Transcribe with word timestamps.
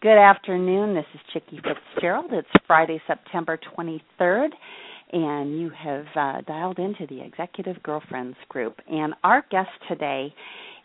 Good 0.00 0.16
afternoon. 0.16 0.94
This 0.94 1.06
is 1.12 1.20
Chicke 1.34 1.60
Fitzgerald. 1.60 2.26
It's 2.30 2.46
Friday, 2.68 3.02
September 3.08 3.58
23rd, 3.76 4.50
and 5.12 5.60
you 5.60 5.72
have 5.76 6.04
uh, 6.14 6.40
dialed 6.42 6.78
into 6.78 7.04
the 7.08 7.20
Executive 7.20 7.82
Girlfriends 7.82 8.36
Group. 8.48 8.76
And 8.88 9.14
our 9.24 9.44
guest 9.50 9.70
today 9.88 10.32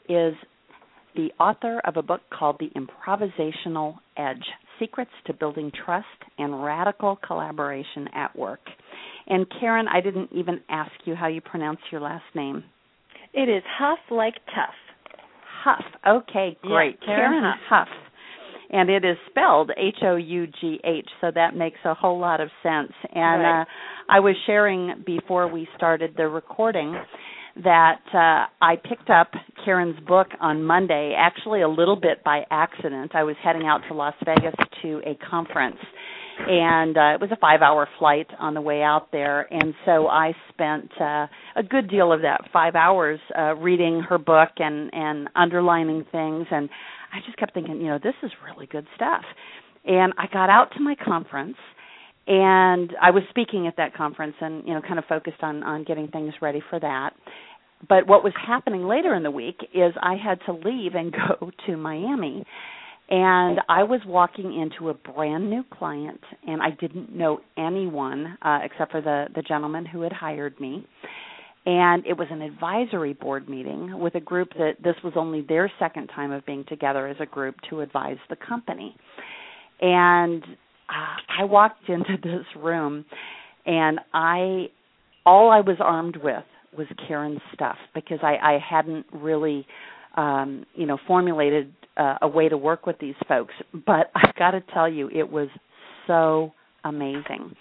is 0.10 0.34
the 1.16 1.30
author 1.40 1.80
of 1.86 1.98
a 1.98 2.02
book 2.02 2.22
called 2.36 2.60
The 2.60 2.72
Improvisational 2.76 3.98
Edge 4.18 4.44
Secrets 4.80 5.12
to 5.28 5.34
Building 5.34 5.72
Trust 5.86 6.08
and 6.40 6.64
Radical 6.64 7.20
Collaboration 7.24 8.08
at 8.16 8.36
Work. 8.36 8.62
And 9.28 9.46
Karen, 9.60 9.86
I 9.94 10.02
didn't 10.02 10.30
even 10.34 10.60
ask 10.70 10.92
you 11.06 11.14
how 11.14 11.28
you 11.28 11.40
pronounce 11.40 11.82
your 11.92 12.02
last 12.02 12.26
name. 12.34 12.64
It 13.36 13.48
is 13.48 13.62
Huff 13.78 14.00
like 14.10 14.38
tough. 14.56 14.74
Huff. 15.64 15.84
Okay, 16.08 16.58
great. 16.64 16.98
Yeah, 17.02 17.06
Karen, 17.06 17.42
Karen 17.42 17.54
Huff. 17.70 17.88
Huff 17.88 18.03
and 18.74 18.90
it 18.90 19.06
is 19.06 19.16
spelled 19.30 19.72
H 19.78 20.00
O 20.04 20.16
U 20.16 20.48
G 20.60 20.80
H, 20.84 21.08
so 21.22 21.32
that 21.34 21.56
makes 21.56 21.78
a 21.86 21.94
whole 21.94 22.20
lot 22.20 22.42
of 22.42 22.50
sense. 22.64 22.92
And 23.14 23.42
right. 23.42 23.62
uh, 23.62 23.66
I 24.10 24.20
was 24.20 24.36
sharing 24.48 25.04
before 25.06 25.48
we 25.48 25.68
started 25.78 26.16
the 26.18 26.28
recording 26.28 26.98
that 27.64 28.02
uh, 28.14 28.52
I 28.66 28.78
picked 28.78 29.12
up 29.12 29.30
Karen's 29.64 30.00
book 30.08 30.28
on 30.42 30.64
Monday, 30.64 31.14
actually 31.16 31.62
a 31.62 31.70
little 31.70 31.96
bit 31.96 32.24
by 32.24 32.42
accident. 32.50 33.12
I 33.14 33.24
was 33.24 33.36
heading 33.44 33.68
out 33.68 33.82
to 33.90 33.94
Las 33.94 34.16
Vegas 34.26 34.56
to 34.82 35.02
a 35.06 35.16
conference, 35.30 35.78
and 36.40 36.98
uh, 36.98 37.14
it 37.14 37.22
was 37.22 37.30
a 37.32 37.38
five-hour 37.38 37.88
flight 38.00 38.26
on 38.40 38.56
the 38.56 38.62
way 38.62 38.82
out 38.82 39.12
there, 39.12 39.42
and 39.54 39.76
so 39.86 40.08
I 40.08 40.34
spent 40.50 40.90
uh, 41.00 41.28
a 41.56 41.64
good 41.70 41.92
deal 41.92 42.12
of 42.12 42.22
that 42.22 42.42
five 42.52 42.74
hours 42.74 43.20
uh, 43.38 43.54
reading 43.54 44.02
her 44.10 44.18
book 44.18 44.50
and 44.58 44.90
and 44.92 45.30
underlining 45.36 46.06
things 46.12 46.48
and 46.50 46.70
I 47.14 47.20
just 47.26 47.38
kept 47.38 47.54
thinking, 47.54 47.80
you 47.80 47.88
know, 47.88 48.00
this 48.02 48.16
is 48.24 48.32
really 48.46 48.66
good 48.66 48.88
stuff. 48.96 49.24
And 49.86 50.14
I 50.18 50.26
got 50.32 50.50
out 50.50 50.72
to 50.78 50.80
my 50.82 50.96
conference 50.96 51.58
and 52.26 52.92
I 53.02 53.12
was 53.12 53.24
speaking 53.30 53.68
at 53.68 53.76
that 53.78 53.94
conference 53.96 54.36
and, 54.40 54.66
you 54.66 54.74
know, 54.74 54.82
kind 54.82 54.98
of 54.98 55.06
focused 55.06 55.42
on 55.44 55.62
on 55.64 55.84
getting 55.84 56.08
things 56.08 56.34
ready 56.42 56.62
for 56.70 56.80
that. 56.80 57.12
But 57.88 58.08
what 58.08 58.24
was 58.24 58.34
happening 58.48 58.88
later 58.88 59.14
in 59.14 59.24
the 59.24 59.32
week 59.32 59.58
is 59.74 59.94
I 60.02 60.16
had 60.16 60.40
to 60.46 60.54
leave 60.54 60.96
and 60.96 61.12
go 61.40 61.52
to 61.68 61.78
Miami. 61.78 62.46
And 63.10 63.60
I 63.68 63.84
was 63.84 64.00
walking 64.08 64.60
into 64.60 64.90
a 64.90 64.94
brand 64.94 65.50
new 65.50 65.64
client 65.78 66.22
and 66.48 66.62
I 66.62 66.70
didn't 66.72 67.14
know 67.14 67.42
anyone 67.58 68.38
uh 68.42 68.60
except 68.64 68.92
for 68.92 69.02
the 69.02 69.26
the 69.36 69.42
gentleman 69.42 69.86
who 69.86 70.02
had 70.02 70.14
hired 70.14 70.58
me 70.60 70.88
and 71.66 72.06
it 72.06 72.18
was 72.18 72.28
an 72.30 72.42
advisory 72.42 73.14
board 73.14 73.48
meeting 73.48 74.00
with 74.00 74.16
a 74.16 74.20
group 74.20 74.50
that 74.58 74.74
this 74.84 74.96
was 75.04 75.14
only 75.16 75.42
their 75.42 75.72
second 75.80 76.08
time 76.08 76.32
of 76.32 76.46
being 76.46 76.66
together 76.68 77.08
as 77.08 77.18
a 77.20 77.26
group 77.26 77.56
to 77.70 77.82
advise 77.82 78.18
the 78.30 78.36
company. 78.36 78.96
And 79.82 80.44
uh, 80.90 81.42
i 81.42 81.44
walked 81.44 81.90
into 81.90 82.18
this 82.24 82.46
room 82.58 83.06
and 83.66 84.00
i 84.14 84.66
all 85.26 85.50
i 85.50 85.60
was 85.60 85.78
armed 85.80 86.18
with 86.18 86.44
was 86.78 86.88
karen's 87.08 87.42
stuff 87.54 87.78
because 87.94 88.20
i 88.22 88.36
i 88.36 88.60
hadn't 88.60 89.06
really 89.14 89.66
um 90.18 90.66
you 90.76 90.86
know 90.86 90.98
formulated 91.08 91.74
uh, 91.96 92.16
a 92.24 92.28
way 92.28 92.50
to 92.50 92.58
work 92.58 92.88
with 92.88 92.98
these 93.00 93.16
folks. 93.28 93.54
But 93.86 94.12
i've 94.16 94.36
got 94.36 94.52
to 94.52 94.62
tell 94.74 94.90
you 94.92 95.10
it 95.10 95.30
was 95.30 95.48
so 96.08 96.52
amazing 96.84 97.56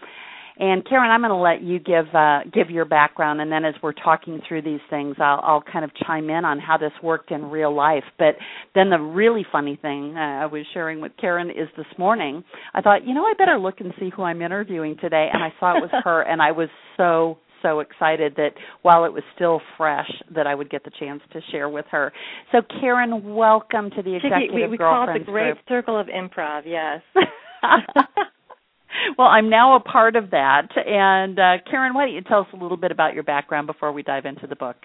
and 0.58 0.86
Karen, 0.86 1.10
I'm 1.10 1.20
going 1.20 1.30
to 1.30 1.36
let 1.36 1.62
you 1.62 1.78
give 1.78 2.14
uh, 2.14 2.40
give 2.52 2.70
your 2.70 2.84
background, 2.84 3.40
and 3.40 3.50
then 3.50 3.64
as 3.64 3.74
we're 3.82 3.92
talking 3.92 4.40
through 4.46 4.62
these 4.62 4.80
things, 4.90 5.16
I'll, 5.18 5.40
I'll 5.42 5.62
kind 5.62 5.84
of 5.84 5.90
chime 6.06 6.28
in 6.30 6.44
on 6.44 6.58
how 6.58 6.76
this 6.76 6.92
worked 7.02 7.30
in 7.30 7.44
real 7.44 7.74
life. 7.74 8.04
But 8.18 8.36
then 8.74 8.90
the 8.90 8.98
really 8.98 9.46
funny 9.50 9.78
thing 9.80 10.14
uh, 10.16 10.20
I 10.20 10.46
was 10.46 10.64
sharing 10.74 11.00
with 11.00 11.12
Karen 11.20 11.50
is 11.50 11.68
this 11.76 11.86
morning, 11.98 12.44
I 12.74 12.80
thought, 12.80 13.06
you 13.06 13.14
know, 13.14 13.24
I 13.24 13.34
better 13.38 13.58
look 13.58 13.80
and 13.80 13.92
see 13.98 14.10
who 14.14 14.22
I'm 14.22 14.42
interviewing 14.42 14.96
today, 15.00 15.28
and 15.32 15.42
I 15.42 15.52
saw 15.58 15.76
it 15.76 15.80
was 15.80 15.90
her, 16.04 16.22
and 16.22 16.42
I 16.42 16.52
was 16.52 16.68
so 16.96 17.38
so 17.62 17.78
excited 17.80 18.34
that 18.36 18.50
while 18.82 19.04
it 19.04 19.12
was 19.12 19.22
still 19.36 19.60
fresh 19.78 20.10
that 20.34 20.48
I 20.48 20.54
would 20.54 20.68
get 20.68 20.84
the 20.84 20.90
chance 20.98 21.22
to 21.32 21.40
share 21.52 21.68
with 21.68 21.86
her. 21.92 22.12
So 22.50 22.58
Karen, 22.80 23.34
welcome 23.34 23.90
to 23.90 24.02
the 24.02 24.16
Executive 24.16 24.52
we, 24.52 24.66
we 24.66 24.76
Girlfriends 24.76 24.80
call 24.80 25.14
it 25.14 25.18
the 25.20 25.24
Great 25.24 25.54
Group. 25.54 25.58
Circle 25.68 26.00
of 26.00 26.08
Improv. 26.08 26.62
Yes. 26.66 27.02
well, 29.18 29.28
I'm 29.28 29.48
now 29.50 29.76
a 29.76 29.80
part 29.80 30.16
of 30.16 30.30
that. 30.30 30.68
And 30.76 31.38
uh, 31.38 31.62
Karen, 31.70 31.94
why 31.94 32.06
don't 32.06 32.14
you 32.14 32.22
tell 32.22 32.40
us 32.40 32.46
a 32.52 32.56
little 32.56 32.76
bit 32.76 32.90
about 32.90 33.14
your 33.14 33.22
background 33.22 33.66
before 33.66 33.92
we 33.92 34.02
dive 34.02 34.24
into 34.24 34.46
the 34.46 34.56
book? 34.56 34.76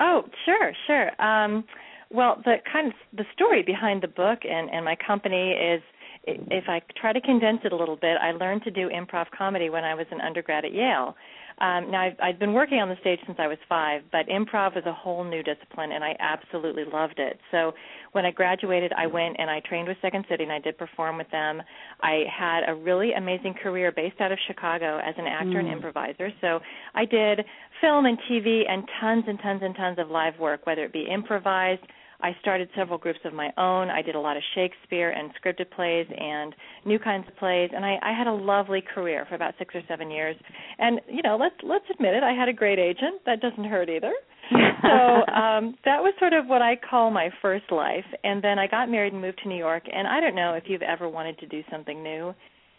Oh, 0.00 0.22
sure, 0.44 0.72
sure. 0.86 1.22
Um, 1.22 1.64
well, 2.10 2.40
the 2.44 2.56
kind 2.72 2.88
of 2.88 2.92
the 3.16 3.24
story 3.34 3.62
behind 3.62 4.02
the 4.02 4.08
book 4.08 4.40
and 4.44 4.70
and 4.70 4.84
my 4.84 4.96
company 5.06 5.52
is 5.52 5.82
if 6.24 6.64
I 6.68 6.82
try 7.00 7.12
to 7.12 7.20
condense 7.20 7.60
it 7.64 7.72
a 7.72 7.76
little 7.76 7.96
bit, 7.96 8.16
I 8.20 8.32
learned 8.32 8.62
to 8.64 8.70
do 8.70 8.88
improv 8.88 9.26
comedy 9.36 9.70
when 9.70 9.84
I 9.84 9.94
was 9.94 10.06
an 10.10 10.20
undergrad 10.20 10.64
at 10.64 10.72
Yale. 10.72 11.16
Um, 11.60 11.90
now 11.90 12.02
I've, 12.02 12.16
I've 12.22 12.38
been 12.38 12.54
working 12.54 12.78
on 12.78 12.88
the 12.88 12.96
stage 13.00 13.18
since 13.26 13.38
I 13.38 13.46
was 13.46 13.58
five, 13.68 14.02
but 14.10 14.26
improv 14.28 14.78
is 14.78 14.84
a 14.86 14.92
whole 14.92 15.24
new 15.24 15.42
discipline, 15.42 15.92
and 15.92 16.02
I 16.02 16.16
absolutely 16.18 16.84
loved 16.90 17.18
it. 17.18 17.38
So 17.50 17.72
when 18.12 18.24
I 18.24 18.30
graduated, 18.30 18.92
I 18.96 19.06
went 19.06 19.36
and 19.38 19.50
I 19.50 19.60
trained 19.68 19.86
with 19.86 19.98
Second 20.00 20.24
City, 20.30 20.44
and 20.44 20.52
I 20.52 20.58
did 20.58 20.78
perform 20.78 21.18
with 21.18 21.30
them. 21.30 21.62
I 22.02 22.24
had 22.34 22.62
a 22.66 22.74
really 22.74 23.12
amazing 23.12 23.54
career 23.62 23.92
based 23.92 24.20
out 24.20 24.32
of 24.32 24.38
Chicago 24.46 25.00
as 25.04 25.14
an 25.18 25.26
actor 25.26 25.56
mm. 25.56 25.60
and 25.60 25.68
improviser. 25.68 26.30
So 26.40 26.60
I 26.94 27.04
did 27.04 27.44
film 27.80 28.06
and 28.06 28.18
TV 28.30 28.62
and 28.68 28.82
tons 29.00 29.24
and 29.26 29.38
tons 29.42 29.60
and 29.62 29.76
tons 29.76 29.98
of 29.98 30.08
live 30.08 30.38
work, 30.38 30.66
whether 30.66 30.84
it 30.84 30.92
be 30.92 31.06
improvised 31.12 31.82
I 32.22 32.36
started 32.40 32.68
several 32.76 32.98
groups 32.98 33.20
of 33.24 33.32
my 33.32 33.50
own. 33.56 33.90
I 33.90 34.02
did 34.02 34.14
a 34.14 34.20
lot 34.20 34.36
of 34.36 34.42
Shakespeare 34.54 35.10
and 35.10 35.30
scripted 35.34 35.70
plays 35.70 36.06
and 36.16 36.54
new 36.84 36.98
kinds 36.98 37.26
of 37.28 37.36
plays, 37.36 37.70
and 37.74 37.84
I, 37.84 37.98
I 38.02 38.16
had 38.16 38.26
a 38.26 38.32
lovely 38.32 38.82
career 38.82 39.26
for 39.28 39.34
about 39.34 39.54
six 39.58 39.74
or 39.74 39.82
seven 39.88 40.10
years. 40.10 40.36
And 40.78 41.00
you 41.08 41.22
know, 41.22 41.36
let's 41.36 41.56
let's 41.62 41.84
admit 41.92 42.14
it, 42.14 42.22
I 42.22 42.32
had 42.32 42.48
a 42.48 42.52
great 42.52 42.78
agent. 42.78 43.22
That 43.26 43.40
doesn't 43.40 43.64
hurt 43.64 43.88
either. 43.88 44.12
so 44.50 45.32
um 45.32 45.76
that 45.84 46.00
was 46.02 46.12
sort 46.18 46.32
of 46.32 46.46
what 46.46 46.62
I 46.62 46.76
call 46.76 47.10
my 47.10 47.30
first 47.40 47.70
life. 47.70 48.06
And 48.24 48.42
then 48.42 48.58
I 48.58 48.66
got 48.66 48.90
married 48.90 49.12
and 49.12 49.22
moved 49.22 49.40
to 49.42 49.48
New 49.48 49.58
York. 49.58 49.84
And 49.92 50.08
I 50.08 50.20
don't 50.20 50.34
know 50.34 50.54
if 50.54 50.64
you've 50.66 50.82
ever 50.82 51.08
wanted 51.08 51.38
to 51.38 51.46
do 51.46 51.62
something 51.70 52.02
new. 52.02 52.34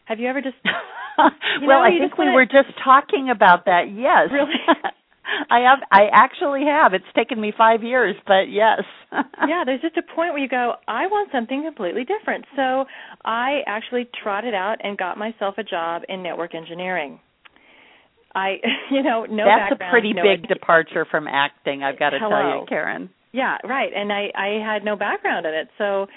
Have 0.05 0.19
you 0.19 0.27
ever 0.27 0.41
just? 0.41 0.57
You 1.59 1.67
well, 1.67 1.81
know, 1.81 1.85
I 1.85 1.99
think 1.99 2.17
we 2.17 2.25
wanna... 2.25 2.35
were 2.35 2.45
just 2.45 2.73
talking 2.83 3.29
about 3.29 3.65
that. 3.65 3.91
Yes. 3.93 4.31
Really? 4.31 4.53
I 5.49 5.59
have 5.59 5.79
I 5.91 6.07
actually 6.11 6.63
have. 6.65 6.93
It's 6.93 7.05
taken 7.15 7.39
me 7.39 7.53
5 7.57 7.83
years, 7.83 8.15
but 8.25 8.49
yes. 8.49 8.81
yeah, 9.11 9.63
there's 9.65 9.81
just 9.81 9.97
a 9.97 10.01
point 10.01 10.33
where 10.33 10.39
you 10.39 10.49
go, 10.49 10.73
I 10.87 11.07
want 11.07 11.29
something 11.31 11.63
completely 11.63 12.03
different. 12.05 12.45
So, 12.55 12.85
I 13.23 13.61
actually 13.67 14.09
trotted 14.23 14.53
out 14.53 14.77
and 14.83 14.97
got 14.97 15.17
myself 15.17 15.55
a 15.57 15.63
job 15.63 16.03
in 16.09 16.23
network 16.23 16.55
engineering. 16.55 17.19
I, 18.33 18.55
you 18.91 19.03
know, 19.03 19.25
no 19.25 19.45
That's 19.45 19.73
a 19.79 19.91
pretty 19.91 20.13
no 20.13 20.23
big 20.23 20.45
idea. 20.45 20.47
departure 20.47 21.05
from 21.09 21.27
acting, 21.27 21.83
I've 21.83 21.99
got 21.99 22.11
to 22.11 22.19
Hello. 22.19 22.29
tell 22.29 22.59
you, 22.61 22.65
Karen. 22.67 23.09
Yeah, 23.33 23.57
right. 23.63 23.91
And 23.95 24.11
I 24.11 24.27
I 24.35 24.73
had 24.73 24.83
no 24.83 24.95
background 24.97 25.45
in 25.45 25.53
it. 25.53 25.69
So, 25.77 26.07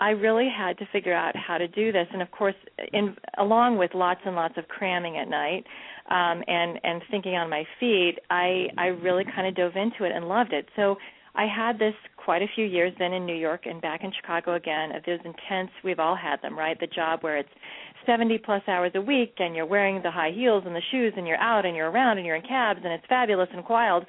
I 0.00 0.10
really 0.10 0.48
had 0.48 0.78
to 0.78 0.86
figure 0.92 1.14
out 1.14 1.36
how 1.36 1.58
to 1.58 1.68
do 1.68 1.92
this, 1.92 2.06
and 2.12 2.22
of 2.22 2.30
course, 2.30 2.54
in 2.92 3.14
along 3.38 3.76
with 3.76 3.90
lots 3.94 4.20
and 4.24 4.34
lots 4.34 4.54
of 4.56 4.66
cramming 4.68 5.18
at 5.18 5.28
night, 5.28 5.64
um, 6.08 6.42
and 6.46 6.80
and 6.82 7.02
thinking 7.10 7.34
on 7.34 7.50
my 7.50 7.64
feet, 7.78 8.18
I 8.30 8.68
I 8.78 8.86
really 8.86 9.24
kind 9.24 9.46
of 9.46 9.54
dove 9.54 9.76
into 9.76 10.04
it 10.04 10.12
and 10.12 10.26
loved 10.26 10.54
it. 10.54 10.66
So 10.74 10.96
I 11.34 11.46
had 11.46 11.78
this 11.78 11.94
quite 12.16 12.42
a 12.42 12.46
few 12.54 12.64
years 12.64 12.92
then 12.98 13.12
in 13.12 13.26
New 13.26 13.36
York 13.36 13.66
and 13.66 13.80
back 13.80 14.02
in 14.02 14.10
Chicago 14.20 14.54
again. 14.54 14.92
Of 14.92 15.04
those 15.04 15.20
intense, 15.24 15.70
we've 15.84 16.00
all 16.00 16.16
had 16.16 16.40
them, 16.42 16.58
right? 16.58 16.78
The 16.80 16.86
job 16.86 17.22
where 17.22 17.36
it's 17.36 17.48
70 18.06 18.38
plus 18.38 18.62
hours 18.66 18.92
a 18.94 19.00
week, 19.00 19.34
and 19.38 19.54
you're 19.54 19.66
wearing 19.66 20.02
the 20.02 20.10
high 20.10 20.32
heels 20.34 20.64
and 20.66 20.74
the 20.74 20.82
shoes, 20.90 21.12
and 21.16 21.26
you're 21.26 21.36
out 21.36 21.66
and 21.66 21.76
you're 21.76 21.90
around 21.90 22.16
and 22.16 22.26
you're 22.26 22.36
in 22.36 22.42
cabs, 22.42 22.80
and 22.82 22.92
it's 22.92 23.04
fabulous 23.06 23.48
and 23.52 23.62
wild. 23.68 24.06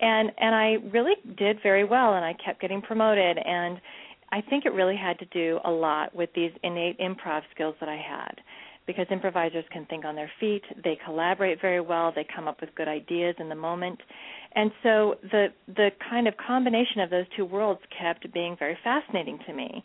And 0.00 0.32
and 0.38 0.54
I 0.54 0.76
really 0.90 1.14
did 1.36 1.58
very 1.62 1.84
well, 1.84 2.14
and 2.14 2.24
I 2.24 2.34
kept 2.44 2.62
getting 2.62 2.80
promoted 2.80 3.38
and 3.38 3.78
I 4.32 4.40
think 4.40 4.64
it 4.64 4.72
really 4.72 4.96
had 4.96 5.18
to 5.20 5.26
do 5.26 5.60
a 5.64 5.70
lot 5.70 6.14
with 6.14 6.30
these 6.34 6.52
innate 6.62 6.98
improv 6.98 7.42
skills 7.54 7.74
that 7.80 7.88
I 7.88 7.96
had 7.96 8.40
because 8.86 9.06
improvisers 9.10 9.64
can 9.72 9.86
think 9.86 10.04
on 10.04 10.14
their 10.14 10.30
feet, 10.38 10.62
they 10.82 10.98
collaborate 11.04 11.60
very 11.60 11.80
well, 11.80 12.12
they 12.14 12.26
come 12.34 12.46
up 12.48 12.60
with 12.60 12.74
good 12.74 12.88
ideas 12.88 13.34
in 13.38 13.48
the 13.48 13.54
moment. 13.54 13.98
And 14.54 14.70
so 14.82 15.16
the 15.22 15.48
the 15.68 15.90
kind 16.08 16.28
of 16.28 16.34
combination 16.36 17.00
of 17.00 17.10
those 17.10 17.24
two 17.36 17.44
worlds 17.44 17.80
kept 17.98 18.30
being 18.32 18.56
very 18.58 18.78
fascinating 18.84 19.38
to 19.46 19.52
me. 19.54 19.82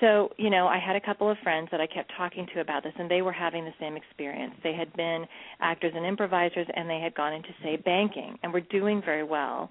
So, 0.00 0.30
you 0.36 0.50
know, 0.50 0.66
I 0.66 0.78
had 0.78 0.94
a 0.94 1.00
couple 1.00 1.30
of 1.30 1.38
friends 1.42 1.68
that 1.70 1.80
I 1.80 1.86
kept 1.86 2.12
talking 2.16 2.46
to 2.54 2.60
about 2.60 2.82
this 2.82 2.92
and 2.98 3.10
they 3.10 3.22
were 3.22 3.32
having 3.32 3.64
the 3.64 3.72
same 3.80 3.96
experience. 3.96 4.52
They 4.62 4.74
had 4.74 4.92
been 4.94 5.24
actors 5.60 5.92
and 5.96 6.04
improvisers 6.04 6.66
and 6.74 6.88
they 6.88 7.00
had 7.00 7.14
gone 7.14 7.32
into 7.32 7.48
say 7.62 7.76
banking 7.76 8.38
and 8.42 8.52
were 8.52 8.60
doing 8.60 9.00
very 9.04 9.24
well. 9.24 9.70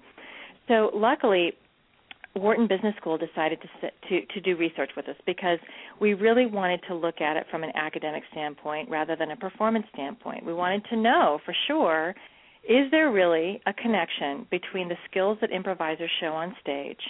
So, 0.68 0.90
luckily 0.92 1.52
Wharton 2.36 2.66
Business 2.66 2.94
School 3.00 3.18
decided 3.18 3.60
to, 3.60 3.90
to 4.08 4.26
to 4.26 4.40
do 4.40 4.56
research 4.56 4.90
with 4.96 5.08
us 5.08 5.16
because 5.26 5.58
we 6.00 6.14
really 6.14 6.46
wanted 6.46 6.80
to 6.88 6.94
look 6.94 7.20
at 7.20 7.36
it 7.36 7.46
from 7.50 7.64
an 7.64 7.70
academic 7.74 8.22
standpoint 8.30 8.88
rather 8.90 9.16
than 9.16 9.30
a 9.30 9.36
performance 9.36 9.86
standpoint. 9.92 10.44
We 10.44 10.54
wanted 10.54 10.84
to 10.90 10.96
know 10.96 11.40
for 11.44 11.54
sure 11.66 12.14
is 12.68 12.90
there 12.90 13.12
really 13.12 13.60
a 13.66 13.72
connection 13.72 14.46
between 14.50 14.88
the 14.88 14.96
skills 15.08 15.38
that 15.40 15.52
improvisers 15.52 16.10
show 16.20 16.32
on 16.32 16.54
stage 16.60 17.00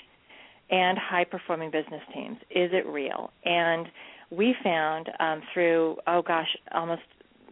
and 0.71 0.99
high 0.99 1.25
performing 1.25 1.71
business 1.71 2.03
teams? 2.13 2.37
Is 2.51 2.71
it 2.73 2.87
real? 2.87 3.31
And 3.45 3.87
we 4.31 4.55
found 4.63 5.09
um, 5.19 5.41
through 5.53 5.97
oh 6.07 6.23
gosh, 6.23 6.49
almost 6.73 7.03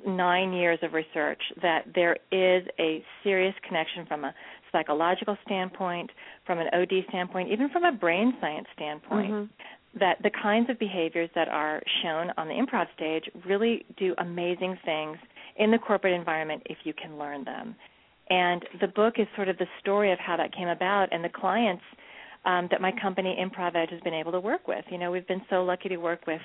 nine 0.07 0.53
years 0.53 0.79
of 0.83 0.93
research 0.93 1.41
that 1.63 1.87
there 1.95 2.17
is 2.31 2.67
a 2.79 3.03
serious 3.23 3.55
connection 3.67 4.07
from 4.07 4.25
a 4.25 4.35
psychological 4.75 5.39
standpoint, 5.47 6.11
from 6.45 6.59
an 6.59 6.67
OD 6.75 7.07
standpoint, 7.09 7.51
even 7.51 7.71
from 7.71 7.85
a 7.85 7.93
brain 7.93 8.35
science 8.41 8.67
standpoint. 8.75 9.31
Mm-hmm 9.31 9.45
that 9.99 10.19
the 10.23 10.31
kinds 10.43 10.69
of 10.71 10.79
behaviors 10.79 11.31
that 11.35 11.49
are 11.49 11.81
shown 12.03 12.33
on 12.37 12.49
the 12.49 12.55
improv 12.55 12.87
stage 12.97 13.25
really 13.47 13.85
do 13.97 14.15
amazing 14.19 14.77
things 14.85 15.17
in 15.57 15.71
the 15.71 15.79
corporate 15.79 16.13
environment 16.13 16.63
if 16.67 16.79
you 16.85 16.93
can 16.93 17.17
learn 17.17 17.45
them. 17.45 17.77
And 18.31 18.65
the 18.81 18.89
book 18.89 19.15
is 19.19 19.27
sort 19.37 19.49
of 19.49 19.59
the 19.59 19.67
story 19.81 20.13
of 20.13 20.19
how 20.19 20.37
that 20.37 20.55
came 20.55 20.69
about 20.69 21.13
and 21.13 21.23
the 21.23 21.29
clients 21.29 21.83
um, 22.45 22.69
that 22.71 22.81
my 22.81 22.93
company 23.01 23.37
ImprovEdge 23.41 23.91
has 23.91 24.01
been 24.01 24.15
able 24.15 24.33
to 24.33 24.41
work 24.41 24.67
with. 24.67 24.85
You 24.91 24.99
know, 24.99 25.11
we've 25.11 25.27
been 25.27 25.43
so 25.49 25.63
lucky 25.63 25.89
to 25.91 25.97
work 25.97 26.27
with 26.27 26.41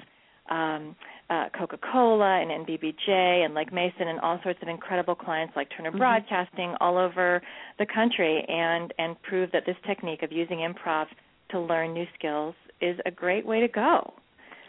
um, 0.50 0.96
uh, 1.30 1.46
Coca-Cola 1.58 2.42
and 2.42 2.66
NBBJ 2.66 3.10
and 3.46 3.54
Legg 3.54 3.72
Mason 3.72 4.08
and 4.08 4.20
all 4.20 4.40
sorts 4.44 4.60
of 4.62 4.68
incredible 4.68 5.16
clients 5.16 5.54
like 5.56 5.70
Turner 5.76 5.90
mm-hmm. 5.90 6.00
Broadcasting 6.00 6.76
all 6.82 6.98
over 6.98 7.42
the 7.78 7.86
country, 7.86 8.44
and 8.48 8.94
and 8.98 9.22
prove 9.22 9.52
that 9.52 9.64
this 9.66 9.78
technique 9.86 10.24
of 10.24 10.32
using 10.32 10.60
improv 10.60 11.06
to 11.52 11.60
learn 11.60 11.94
new 11.94 12.06
skills 12.18 12.56
is 12.82 12.98
a 13.06 13.12
great 13.12 13.46
way 13.46 13.60
to 13.60 13.68
go. 13.68 14.14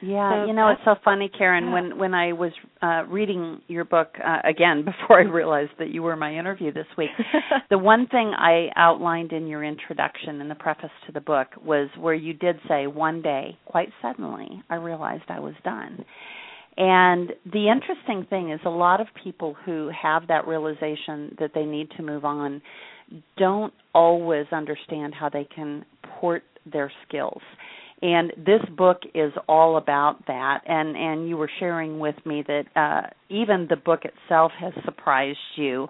Yeah, 0.02 0.44
so 0.44 0.46
you 0.46 0.54
know 0.54 0.68
it's 0.68 0.80
so 0.84 0.94
funny, 1.04 1.28
Karen. 1.28 1.66
Yeah. 1.66 1.72
When 1.74 1.98
when 1.98 2.14
I 2.14 2.32
was 2.32 2.52
uh, 2.82 3.04
reading 3.08 3.60
your 3.68 3.84
book 3.84 4.08
uh, 4.24 4.38
again 4.48 4.84
before 4.84 5.20
I 5.20 5.24
realized 5.24 5.72
that 5.78 5.90
you 5.90 6.02
were 6.02 6.16
my 6.16 6.34
interview 6.34 6.72
this 6.72 6.86
week, 6.96 7.10
the 7.70 7.78
one 7.78 8.06
thing 8.06 8.32
I 8.36 8.68
outlined 8.76 9.32
in 9.32 9.46
your 9.46 9.62
introduction 9.64 10.40
in 10.40 10.48
the 10.48 10.54
preface 10.54 10.90
to 11.06 11.12
the 11.12 11.20
book 11.20 11.48
was 11.64 11.88
where 11.98 12.14
you 12.14 12.32
did 12.32 12.56
say, 12.68 12.86
"One 12.86 13.22
day, 13.22 13.58
quite 13.66 13.88
suddenly, 14.00 14.62
I 14.70 14.76
realized 14.76 15.24
I 15.28 15.40
was 15.40 15.54
done." 15.64 16.04
And 16.76 17.30
the 17.52 17.68
interesting 17.68 18.26
thing 18.30 18.52
is, 18.52 18.60
a 18.64 18.70
lot 18.70 19.00
of 19.00 19.08
people 19.22 19.54
who 19.66 19.90
have 20.00 20.28
that 20.28 20.46
realization 20.46 21.36
that 21.38 21.50
they 21.54 21.64
need 21.64 21.90
to 21.96 22.02
move 22.02 22.24
on 22.24 22.62
don't 23.36 23.74
always 23.94 24.46
understand 24.52 25.14
how 25.18 25.28
they 25.28 25.46
can 25.54 25.84
port 26.20 26.42
their 26.70 26.90
skills 27.06 27.42
and 28.02 28.32
this 28.36 28.62
book 28.76 29.02
is 29.14 29.32
all 29.48 29.76
about 29.76 30.26
that. 30.26 30.60
And 30.66 30.96
and 30.96 31.28
you 31.28 31.36
were 31.36 31.50
sharing 31.58 31.98
with 31.98 32.16
me 32.24 32.44
that 32.46 32.64
uh 32.76 33.08
even 33.28 33.66
the 33.68 33.76
book 33.76 34.02
itself 34.04 34.52
has 34.58 34.72
surprised 34.84 35.38
you 35.56 35.88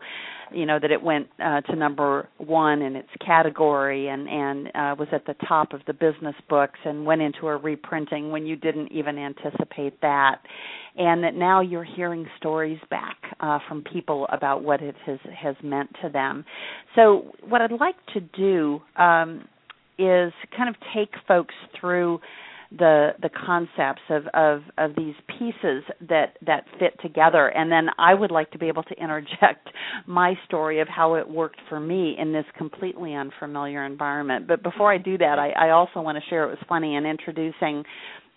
you 0.53 0.67
know 0.67 0.79
that 0.81 0.91
it 0.91 1.03
went 1.03 1.29
uh, 1.43 1.61
to 1.63 1.77
number 1.77 2.29
1 2.39 2.83
in 2.83 2.97
its 2.97 3.09
category 3.25 4.09
and 4.09 4.29
and 4.29 4.67
uh, 4.69 4.95
was 4.99 5.09
at 5.13 5.25
the 5.27 5.35
top 5.47 5.73
of 5.73 5.81
the 5.87 5.93
business 5.93 6.35
books 6.49 6.79
and 6.85 7.05
went 7.05 7.23
into 7.23 7.47
a 7.47 7.57
reprinting 7.57 8.31
when 8.31 8.47
you 8.47 8.57
didn't 8.57 8.91
even 8.93 9.19
anticipate 9.19 10.01
that. 10.01 10.37
And 10.97 11.23
that 11.23 11.35
now 11.35 11.61
you're 11.61 11.85
hearing 11.85 12.27
stories 12.37 12.81
back 12.91 13.17
uh, 13.39 13.61
from 13.69 13.85
people 13.93 14.27
about 14.33 14.65
what 14.65 14.83
it 14.83 14.97
has 15.07 15.19
has 15.41 15.55
meant 15.63 15.91
to 16.03 16.09
them. 16.09 16.45
So 16.97 17.33
what 17.49 17.61
I'd 17.63 17.73
like 17.73 17.97
to 18.15 18.21
do 18.21 18.81
um 18.97 19.45
is 20.01 20.33
kind 20.57 20.69
of 20.69 20.77
take 20.95 21.11
folks 21.29 21.55
through 21.79 22.21
the 22.79 23.11
the 23.21 23.29
concepts 23.29 24.03
of, 24.11 24.27
of 24.33 24.63
of 24.79 24.95
these 24.97 25.15
pieces 25.27 25.83
that 26.09 26.37
that 26.47 26.65
fit 26.79 26.95
together. 27.03 27.49
And 27.49 27.71
then 27.71 27.89
I 27.99 28.15
would 28.15 28.31
like 28.31 28.51
to 28.53 28.59
be 28.59 28.69
able 28.69 28.85
to 28.85 28.95
interject 28.95 29.69
my 30.07 30.35
story 30.47 30.81
of 30.81 30.89
how 30.89 31.15
it 31.15 31.29
worked 31.29 31.61
for 31.69 31.81
me 31.81 32.17
in 32.19 32.33
this 32.33 32.45
completely 32.57 33.15
unfamiliar 33.15 33.85
environment. 33.85 34.47
But 34.47 34.63
before 34.63 34.93
I 34.93 34.99
do 34.99 35.19
that 35.19 35.39
I, 35.39 35.51
I 35.51 35.71
also 35.71 36.01
want 36.01 36.17
to 36.23 36.31
share 36.31 36.45
it 36.45 36.49
was 36.49 36.59
funny 36.69 36.95
in 36.95 37.07
introducing 37.07 37.85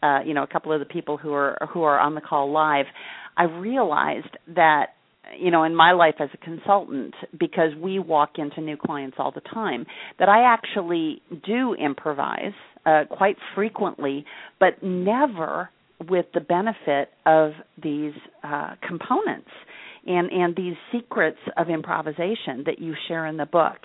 uh, 0.02 0.20
you 0.26 0.34
know 0.34 0.44
a 0.44 0.48
couple 0.48 0.74
of 0.74 0.80
the 0.80 0.86
people 0.86 1.18
who 1.18 1.34
are 1.34 1.56
who 1.72 1.84
are 1.84 2.00
on 2.00 2.16
the 2.16 2.22
call 2.22 2.52
live. 2.52 2.86
I 3.38 3.44
realized 3.44 4.38
that 4.56 4.94
you 5.40 5.52
know 5.52 5.64
in 5.64 5.76
my 5.76 5.92
life 5.92 6.16
as 6.20 6.30
a 6.34 6.38
consultant 6.38 7.14
because 7.40 7.72
we 7.82 8.00
walk 8.00 8.32
into 8.38 8.62
new 8.62 8.78
clients 8.78 9.18
all 9.20 9.32
the 9.32 9.42
time 9.42 9.86
that 10.20 10.30
I 10.30 10.44
actually 10.44 11.22
do 11.46 11.74
improvise 11.74 12.54
uh, 12.86 13.04
quite 13.10 13.38
frequently 13.56 14.26
but 14.60 14.82
never 14.84 15.70
with 16.10 16.26
the 16.34 16.42
benefit 16.42 17.10
of 17.26 17.52
these 17.82 18.14
uh, 18.44 18.76
components 18.88 19.50
and 20.06 20.32
and 20.32 20.56
these 20.56 20.76
secrets 20.92 21.40
of 21.58 21.70
improvisation 21.70 22.64
that 22.66 22.80
you 22.80 22.94
share 23.08 23.26
in 23.26 23.38
the 23.38 23.46
book 23.46 23.78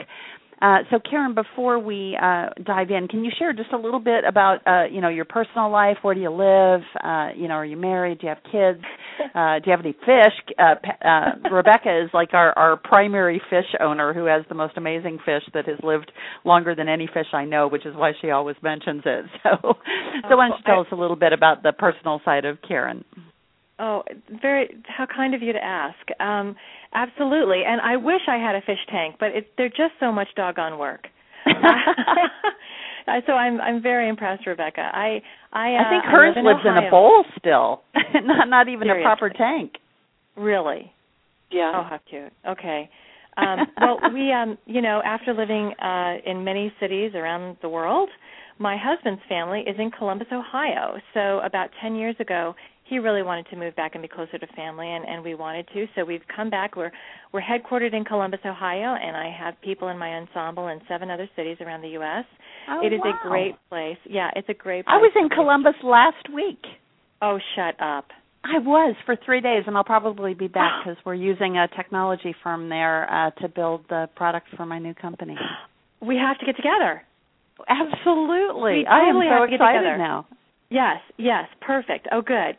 uh, 0.60 0.78
so, 0.90 0.98
Karen, 0.98 1.34
before 1.34 1.78
we 1.78 2.18
uh, 2.20 2.48
dive 2.64 2.90
in, 2.90 3.06
can 3.08 3.24
you 3.24 3.30
share 3.38 3.52
just 3.52 3.72
a 3.72 3.76
little 3.76 4.00
bit 4.00 4.24
about 4.24 4.58
uh, 4.66 4.84
you 4.90 5.00
know 5.00 5.08
your 5.08 5.24
personal 5.24 5.70
life? 5.70 5.96
Where 6.02 6.14
do 6.14 6.20
you 6.20 6.30
live? 6.30 6.80
Uh, 7.02 7.28
you 7.36 7.46
know, 7.46 7.54
are 7.54 7.64
you 7.64 7.76
married? 7.76 8.20
Do 8.20 8.26
you 8.26 8.34
have 8.34 8.42
kids? 8.44 8.84
Uh, 9.34 9.58
do 9.58 9.64
you 9.66 9.72
have 9.72 9.80
any 9.80 9.96
fish? 10.06 10.54
Uh, 10.60 11.50
Rebecca 11.50 12.04
is 12.04 12.08
like 12.14 12.34
our 12.34 12.56
our 12.56 12.76
primary 12.76 13.42
fish 13.50 13.66
owner, 13.80 14.14
who 14.14 14.26
has 14.26 14.44
the 14.48 14.54
most 14.54 14.76
amazing 14.76 15.18
fish 15.24 15.42
that 15.54 15.66
has 15.66 15.76
lived 15.82 16.12
longer 16.44 16.72
than 16.72 16.88
any 16.88 17.08
fish 17.12 17.26
I 17.32 17.44
know, 17.44 17.66
which 17.66 17.84
is 17.84 17.96
why 17.96 18.12
she 18.20 18.30
always 18.30 18.54
mentions 18.62 19.02
it. 19.04 19.24
So, 19.42 19.74
so 20.28 20.36
why 20.36 20.48
don't 20.48 20.58
you 20.58 20.64
tell 20.64 20.80
us 20.80 20.86
a 20.92 20.94
little 20.94 21.16
bit 21.16 21.32
about 21.32 21.64
the 21.64 21.72
personal 21.72 22.20
side 22.24 22.44
of 22.44 22.58
Karen? 22.66 23.04
Oh, 23.80 24.02
very 24.40 24.76
how 24.86 25.06
kind 25.06 25.34
of 25.34 25.42
you 25.42 25.52
to 25.52 25.64
ask. 25.64 25.96
Um, 26.20 26.56
absolutely, 26.94 27.62
and 27.66 27.80
I 27.80 27.96
wish 27.96 28.20
I 28.28 28.36
had 28.36 28.54
a 28.54 28.60
fish 28.60 28.78
tank, 28.90 29.16
but 29.18 29.28
it, 29.28 29.48
they're 29.56 29.68
just 29.68 29.94
so 30.00 30.12
much 30.12 30.28
doggone 30.36 30.78
work. 30.78 31.06
so 33.26 33.32
I'm 33.32 33.60
I'm 33.60 33.82
very 33.82 34.08
impressed, 34.08 34.46
Rebecca. 34.46 34.90
I 34.92 35.22
I, 35.52 35.74
uh, 35.74 35.86
I 35.86 35.90
think 35.90 36.04
hers 36.04 36.34
live 36.36 36.44
lives 36.44 36.60
in, 36.64 36.76
in 36.76 36.84
a 36.84 36.90
bowl 36.90 37.24
still, 37.38 37.82
not 38.24 38.48
not 38.48 38.68
even 38.68 38.88
Seriously. 38.88 39.02
a 39.02 39.04
proper 39.04 39.30
tank. 39.30 39.72
Really? 40.36 40.92
Yeah. 41.50 41.72
Oh, 41.74 41.82
how 41.88 42.00
cute. 42.08 42.32
Okay. 42.46 42.90
Um, 43.36 43.66
well, 43.80 43.98
we 44.12 44.32
um, 44.32 44.58
you 44.66 44.82
know, 44.82 45.00
after 45.04 45.32
living 45.32 45.72
uh, 45.80 46.16
in 46.26 46.44
many 46.44 46.72
cities 46.80 47.12
around 47.14 47.56
the 47.62 47.68
world, 47.68 48.08
my 48.58 48.76
husband's 48.76 49.22
family 49.28 49.60
is 49.60 49.76
in 49.78 49.90
Columbus, 49.90 50.28
Ohio. 50.32 50.96
So 51.14 51.40
about 51.44 51.70
10 51.80 51.94
years 51.94 52.16
ago, 52.18 52.54
he 52.88 52.98
really 52.98 53.22
wanted 53.22 53.46
to 53.50 53.56
move 53.56 53.74
back 53.76 53.94
and 53.94 54.02
be 54.02 54.08
closer 54.08 54.38
to 54.38 54.46
family 54.48 54.88
and 54.88 55.04
and 55.06 55.22
we 55.22 55.34
wanted 55.34 55.66
to 55.74 55.86
so 55.94 56.04
we've 56.04 56.22
come 56.34 56.50
back 56.50 56.76
we're 56.76 56.92
we're 57.32 57.42
headquartered 57.42 57.94
in 57.94 58.04
Columbus 58.04 58.40
Ohio 58.44 58.96
and 59.00 59.16
I 59.16 59.30
have 59.36 59.54
people 59.62 59.88
in 59.88 59.98
my 59.98 60.08
ensemble 60.14 60.68
in 60.68 60.80
seven 60.88 61.10
other 61.10 61.28
cities 61.36 61.58
around 61.60 61.82
the 61.82 61.98
US 62.00 62.24
oh, 62.70 62.84
it 62.84 62.92
is 62.92 63.00
wow. 63.04 63.12
a 63.12 63.28
great 63.28 63.54
place 63.68 63.98
yeah 64.08 64.30
it's 64.36 64.48
a 64.48 64.54
great 64.54 64.84
place 64.84 64.94
I 64.94 64.98
was 64.98 65.12
in 65.16 65.28
Columbus 65.28 65.74
last 65.82 66.32
week 66.34 66.62
oh 67.22 67.38
shut 67.54 67.74
up 67.80 68.06
I 68.44 68.58
was 68.58 68.94
for 69.04 69.16
three 69.26 69.40
days, 69.40 69.64
and 69.66 69.76
I'll 69.76 69.84
probably 69.84 70.32
be 70.32 70.46
back 70.46 70.72
because 70.84 70.96
we're 71.04 71.14
using 71.14 71.58
a 71.58 71.68
technology 71.76 72.34
firm 72.42 72.68
there 72.68 73.10
uh, 73.12 73.30
to 73.42 73.48
build 73.48 73.82
the 73.88 74.08
product 74.16 74.46
for 74.56 74.64
my 74.64 74.78
new 74.78 74.94
company. 74.94 75.36
We 76.00 76.16
have 76.16 76.38
to 76.38 76.46
get 76.46 76.56
together. 76.56 77.02
Absolutely, 77.68 78.78
we 78.78 78.84
totally 78.84 78.86
I 78.86 79.08
am 79.08 79.16
so 79.16 79.40
have 79.40 79.48
to 79.48 79.54
excited 79.54 79.58
get 79.58 79.82
together. 79.82 79.98
now. 79.98 80.26
Yes, 80.70 80.98
yes, 81.16 81.48
perfect. 81.60 82.08
Oh, 82.12 82.22
good. 82.22 82.56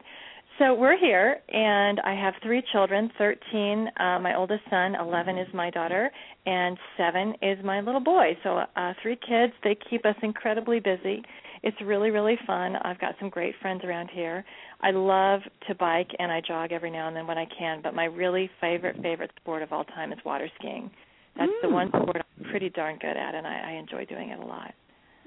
So 0.59 0.73
we're 0.73 0.97
here, 0.97 1.37
and 1.47 2.01
I 2.01 2.13
have 2.15 2.33
three 2.43 2.61
children 2.73 3.09
13, 3.17 3.87
uh, 3.97 4.19
my 4.19 4.35
oldest 4.35 4.61
son, 4.69 4.93
11 4.93 5.37
is 5.37 5.47
my 5.53 5.69
daughter, 5.69 6.11
and 6.45 6.77
7 6.97 7.33
is 7.41 7.57
my 7.63 7.79
little 7.79 8.01
boy. 8.01 8.37
So 8.43 8.63
uh, 8.75 8.93
three 9.01 9.15
kids. 9.15 9.53
They 9.63 9.77
keep 9.89 10.05
us 10.05 10.15
incredibly 10.21 10.81
busy. 10.81 11.23
It's 11.63 11.77
really, 11.81 12.09
really 12.09 12.37
fun. 12.45 12.75
I've 12.75 12.99
got 12.99 13.15
some 13.21 13.29
great 13.29 13.55
friends 13.61 13.85
around 13.85 14.09
here. 14.13 14.43
I 14.81 14.91
love 14.91 15.39
to 15.69 15.75
bike, 15.75 16.09
and 16.19 16.29
I 16.29 16.41
jog 16.45 16.73
every 16.73 16.91
now 16.91 17.07
and 17.07 17.15
then 17.15 17.25
when 17.25 17.37
I 17.37 17.47
can, 17.57 17.79
but 17.81 17.95
my 17.95 18.05
really 18.05 18.49
favorite, 18.59 18.97
favorite 19.01 19.31
sport 19.39 19.63
of 19.63 19.71
all 19.71 19.85
time 19.85 20.11
is 20.11 20.19
water 20.25 20.49
skiing. 20.59 20.91
That's 21.37 21.49
mm. 21.49 21.61
the 21.61 21.69
one 21.69 21.87
sport 21.87 22.17
I'm 22.17 22.49
pretty 22.49 22.69
darn 22.69 22.97
good 22.99 23.15
at, 23.15 23.33
and 23.33 23.47
I, 23.47 23.71
I 23.71 23.71
enjoy 23.79 24.03
doing 24.03 24.31
it 24.31 24.39
a 24.39 24.45
lot. 24.45 24.73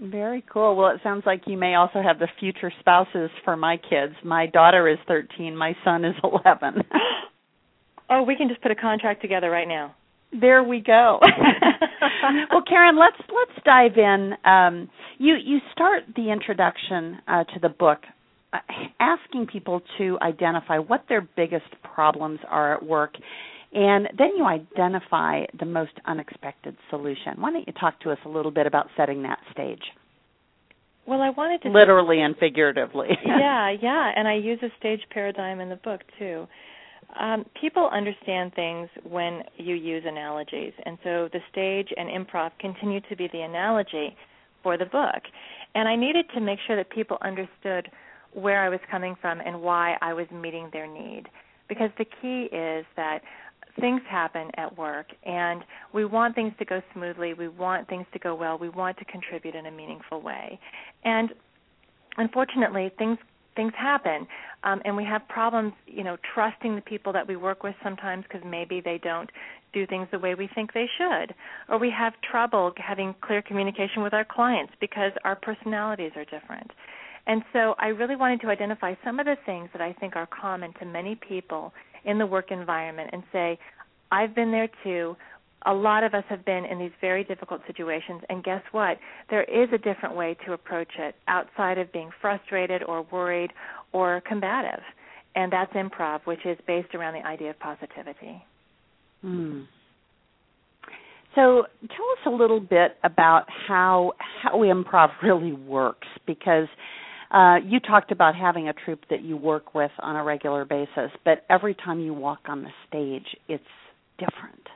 Very 0.00 0.44
cool. 0.52 0.76
Well, 0.76 0.90
it 0.90 1.00
sounds 1.02 1.22
like 1.26 1.42
you 1.46 1.56
may 1.56 1.75
also 1.75 2.02
have 2.02 2.18
the 2.18 2.28
future 2.40 2.72
spouses 2.80 3.30
for 3.44 3.56
my 3.56 3.76
kids. 3.76 4.14
My 4.25 4.46
daughter 4.46 4.88
is 4.88 4.99
13, 5.06 5.56
my 5.56 5.75
son 5.84 6.04
is 6.04 6.14
11. 6.25 6.82
oh, 8.11 8.22
we 8.22 8.37
can 8.37 8.49
just 8.49 8.61
put 8.62 8.70
a 8.70 8.76
contract 8.76 9.22
together 9.22 9.50
right 9.50 9.68
now. 9.68 9.94
There 10.38 10.64
we 10.64 10.80
go. 10.80 11.20
well, 12.50 12.62
Karen, 12.66 12.99
let's 12.99 13.18
let's 13.18 13.64
dive 13.66 13.99
in. 13.99 14.32
Um, 14.46 14.88
you 15.18 15.34
you 15.34 15.58
start 15.72 16.04
the 16.16 16.32
introduction 16.32 17.18
uh, 17.28 17.44
to 17.44 17.61
the 17.61 17.68
book 17.68 17.99
uh, 18.52 18.58
asking 18.99 19.46
people 19.46 19.82
to 19.99 20.18
identify 20.22 20.78
what 20.78 21.04
their 21.08 21.26
biggest 21.37 21.66
problems 21.82 22.40
are 22.49 22.75
at 22.75 22.82
work 22.82 23.14
and 23.72 24.08
then 24.18 24.36
you 24.36 24.44
identify 24.44 25.44
the 25.58 25.64
most 25.64 25.92
unexpected 26.04 26.76
solution. 26.90 27.40
Why 27.40 27.52
don't 27.52 27.66
you 27.66 27.72
talk 27.72 28.00
to 28.00 28.10
us 28.10 28.18
a 28.24 28.28
little 28.28 28.50
bit 28.50 28.66
about 28.66 28.88
setting 28.96 29.22
that 29.22 29.38
stage? 29.50 29.82
Well, 31.06 31.20
I 31.20 31.30
wanted 31.30 31.62
to 31.62 31.70
literally 31.70 32.20
and 32.20 32.36
figuratively. 32.36 33.08
yeah, 33.26 33.70
yeah, 33.70 34.12
and 34.14 34.28
I 34.28 34.34
use 34.34 34.60
a 34.62 34.68
stage 34.78 35.00
paradigm 35.10 35.60
in 35.60 35.68
the 35.68 35.76
book 35.76 36.00
too. 36.18 36.46
Um, 37.18 37.44
people 37.60 37.90
understand 37.92 38.54
things 38.54 38.88
when 39.02 39.42
you 39.56 39.74
use 39.74 40.04
analogies, 40.06 40.72
and 40.86 40.96
so 41.02 41.28
the 41.32 41.40
stage 41.50 41.88
and 41.96 42.08
improv 42.08 42.52
continue 42.60 43.00
to 43.08 43.16
be 43.16 43.28
the 43.32 43.40
analogy 43.40 44.16
for 44.62 44.78
the 44.78 44.86
book. 44.86 45.22
And 45.74 45.88
I 45.88 45.96
needed 45.96 46.26
to 46.34 46.40
make 46.40 46.58
sure 46.66 46.76
that 46.76 46.90
people 46.90 47.18
understood 47.20 47.90
where 48.32 48.62
I 48.62 48.68
was 48.68 48.80
coming 48.90 49.16
from 49.20 49.40
and 49.40 49.60
why 49.60 49.96
I 50.00 50.14
was 50.14 50.26
meeting 50.30 50.70
their 50.72 50.86
need. 50.86 51.24
Because 51.68 51.90
the 51.98 52.04
key 52.04 52.48
is 52.54 52.84
that 52.96 53.20
things 53.80 54.00
happen 54.08 54.50
at 54.56 54.76
work 54.76 55.06
and 55.24 55.62
we 55.92 56.04
want 56.04 56.34
things 56.34 56.52
to 56.58 56.64
go 56.64 56.82
smoothly, 56.92 57.34
we 57.34 57.48
want 57.48 57.88
things 57.88 58.06
to 58.12 58.18
go 58.18 58.34
well, 58.34 58.58
we 58.58 58.68
want 58.68 58.96
to 58.98 59.04
contribute 59.06 59.54
in 59.54 59.66
a 59.66 59.70
meaningful 59.70 60.20
way. 60.20 60.58
And 61.04 61.30
unfortunately, 62.16 62.90
things 62.98 63.18
things 63.54 63.72
happen. 63.76 64.26
Um, 64.64 64.80
and 64.86 64.96
we 64.96 65.04
have 65.04 65.28
problems 65.28 65.72
you 65.86 66.04
know 66.04 66.16
trusting 66.34 66.74
the 66.74 66.80
people 66.80 67.12
that 67.12 67.26
we 67.26 67.36
work 67.36 67.62
with 67.62 67.74
sometimes 67.82 68.24
because 68.24 68.42
maybe 68.46 68.80
they 68.80 68.98
don't 69.02 69.30
do 69.72 69.86
things 69.86 70.06
the 70.10 70.18
way 70.18 70.34
we 70.34 70.48
think 70.54 70.72
they 70.72 70.86
should. 70.98 71.34
Or 71.68 71.78
we 71.78 71.90
have 71.90 72.12
trouble 72.30 72.72
having 72.76 73.14
clear 73.22 73.42
communication 73.42 74.02
with 74.02 74.12
our 74.12 74.24
clients 74.24 74.72
because 74.80 75.12
our 75.24 75.36
personalities 75.36 76.12
are 76.16 76.24
different. 76.24 76.70
And 77.26 77.42
so 77.52 77.74
i 77.78 77.86
really 77.86 78.16
wanted 78.16 78.40
to 78.40 78.48
identify 78.48 78.94
some 79.04 79.20
of 79.20 79.26
the 79.26 79.36
things 79.46 79.68
that 79.72 79.80
i 79.80 79.92
think 79.92 80.16
are 80.16 80.26
common 80.26 80.72
to 80.80 80.84
many 80.84 81.14
people 81.14 81.72
in 82.04 82.18
the 82.18 82.26
work 82.26 82.50
environment 82.50 83.11
and 83.12 83.23
say 83.32 83.59
i've 84.11 84.35
been 84.35 84.52
there 84.52 84.68
too. 84.85 85.16
A 85.64 85.73
lot 85.73 86.02
of 86.02 86.12
us 86.12 86.25
have 86.28 86.44
been 86.44 86.64
in 86.64 86.80
these 86.80 86.90
very 87.00 87.23
difficult 87.23 87.61
situations 87.68 88.23
and 88.28 88.42
guess 88.42 88.62
what? 88.73 88.99
There 89.30 89.44
is 89.44 89.68
a 89.73 89.78
different 89.78 90.16
way 90.16 90.37
to 90.44 90.54
approach 90.54 90.90
it 90.99 91.14
outside 91.28 91.78
of 91.78 91.92
being 91.92 92.11
frustrated 92.21 92.82
or 92.82 93.06
worried 93.12 93.52
or 93.92 94.21
combative. 94.26 94.82
And 95.37 95.52
that's 95.52 95.73
improv 95.73 96.21
which 96.25 96.44
is 96.44 96.59
based 96.66 96.94
around 96.94 97.14
the 97.14 97.26
idea 97.26 97.50
of 97.50 97.59
positivity. 97.61 98.44
Hmm. 99.23 99.62
so 101.37 101.64
tell 101.87 102.06
us 102.11 102.26
a 102.26 102.30
little 102.30 102.59
bit 102.59 102.97
about 103.04 103.44
how 103.68 104.14
how 104.42 104.59
improv 104.59 105.11
really 105.23 105.52
works 105.52 106.09
because 106.26 106.66
uh, 107.32 107.56
you 107.66 107.80
talked 107.80 108.12
about 108.12 108.34
having 108.36 108.68
a 108.68 108.74
troupe 108.74 109.04
that 109.08 109.22
you 109.22 109.36
work 109.36 109.74
with 109.74 109.90
on 110.00 110.16
a 110.16 110.22
regular 110.22 110.64
basis, 110.64 111.10
but 111.24 111.44
every 111.48 111.74
time 111.74 111.98
you 111.98 112.12
walk 112.12 112.40
on 112.46 112.62
the 112.62 112.70
stage, 112.86 113.36
it's 113.48 113.64
different. 114.18 114.68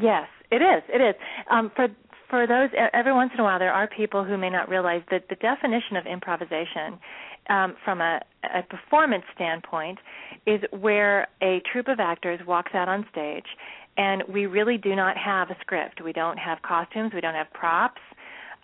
Yes, 0.00 0.28
it 0.50 0.62
is. 0.62 0.82
It 0.88 1.00
is. 1.00 1.14
Um, 1.50 1.72
for 1.74 1.88
for 2.30 2.46
those, 2.46 2.70
every 2.92 3.12
once 3.12 3.30
in 3.34 3.40
a 3.40 3.42
while, 3.44 3.58
there 3.58 3.72
are 3.72 3.86
people 3.86 4.24
who 4.24 4.36
may 4.38 4.50
not 4.50 4.68
realize 4.68 5.02
that 5.10 5.28
the 5.28 5.36
definition 5.36 5.96
of 5.96 6.06
improvisation, 6.06 6.98
um, 7.48 7.76
from 7.84 8.00
a, 8.00 8.18
a 8.42 8.62
performance 8.62 9.24
standpoint, 9.34 9.98
is 10.46 10.60
where 10.70 11.28
a 11.42 11.62
troupe 11.70 11.86
of 11.86 12.00
actors 12.00 12.40
walks 12.46 12.72
out 12.74 12.88
on 12.88 13.06
stage, 13.12 13.44
and 13.98 14.22
we 14.28 14.46
really 14.46 14.78
do 14.78 14.96
not 14.96 15.16
have 15.16 15.50
a 15.50 15.56
script. 15.60 16.02
We 16.02 16.12
don't 16.12 16.38
have 16.38 16.62
costumes. 16.62 17.12
We 17.14 17.20
don't 17.20 17.34
have 17.34 17.52
props. 17.52 18.00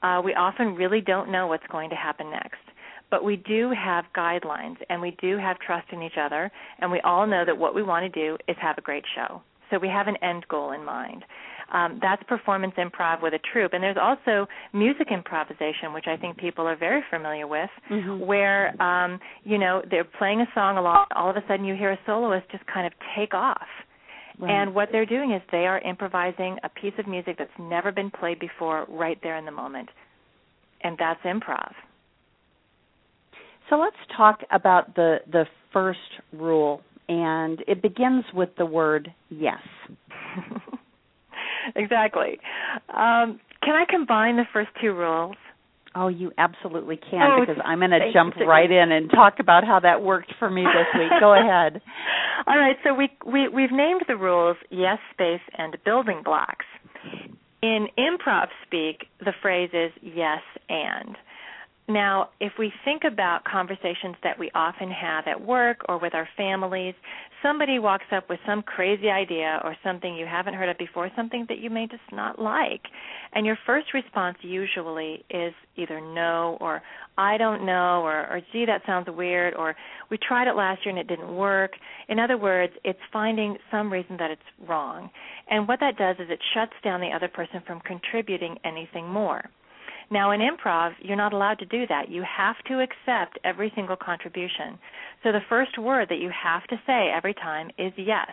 Uh, 0.02 0.20
we 0.24 0.34
often 0.34 0.74
really 0.74 1.00
don't 1.00 1.30
know 1.30 1.46
what's 1.46 1.66
going 1.70 1.90
to 1.90 1.96
happen 1.96 2.30
next 2.30 2.69
but 3.10 3.24
we 3.24 3.36
do 3.36 3.70
have 3.70 4.04
guidelines 4.16 4.76
and 4.88 5.00
we 5.00 5.16
do 5.20 5.36
have 5.38 5.58
trust 5.58 5.86
in 5.92 6.02
each 6.02 6.18
other 6.20 6.50
and 6.78 6.90
we 6.90 7.00
all 7.00 7.26
know 7.26 7.44
that 7.44 7.56
what 7.56 7.74
we 7.74 7.82
want 7.82 8.10
to 8.12 8.20
do 8.20 8.36
is 8.48 8.56
have 8.60 8.78
a 8.78 8.82
great 8.82 9.04
show 9.14 9.42
so 9.70 9.78
we 9.78 9.88
have 9.88 10.08
an 10.08 10.16
end 10.22 10.46
goal 10.48 10.72
in 10.72 10.84
mind. 10.84 11.24
Um, 11.72 12.00
that's 12.02 12.22
performance 12.24 12.74
improv 12.76 13.22
with 13.22 13.32
a 13.32 13.38
troupe. 13.52 13.72
And 13.72 13.82
there's 13.82 13.96
also 14.00 14.48
music 14.72 15.08
improvisation, 15.12 15.92
which 15.94 16.06
I 16.08 16.16
think 16.16 16.36
people 16.36 16.66
are 16.66 16.76
very 16.76 17.02
familiar 17.08 17.46
with, 17.46 17.70
mm-hmm. 17.88 18.26
where 18.26 18.80
um, 18.82 19.20
you 19.44 19.56
know 19.56 19.80
they're 19.88 20.04
playing 20.04 20.40
a 20.40 20.46
song 20.52 20.78
along, 20.78 21.06
all 21.14 21.30
of 21.30 21.36
a 21.36 21.42
sudden 21.46 21.64
you 21.64 21.76
hear 21.76 21.92
a 21.92 21.98
soloist 22.06 22.50
just 22.50 22.66
kind 22.66 22.86
of 22.86 22.92
take 23.16 23.34
off. 23.34 23.68
Right. 24.38 24.50
And 24.50 24.74
what 24.74 24.88
they're 24.90 25.06
doing 25.06 25.32
is 25.32 25.42
they 25.52 25.66
are 25.66 25.80
improvising 25.80 26.56
a 26.64 26.68
piece 26.68 26.94
of 26.98 27.06
music 27.06 27.36
that's 27.38 27.50
never 27.58 27.92
been 27.92 28.10
played 28.10 28.40
before 28.40 28.86
right 28.88 29.18
there 29.22 29.36
in 29.36 29.44
the 29.44 29.52
moment. 29.52 29.90
And 30.82 30.96
that's 30.98 31.20
improv. 31.22 31.72
So 33.70 33.76
let's 33.76 33.96
talk 34.16 34.40
about 34.50 34.96
the 34.96 35.18
the 35.30 35.44
first 35.72 35.98
rule 36.32 36.82
and 37.08 37.62
it 37.66 37.80
begins 37.82 38.24
with 38.34 38.50
the 38.58 38.66
word 38.66 39.12
yes. 39.30 39.62
exactly. 41.76 42.38
Um, 42.88 43.40
can 43.62 43.74
I 43.74 43.84
combine 43.88 44.36
the 44.36 44.44
first 44.52 44.70
two 44.80 44.92
rules? 44.92 45.36
Oh, 45.94 46.06
you 46.06 46.30
absolutely 46.38 46.96
can 46.96 47.20
oh, 47.22 47.40
because 47.40 47.60
I'm 47.64 47.80
going 47.80 47.90
to 47.90 48.12
jump 48.12 48.36
right 48.36 48.70
in 48.70 48.92
and 48.92 49.10
talk 49.10 49.34
about 49.40 49.64
how 49.64 49.80
that 49.80 50.02
worked 50.02 50.32
for 50.38 50.48
me 50.48 50.62
this 50.62 50.86
week. 50.94 51.10
Go 51.18 51.34
ahead. 51.38 51.82
All 52.46 52.56
right, 52.56 52.76
so 52.84 52.94
we, 52.94 53.10
we 53.26 53.48
we've 53.48 53.72
named 53.72 54.02
the 54.06 54.16
rules 54.16 54.56
yes, 54.70 54.98
space, 55.12 55.40
and 55.58 55.76
building 55.84 56.22
blocks. 56.24 56.64
In 57.62 57.88
improv 57.98 58.46
speak, 58.64 59.06
the 59.18 59.32
phrase 59.42 59.70
is 59.72 59.90
yes 60.02 60.40
and. 60.68 61.16
Now, 61.90 62.28
if 62.38 62.52
we 62.56 62.72
think 62.84 63.02
about 63.02 63.42
conversations 63.42 64.14
that 64.22 64.38
we 64.38 64.48
often 64.54 64.92
have 64.92 65.26
at 65.26 65.44
work 65.44 65.78
or 65.88 65.98
with 65.98 66.14
our 66.14 66.28
families, 66.36 66.94
somebody 67.42 67.80
walks 67.80 68.04
up 68.12 68.28
with 68.28 68.38
some 68.46 68.62
crazy 68.62 69.08
idea 69.08 69.60
or 69.64 69.74
something 69.82 70.14
you 70.14 70.24
haven't 70.24 70.54
heard 70.54 70.68
of 70.68 70.78
before, 70.78 71.10
something 71.16 71.46
that 71.48 71.58
you 71.58 71.68
may 71.68 71.88
just 71.88 72.04
not 72.12 72.40
like. 72.40 72.82
And 73.32 73.44
your 73.44 73.58
first 73.66 73.92
response 73.92 74.38
usually 74.40 75.24
is 75.30 75.52
either 75.74 76.00
no 76.00 76.58
or 76.60 76.80
I 77.18 77.36
don't 77.38 77.66
know 77.66 78.02
or, 78.02 78.20
or 78.20 78.40
gee, 78.52 78.66
that 78.66 78.82
sounds 78.86 79.08
weird 79.10 79.54
or 79.54 79.74
we 80.12 80.16
tried 80.16 80.46
it 80.46 80.54
last 80.54 80.86
year 80.86 80.96
and 80.96 80.98
it 81.00 81.08
didn't 81.08 81.34
work. 81.34 81.72
In 82.08 82.20
other 82.20 82.38
words, 82.38 82.72
it's 82.84 83.00
finding 83.12 83.56
some 83.68 83.92
reason 83.92 84.16
that 84.18 84.30
it's 84.30 84.68
wrong. 84.68 85.10
And 85.48 85.66
what 85.66 85.80
that 85.80 85.98
does 85.98 86.14
is 86.20 86.30
it 86.30 86.38
shuts 86.54 86.74
down 86.84 87.00
the 87.00 87.10
other 87.10 87.26
person 87.26 87.64
from 87.66 87.80
contributing 87.80 88.58
anything 88.64 89.08
more. 89.08 89.42
Now, 90.12 90.32
in 90.32 90.40
improv, 90.40 90.92
you're 91.00 91.16
not 91.16 91.32
allowed 91.32 91.60
to 91.60 91.66
do 91.66 91.86
that. 91.86 92.10
You 92.10 92.24
have 92.24 92.56
to 92.66 92.80
accept 92.80 93.38
every 93.44 93.72
single 93.76 93.96
contribution. 93.96 94.76
So 95.22 95.30
the 95.30 95.40
first 95.48 95.78
word 95.78 96.08
that 96.08 96.18
you 96.18 96.30
have 96.30 96.64
to 96.64 96.76
say 96.84 97.10
every 97.14 97.34
time 97.34 97.70
is 97.78 97.92
yes. 97.96 98.30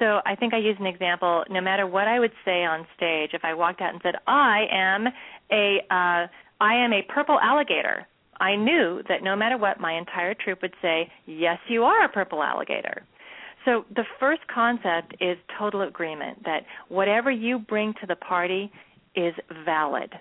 So 0.00 0.20
I 0.26 0.34
think 0.34 0.52
I 0.52 0.58
used 0.58 0.80
an 0.80 0.86
example. 0.86 1.44
No 1.48 1.60
matter 1.60 1.86
what 1.86 2.08
I 2.08 2.18
would 2.18 2.32
say 2.44 2.64
on 2.64 2.86
stage, 2.96 3.30
if 3.32 3.44
I 3.44 3.54
walked 3.54 3.80
out 3.80 3.92
and 3.92 4.02
said, 4.02 4.16
"I 4.26 4.66
am 4.70 5.06
a 5.50 5.78
uh, 5.90 6.26
I 6.60 6.74
am 6.74 6.92
a 6.92 7.02
purple 7.02 7.38
alligator," 7.40 8.06
I 8.40 8.56
knew 8.56 9.02
that 9.08 9.22
no 9.22 9.36
matter 9.36 9.56
what, 9.56 9.80
my 9.80 9.92
entire 9.92 10.34
troupe 10.34 10.60
would 10.62 10.74
say, 10.82 11.10
"Yes, 11.24 11.58
you 11.68 11.84
are 11.84 12.04
a 12.04 12.08
purple 12.08 12.42
alligator." 12.42 13.04
So 13.64 13.84
the 13.94 14.04
first 14.20 14.46
concept 14.48 15.14
is 15.20 15.38
total 15.58 15.82
agreement 15.82 16.44
that 16.44 16.66
whatever 16.88 17.30
you 17.30 17.58
bring 17.58 17.94
to 17.94 18.06
the 18.06 18.16
party 18.16 18.70
is 19.14 19.34
valid. 19.64 20.12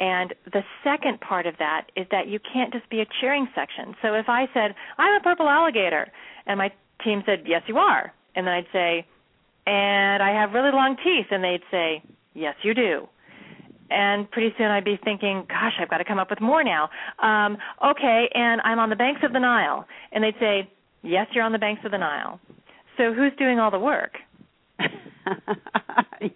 And 0.00 0.34
the 0.50 0.62
second 0.82 1.20
part 1.20 1.46
of 1.46 1.54
that 1.58 1.88
is 1.94 2.06
that 2.10 2.26
you 2.26 2.40
can't 2.52 2.72
just 2.72 2.88
be 2.88 3.00
a 3.00 3.06
cheering 3.20 3.46
section. 3.54 3.94
So 4.00 4.14
if 4.14 4.28
I 4.28 4.46
said, 4.54 4.74
I'm 4.96 5.20
a 5.20 5.22
purple 5.22 5.46
alligator, 5.46 6.10
and 6.46 6.56
my 6.58 6.72
team 7.04 7.22
said, 7.26 7.44
Yes, 7.46 7.62
you 7.66 7.76
are, 7.76 8.12
and 8.34 8.46
then 8.46 8.54
I'd 8.54 8.66
say, 8.72 9.06
And 9.66 10.22
I 10.22 10.30
have 10.30 10.52
really 10.52 10.72
long 10.72 10.96
teeth, 11.04 11.26
and 11.30 11.44
they'd 11.44 11.62
say, 11.70 12.02
Yes, 12.34 12.54
you 12.62 12.72
do. 12.74 13.08
And 13.90 14.30
pretty 14.30 14.54
soon 14.56 14.68
I'd 14.68 14.84
be 14.84 14.98
thinking, 15.04 15.44
Gosh, 15.48 15.74
I've 15.78 15.90
got 15.90 15.98
to 15.98 16.04
come 16.04 16.18
up 16.18 16.30
with 16.30 16.40
more 16.40 16.64
now. 16.64 16.88
Um, 17.22 17.58
okay, 17.84 18.30
and 18.34 18.62
I'm 18.62 18.78
on 18.78 18.88
the 18.88 18.96
banks 18.96 19.20
of 19.22 19.34
the 19.34 19.40
Nile. 19.40 19.86
And 20.12 20.24
they'd 20.24 20.38
say, 20.40 20.70
Yes, 21.02 21.26
you're 21.32 21.44
on 21.44 21.52
the 21.52 21.58
banks 21.58 21.82
of 21.84 21.90
the 21.90 21.98
Nile. 21.98 22.40
So 22.96 23.12
who's 23.12 23.32
doing 23.38 23.58
all 23.58 23.70
the 23.70 23.78
work? 23.78 24.12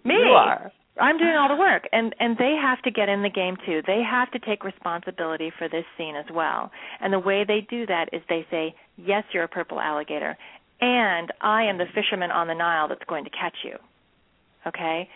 Me. 0.03 0.13
You 0.13 0.33
are. 0.35 0.71
I'm 0.99 1.17
doing 1.17 1.35
all 1.35 1.49
the 1.49 1.55
work 1.55 1.87
and 1.91 2.15
and 2.19 2.37
they 2.37 2.55
have 2.61 2.81
to 2.83 2.91
get 2.91 3.09
in 3.09 3.21
the 3.21 3.29
game 3.29 3.57
too. 3.65 3.81
They 3.85 4.01
have 4.09 4.31
to 4.31 4.39
take 4.39 4.63
responsibility 4.63 5.51
for 5.57 5.67
this 5.67 5.85
scene 5.97 6.15
as 6.15 6.25
well. 6.33 6.71
And 7.01 7.11
the 7.11 7.19
way 7.19 7.43
they 7.43 7.67
do 7.69 7.85
that 7.87 8.09
is 8.13 8.21
they 8.29 8.45
say, 8.49 8.75
"Yes, 8.97 9.23
you're 9.31 9.43
a 9.43 9.47
purple 9.47 9.79
alligator, 9.79 10.37
and 10.79 11.31
I 11.41 11.63
am 11.63 11.77
the 11.77 11.87
fisherman 11.93 12.31
on 12.31 12.47
the 12.47 12.55
Nile 12.55 12.87
that's 12.87 13.03
going 13.05 13.25
to 13.25 13.29
catch 13.31 13.57
you." 13.63 13.77
Okay? 14.65 15.09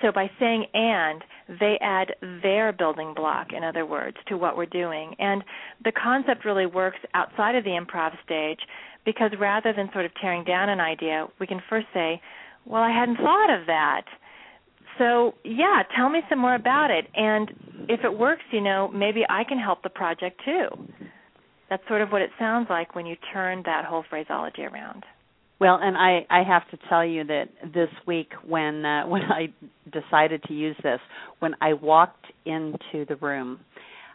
So 0.00 0.12
by 0.12 0.30
saying 0.38 0.66
and, 0.74 1.24
they 1.60 1.76
add 1.80 2.14
their 2.42 2.72
building 2.72 3.14
block, 3.14 3.52
in 3.52 3.64
other 3.64 3.84
words, 3.84 4.16
to 4.28 4.36
what 4.36 4.56
we're 4.56 4.66
doing. 4.66 5.14
And 5.18 5.42
the 5.82 5.92
concept 5.92 6.44
really 6.44 6.66
works 6.66 6.98
outside 7.14 7.54
of 7.54 7.64
the 7.64 7.70
improv 7.70 8.12
stage 8.22 8.60
because 9.04 9.32
rather 9.38 9.72
than 9.72 9.90
sort 9.92 10.04
of 10.04 10.12
tearing 10.20 10.44
down 10.44 10.68
an 10.68 10.80
idea, 10.80 11.26
we 11.38 11.46
can 11.46 11.60
first 11.68 11.86
say, 11.92 12.20
"Well, 12.64 12.82
I 12.82 12.90
hadn't 12.90 13.16
thought 13.16 13.50
of 13.50 13.66
that." 13.66 14.06
So 14.98 15.34
yeah, 15.44 15.82
tell 15.96 16.08
me 16.08 16.20
some 16.28 16.38
more 16.38 16.54
about 16.54 16.90
it. 16.90 17.06
And 17.14 17.50
if 17.88 18.00
it 18.04 18.18
works, 18.18 18.42
you 18.52 18.60
know, 18.60 18.88
maybe 18.88 19.22
I 19.28 19.44
can 19.44 19.58
help 19.58 19.82
the 19.82 19.90
project 19.90 20.40
too. 20.44 20.68
That's 21.70 21.82
sort 21.88 22.00
of 22.00 22.10
what 22.10 22.22
it 22.22 22.30
sounds 22.38 22.68
like 22.70 22.94
when 22.94 23.06
you 23.06 23.16
turn 23.32 23.62
that 23.66 23.84
whole 23.84 24.04
phraseology 24.08 24.62
around. 24.62 25.04
Well, 25.60 25.78
and 25.80 25.96
I 25.96 26.26
I 26.30 26.42
have 26.44 26.68
to 26.70 26.78
tell 26.88 27.04
you 27.04 27.24
that 27.24 27.46
this 27.74 27.90
week 28.06 28.30
when 28.46 28.84
uh, 28.84 29.06
when 29.06 29.22
I 29.22 29.52
decided 29.90 30.42
to 30.44 30.54
use 30.54 30.76
this, 30.82 31.00
when 31.40 31.54
I 31.60 31.74
walked 31.74 32.26
into 32.44 33.04
the 33.08 33.16
room, 33.20 33.60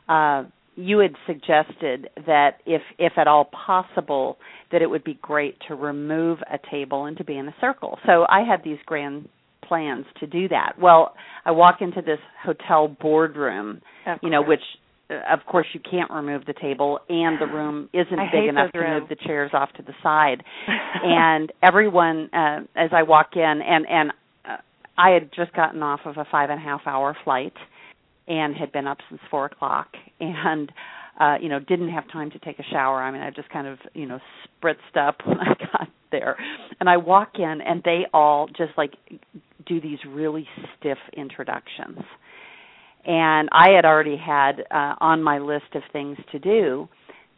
uh 0.08 0.44
you 0.75 0.98
had 1.00 1.13
suggested 1.28 2.10
that 2.25 2.58
if 2.66 2.82
if 2.98 3.13
at 3.18 3.28
all 3.28 3.46
possible 3.46 4.38
that 4.72 4.82
it 4.82 4.90
would 4.90 5.04
be 5.04 5.20
great 5.22 5.56
to 5.68 5.75
remove 5.75 6.40
a 6.52 6.58
table 6.72 7.06
and 7.06 7.16
to 7.18 7.24
be 7.24 7.38
in 7.38 7.48
a 7.48 7.56
circle. 7.62 8.00
So 8.08 8.25
I 8.28 8.42
had 8.42 8.63
these 8.63 8.80
grand 8.86 9.30
plans 9.74 10.06
to 10.20 10.27
do 10.27 10.48
that. 10.50 10.74
Well, 10.80 11.15
I 11.46 11.51
walk 11.51 11.77
into 11.82 12.01
this 12.01 12.20
hotel 12.44 12.88
boardroom, 12.88 13.82
you 14.22 14.30
know, 14.30 14.44
which 14.44 14.62
of 15.10 15.39
course 15.46 15.68
you 15.74 15.80
can't 15.80 16.12
remove 16.12 16.46
the 16.46 16.53
table 16.53 17.00
and 17.10 17.39
the 17.42 17.46
room 17.46 17.89
isn't 17.94 18.20
I 18.20 18.32
big 18.32 18.50
enough 18.50 18.72
to 18.72 19.00
move 19.00 19.10
the 19.10 19.15
chairs 19.15 19.51
off 19.53 19.70
to 19.77 19.84
the 19.84 19.94
side. 20.01 20.44
And 21.06 21.51
everyone 21.62 22.30
uh, 22.34 22.62
as 22.75 22.92
i 22.94 23.03
walk 23.03 23.32
in 23.36 23.42
and 23.42 23.86
and 23.89 24.12
uh, 24.46 24.58
i 24.98 25.10
had 25.10 25.30
just 25.36 25.53
gotten 25.53 25.84
off 25.84 26.01
of 26.06 26.18
a 26.18 26.25
five 26.32 26.50
and 26.50 26.60
a 26.60 26.63
half 26.63 26.82
hour 26.86 27.15
flight 27.24 27.53
and 28.27 28.56
had 28.56 28.72
been 28.72 28.88
up 28.88 29.00
since 29.10 29.20
four 29.30 29.46
o'clock 29.46 29.88
and 30.20 30.72
uh 31.20 31.36
you 31.42 31.50
know 31.50 31.60
didn't 31.60 31.89
have 31.89 32.10
time 32.12 32.32
to 32.32 32.39
take 32.39 32.60
a 32.60 32.63
shower. 32.72 33.01
I 33.01 33.12
mean 33.12 33.22
i 33.22 33.32
just 33.32 33.50
kind 33.50 33.68
of 33.68 33.80
you 33.94 34.06
know 34.06 34.20
spritzed 34.46 34.96
up 34.96 35.18
when 35.25 35.39
i 35.39 35.53
got 35.72 35.89
there. 36.12 36.38
And 36.80 36.89
i 36.89 36.98
walk 36.98 37.34
in 37.36 37.60
and 37.65 37.82
they 37.84 38.03
all 38.13 38.48
just 38.48 38.72
like 38.77 38.94
do 39.65 39.82
these 39.82 40.00
really 40.08 40.48
stiff 40.77 40.98
introductions. 41.15 42.00
And 43.05 43.50
I 43.51 43.72
had 43.75 43.86
already 43.86 44.17
had 44.17 44.62
uh, 44.72 44.96
on 45.01 45.22
my 45.22 45.39
list 45.39 45.75
of 45.75 45.84
things 45.91 46.17
to 46.32 46.39
do 46.39 46.88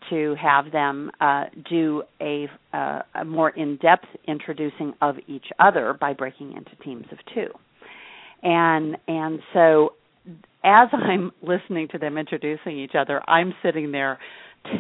to 0.09 0.35
have 0.39 0.71
them 0.71 1.09
uh, 1.19 1.45
do 1.69 2.03
a, 2.21 2.47
uh, 2.73 3.01
a 3.15 3.25
more 3.25 3.49
in-depth 3.49 4.05
introducing 4.27 4.93
of 5.01 5.15
each 5.27 5.45
other 5.59 5.97
by 5.99 6.13
breaking 6.13 6.53
into 6.53 6.75
teams 6.83 7.05
of 7.11 7.17
two, 7.33 7.47
and 8.43 8.97
and 9.07 9.39
so 9.53 9.93
as 10.63 10.89
I'm 10.91 11.31
listening 11.41 11.87
to 11.91 11.97
them 11.97 12.17
introducing 12.17 12.77
each 12.77 12.93
other, 12.97 13.27
I'm 13.27 13.53
sitting 13.63 13.91
there 13.91 14.19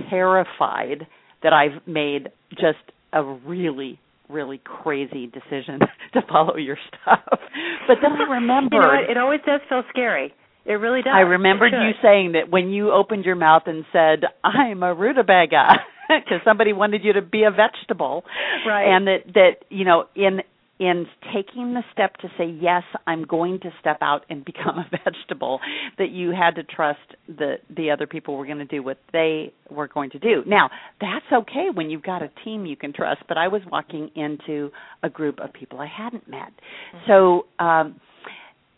terrified 0.09 1.07
that 1.43 1.53
I've 1.53 1.87
made 1.87 2.29
just 2.51 2.91
a 3.13 3.23
really 3.23 3.99
really 4.29 4.59
crazy 4.63 5.27
decision 5.27 5.79
to 6.13 6.21
follow 6.29 6.57
your 6.57 6.77
stuff. 6.87 7.19
But 7.87 7.97
then 8.01 8.13
I 8.13 8.31
remember 8.33 8.75
you 8.75 8.81
know 8.81 9.11
it 9.11 9.17
always 9.17 9.41
does 9.45 9.61
feel 9.69 9.83
scary 9.89 10.33
it 10.65 10.73
really 10.73 11.01
does. 11.03 11.13
I 11.13 11.19
remembered 11.19 11.73
you 11.73 11.91
saying 12.01 12.31
that 12.31 12.49
when 12.49 12.69
you 12.69 12.91
opened 12.91 13.23
your 13.23 13.35
mouth 13.35 13.63
and 13.67 13.85
said, 13.93 14.23
"I'm 14.43 14.81
a 14.81 14.95
rutabaga," 14.95 15.77
because 16.09 16.41
somebody 16.43 16.73
wanted 16.73 17.03
you 17.03 17.13
to 17.13 17.21
be 17.21 17.43
a 17.43 17.51
vegetable, 17.51 18.23
right? 18.67 18.85
And 18.85 19.07
that 19.07 19.33
that 19.35 19.51
you 19.69 19.85
know 19.85 20.05
in 20.15 20.41
in 20.79 21.05
taking 21.33 21.73
the 21.73 21.83
step 21.91 22.15
to 22.17 22.27
say 22.37 22.45
yes 22.45 22.83
i'm 23.07 23.23
going 23.23 23.59
to 23.59 23.69
step 23.79 23.97
out 24.01 24.25
and 24.29 24.43
become 24.55 24.77
a 24.77 24.89
vegetable 25.03 25.59
that 25.97 26.11
you 26.11 26.31
had 26.31 26.55
to 26.55 26.63
trust 26.63 26.99
that 27.27 27.57
the 27.75 27.89
other 27.89 28.07
people 28.07 28.37
were 28.37 28.45
going 28.45 28.57
to 28.57 28.65
do 28.65 28.83
what 28.83 28.97
they 29.13 29.53
were 29.69 29.87
going 29.87 30.09
to 30.09 30.19
do 30.19 30.43
now 30.45 30.69
that's 30.99 31.25
okay 31.31 31.67
when 31.73 31.89
you've 31.89 32.03
got 32.03 32.21
a 32.21 32.29
team 32.43 32.65
you 32.65 32.75
can 32.75 32.93
trust 32.93 33.21
but 33.27 33.37
i 33.37 33.47
was 33.47 33.61
walking 33.71 34.09
into 34.15 34.69
a 35.03 35.09
group 35.09 35.39
of 35.39 35.51
people 35.53 35.79
i 35.79 35.87
hadn't 35.87 36.27
met 36.27 36.51
mm-hmm. 36.93 36.97
so 37.07 37.45
um 37.63 37.99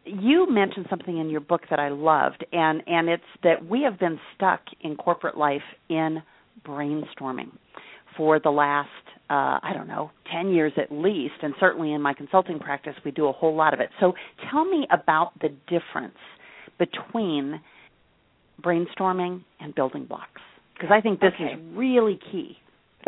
you 0.09 0.49
mentioned 0.49 0.85
something 0.89 1.17
in 1.17 1.29
your 1.29 1.41
book 1.41 1.63
that 1.69 1.79
I 1.79 1.89
loved, 1.89 2.45
and 2.51 2.81
and 2.87 3.09
it's 3.09 3.23
that 3.43 3.67
we 3.67 3.81
have 3.83 3.99
been 3.99 4.19
stuck 4.35 4.61
in 4.81 4.95
corporate 4.95 5.37
life 5.37 5.61
in 5.89 6.23
brainstorming 6.65 7.51
for 8.15 8.39
the 8.39 8.49
last 8.49 8.89
uh, 9.29 9.59
I 9.61 9.71
don't 9.73 9.87
know 9.87 10.11
ten 10.31 10.51
years 10.51 10.73
at 10.77 10.91
least, 10.91 11.35
and 11.41 11.53
certainly 11.59 11.93
in 11.93 12.01
my 12.01 12.13
consulting 12.13 12.59
practice 12.59 12.95
we 13.03 13.11
do 13.11 13.27
a 13.27 13.31
whole 13.31 13.55
lot 13.55 13.73
of 13.73 13.79
it. 13.79 13.89
So 13.99 14.13
tell 14.51 14.65
me 14.65 14.87
about 14.91 15.33
the 15.39 15.49
difference 15.67 16.17
between 16.77 17.59
brainstorming 18.61 19.43
and 19.59 19.73
building 19.75 20.05
blocks 20.05 20.41
because 20.73 20.89
I 20.91 21.01
think 21.01 21.19
this 21.19 21.33
okay. 21.35 21.53
is 21.53 21.59
really 21.73 22.19
key. 22.31 22.57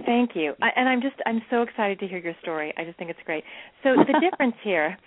Thank 0.05 0.31
you, 0.35 0.53
I, 0.61 0.69
and 0.75 0.87
I'm 0.87 1.01
just 1.01 1.15
I'm 1.25 1.41
so 1.49 1.61
excited 1.61 1.99
to 1.99 2.07
hear 2.07 2.19
your 2.19 2.35
story. 2.41 2.73
I 2.77 2.83
just 2.83 2.97
think 2.97 3.09
it's 3.09 3.19
great. 3.25 3.43
So 3.83 3.95
the 3.95 4.19
difference 4.19 4.55
here 4.63 4.97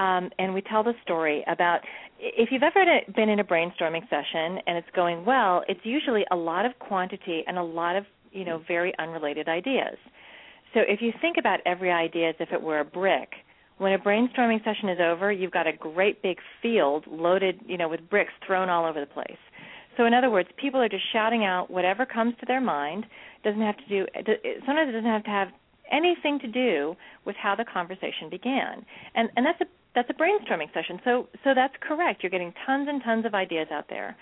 um, 0.00 0.30
and 0.38 0.54
we 0.54 0.62
tell 0.62 0.82
the 0.82 0.94
story 1.02 1.44
about 1.46 1.80
if 2.18 2.50
you've 2.50 2.62
ever 2.62 2.84
been 3.14 3.28
in 3.28 3.40
a 3.40 3.44
brainstorming 3.44 4.08
session 4.08 4.58
and 4.66 4.78
it's 4.78 4.88
going 4.94 5.24
well, 5.24 5.62
it's 5.68 5.80
usually 5.84 6.24
a 6.30 6.36
lot 6.36 6.64
of 6.64 6.78
quantity 6.78 7.42
and 7.46 7.58
a 7.58 7.62
lot 7.62 7.96
of 7.96 8.04
you 8.32 8.44
know 8.44 8.62
very 8.66 8.94
unrelated 8.98 9.48
ideas. 9.48 9.96
So 10.74 10.80
if 10.86 11.00
you 11.02 11.12
think 11.20 11.36
about 11.38 11.60
every 11.66 11.90
idea 11.90 12.30
as 12.30 12.36
if 12.38 12.52
it 12.52 12.62
were 12.62 12.80
a 12.80 12.84
brick, 12.84 13.30
when 13.78 13.92
a 13.92 13.98
brainstorming 13.98 14.62
session 14.62 14.88
is 14.90 14.98
over, 15.02 15.32
you've 15.32 15.52
got 15.52 15.66
a 15.66 15.72
great 15.72 16.22
big 16.22 16.38
field 16.60 17.06
loaded, 17.10 17.60
you 17.66 17.78
know, 17.78 17.88
with 17.88 18.08
bricks 18.10 18.32
thrown 18.46 18.68
all 18.68 18.84
over 18.84 19.00
the 19.00 19.06
place. 19.06 19.38
So 19.96 20.06
in 20.06 20.14
other 20.14 20.30
words, 20.30 20.48
people 20.60 20.80
are 20.80 20.88
just 20.88 21.04
shouting 21.12 21.44
out 21.44 21.70
whatever 21.70 22.06
comes 22.06 22.34
to 22.40 22.46
their 22.46 22.60
mind. 22.60 23.04
Doesn't 23.42 23.60
have 23.60 23.76
to 23.76 23.88
do. 23.88 24.06
Sometimes 24.66 24.90
it 24.90 24.92
doesn't 24.92 25.10
have 25.10 25.24
to 25.24 25.30
have 25.30 25.48
anything 25.90 26.38
to 26.40 26.48
do 26.48 26.94
with 27.24 27.36
how 27.36 27.54
the 27.54 27.64
conversation 27.64 28.30
began. 28.30 28.84
And 29.14 29.28
and 29.36 29.44
that's 29.44 29.60
a 29.60 29.66
that's 29.94 30.10
a 30.10 30.14
brainstorming 30.14 30.72
session. 30.72 31.00
So 31.04 31.28
so 31.42 31.50
that's 31.54 31.74
correct. 31.80 32.22
You're 32.22 32.30
getting 32.30 32.54
tons 32.66 32.86
and 32.88 33.02
tons 33.02 33.26
of 33.26 33.34
ideas 33.34 33.68
out 33.72 33.86
there. 33.88 34.16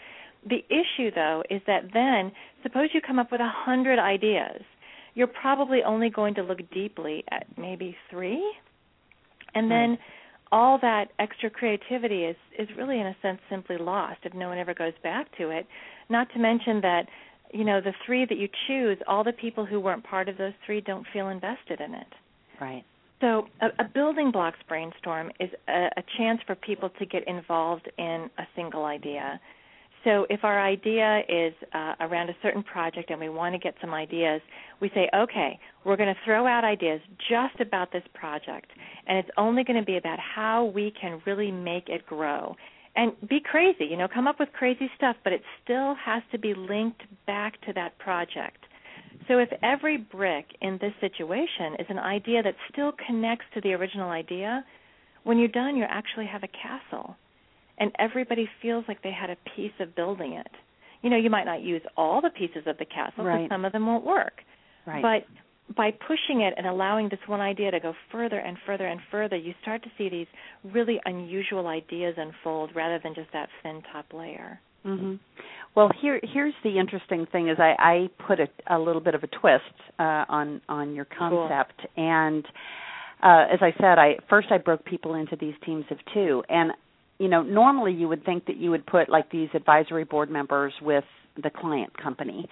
The 0.48 0.64
issue 0.70 1.10
though 1.14 1.42
is 1.50 1.60
that 1.66 1.92
then 1.92 2.32
suppose 2.62 2.88
you 2.94 3.00
come 3.00 3.18
up 3.18 3.30
with 3.30 3.40
a 3.40 3.52
hundred 3.52 3.98
ideas. 3.98 4.62
You're 5.18 5.26
probably 5.26 5.82
only 5.82 6.10
going 6.10 6.36
to 6.36 6.42
look 6.42 6.60
deeply 6.72 7.24
at 7.32 7.44
maybe 7.58 7.96
three. 8.08 8.40
And 9.52 9.64
hmm. 9.64 9.70
then 9.70 9.98
all 10.52 10.78
that 10.80 11.06
extra 11.18 11.50
creativity 11.50 12.22
is 12.22 12.36
is 12.56 12.68
really 12.76 13.00
in 13.00 13.06
a 13.08 13.16
sense 13.20 13.40
simply 13.50 13.78
lost 13.78 14.20
if 14.22 14.32
no 14.32 14.48
one 14.48 14.58
ever 14.58 14.74
goes 14.74 14.92
back 15.02 15.26
to 15.38 15.50
it. 15.50 15.66
Not 16.08 16.28
to 16.34 16.38
mention 16.38 16.80
that 16.82 17.06
you 17.52 17.64
know 17.64 17.80
the 17.80 17.94
three 18.06 18.26
that 18.26 18.38
you 18.38 18.48
choose, 18.68 18.96
all 19.08 19.24
the 19.24 19.32
people 19.32 19.66
who 19.66 19.80
weren't 19.80 20.04
part 20.04 20.28
of 20.28 20.38
those 20.38 20.52
three 20.64 20.80
don't 20.80 21.04
feel 21.12 21.30
invested 21.30 21.80
in 21.80 21.94
it. 21.94 22.12
Right. 22.60 22.84
So, 23.20 23.48
a, 23.60 23.66
a 23.82 23.88
building 23.92 24.30
blocks 24.30 24.60
brainstorm 24.68 25.32
is 25.40 25.50
a, 25.68 25.88
a 25.96 26.02
chance 26.16 26.38
for 26.46 26.54
people 26.54 26.90
to 27.00 27.06
get 27.06 27.26
involved 27.26 27.90
in 27.98 28.30
a 28.38 28.44
single 28.54 28.84
idea. 28.84 29.40
So, 30.04 30.26
if 30.30 30.44
our 30.44 30.60
idea 30.60 31.22
is 31.28 31.52
uh, 31.74 31.94
around 32.00 32.30
a 32.30 32.36
certain 32.42 32.62
project 32.62 33.10
and 33.10 33.18
we 33.18 33.28
want 33.28 33.54
to 33.54 33.58
get 33.58 33.74
some 33.80 33.92
ideas, 33.92 34.40
we 34.80 34.90
say, 34.94 35.08
okay, 35.14 35.58
we're 35.84 35.96
going 35.96 36.14
to 36.14 36.20
throw 36.24 36.46
out 36.46 36.64
ideas 36.64 37.00
just 37.28 37.60
about 37.60 37.92
this 37.92 38.04
project, 38.14 38.70
and 39.06 39.18
it's 39.18 39.28
only 39.36 39.64
going 39.64 39.78
to 39.78 39.84
be 39.84 39.96
about 39.96 40.18
how 40.20 40.66
we 40.66 40.92
can 41.00 41.20
really 41.26 41.50
make 41.50 41.88
it 41.88 42.06
grow. 42.06 42.54
And 42.94 43.12
be 43.28 43.40
crazy, 43.40 43.84
you 43.84 43.96
know, 43.96 44.08
come 44.12 44.26
up 44.26 44.40
with 44.40 44.48
crazy 44.52 44.90
stuff, 44.96 45.16
but 45.24 45.32
it 45.32 45.42
still 45.62 45.94
has 45.94 46.22
to 46.32 46.38
be 46.38 46.54
linked 46.54 47.02
back 47.26 47.60
to 47.62 47.72
that 47.74 47.98
project. 47.98 48.64
So 49.28 49.38
if 49.38 49.48
every 49.62 49.98
brick 49.98 50.46
in 50.62 50.78
this 50.80 50.92
situation 51.00 51.74
is 51.78 51.86
an 51.90 51.98
idea 51.98 52.42
that 52.42 52.54
still 52.72 52.92
connects 53.06 53.44
to 53.54 53.60
the 53.60 53.74
original 53.74 54.10
idea, 54.10 54.64
when 55.24 55.38
you're 55.38 55.48
done, 55.48 55.76
you 55.76 55.84
actually 55.88 56.26
have 56.26 56.42
a 56.42 56.48
castle. 56.48 57.16
And 57.78 57.92
everybody 57.98 58.48
feels 58.60 58.84
like 58.88 59.02
they 59.02 59.12
had 59.12 59.30
a 59.30 59.36
piece 59.56 59.72
of 59.80 59.94
building 59.94 60.32
it. 60.32 60.50
You 61.02 61.10
know, 61.10 61.16
you 61.16 61.30
might 61.30 61.44
not 61.44 61.62
use 61.62 61.82
all 61.96 62.20
the 62.20 62.30
pieces 62.30 62.64
of 62.66 62.76
the 62.78 62.84
castle 62.84 63.24
right. 63.24 63.42
because 63.42 63.54
some 63.54 63.64
of 63.64 63.72
them 63.72 63.86
won't 63.86 64.04
work. 64.04 64.40
Right. 64.86 65.02
But 65.02 65.76
by 65.76 65.90
pushing 65.90 66.40
it 66.40 66.54
and 66.56 66.66
allowing 66.66 67.08
this 67.08 67.20
one 67.26 67.40
idea 67.40 67.70
to 67.70 67.80
go 67.80 67.94
further 68.10 68.38
and 68.38 68.56
further 68.66 68.86
and 68.86 69.00
further, 69.10 69.36
you 69.36 69.54
start 69.62 69.82
to 69.82 69.90
see 69.98 70.08
these 70.08 70.26
really 70.64 70.98
unusual 71.04 71.66
ideas 71.66 72.14
unfold 72.16 72.70
rather 72.74 72.98
than 73.02 73.14
just 73.14 73.28
that 73.32 73.48
thin 73.62 73.82
top 73.92 74.06
layer. 74.12 74.60
Mm-hmm. 74.84 75.14
Well, 75.74 75.90
here 76.00 76.20
here's 76.22 76.54
the 76.64 76.78
interesting 76.78 77.26
thing 77.30 77.48
is 77.48 77.58
I, 77.58 77.74
I 77.78 78.08
put 78.26 78.38
a, 78.40 78.48
a 78.74 78.78
little 78.78 79.00
bit 79.00 79.14
of 79.14 79.22
a 79.22 79.26
twist 79.26 79.64
uh, 79.98 80.24
on 80.28 80.60
on 80.68 80.94
your 80.94 81.04
concept, 81.04 81.80
cool. 81.80 82.04
and 82.04 82.44
uh, 83.22 83.52
as 83.52 83.58
I 83.60 83.72
said, 83.78 83.98
I 83.98 84.16
first 84.30 84.48
I 84.50 84.58
broke 84.58 84.84
people 84.84 85.14
into 85.14 85.36
these 85.36 85.54
teams 85.66 85.84
of 85.90 85.98
two, 86.14 86.42
and 86.48 86.72
you 87.18 87.28
know 87.28 87.42
normally 87.42 87.92
you 87.92 88.08
would 88.08 88.24
think 88.24 88.46
that 88.46 88.56
you 88.56 88.70
would 88.70 88.86
put 88.86 89.08
like 89.08 89.30
these 89.30 89.48
advisory 89.54 90.04
board 90.04 90.30
members 90.30 90.72
with 90.82 91.04
the 91.42 91.50
client 91.50 91.96
company, 91.96 92.48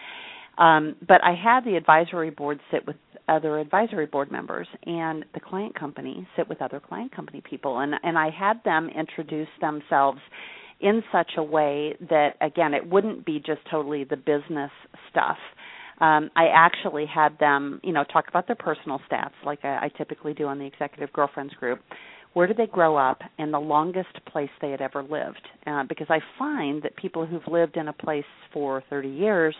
um, 0.59 0.96
but 1.07 1.22
I 1.22 1.35
had 1.35 1.64
the 1.64 1.76
advisory 1.76 2.31
board 2.31 2.61
sit 2.70 2.87
with 2.87 2.96
other 3.29 3.59
advisory 3.59 4.07
board 4.07 4.31
members 4.31 4.68
and 4.85 5.24
the 5.35 5.40
client 5.40 5.79
company 5.79 6.26
sit 6.37 6.48
with 6.48 6.62
other 6.62 6.81
client 6.81 7.14
company 7.14 7.42
people. 7.48 7.81
And 7.81 7.94
and 8.02 8.18
I 8.18 8.31
had 8.31 8.62
them 8.64 8.88
introduce 8.88 9.48
themselves 9.61 10.20
in 10.81 11.02
such 11.11 11.33
a 11.37 11.42
way 11.42 11.96
that 12.09 12.37
again 12.40 12.74
it 12.74 12.88
wouldn't 12.88 13.24
be 13.26 13.38
just 13.38 13.61
totally 13.70 14.05
the 14.05 14.16
business 14.16 14.70
stuff. 15.11 15.38
Um, 15.98 16.31
I 16.37 16.48
actually 16.55 17.07
had 17.07 17.38
them, 17.38 17.81
you 17.83 17.92
know, 17.92 18.05
talk 18.05 18.29
about 18.29 18.46
their 18.46 18.57
personal 18.57 19.00
stats, 19.11 19.33
like 19.46 19.64
I, 19.64 19.87
I 19.87 19.90
typically 19.96 20.35
do 20.35 20.46
on 20.46 20.59
the 20.59 20.66
Executive 20.66 21.11
Girlfriends 21.14 21.55
group. 21.55 21.81
Where 22.37 22.46
did 22.46 22.59
they 22.59 22.66
grow 22.66 22.99
up, 22.99 23.22
and 23.38 23.51
the 23.51 23.59
longest 23.59 24.11
place 24.31 24.51
they 24.61 24.70
had 24.70 24.83
ever 24.83 25.03
lived? 25.03 25.40
Uh, 25.66 25.85
because 25.88 26.09
I 26.11 26.18
find 26.38 26.83
that 26.83 26.94
people 26.94 27.25
who've 27.25 27.40
lived 27.51 27.79
in 27.79 27.88
a 27.88 27.94
place 27.94 28.27
for 28.53 28.85
30 28.90 29.09
years 29.09 29.57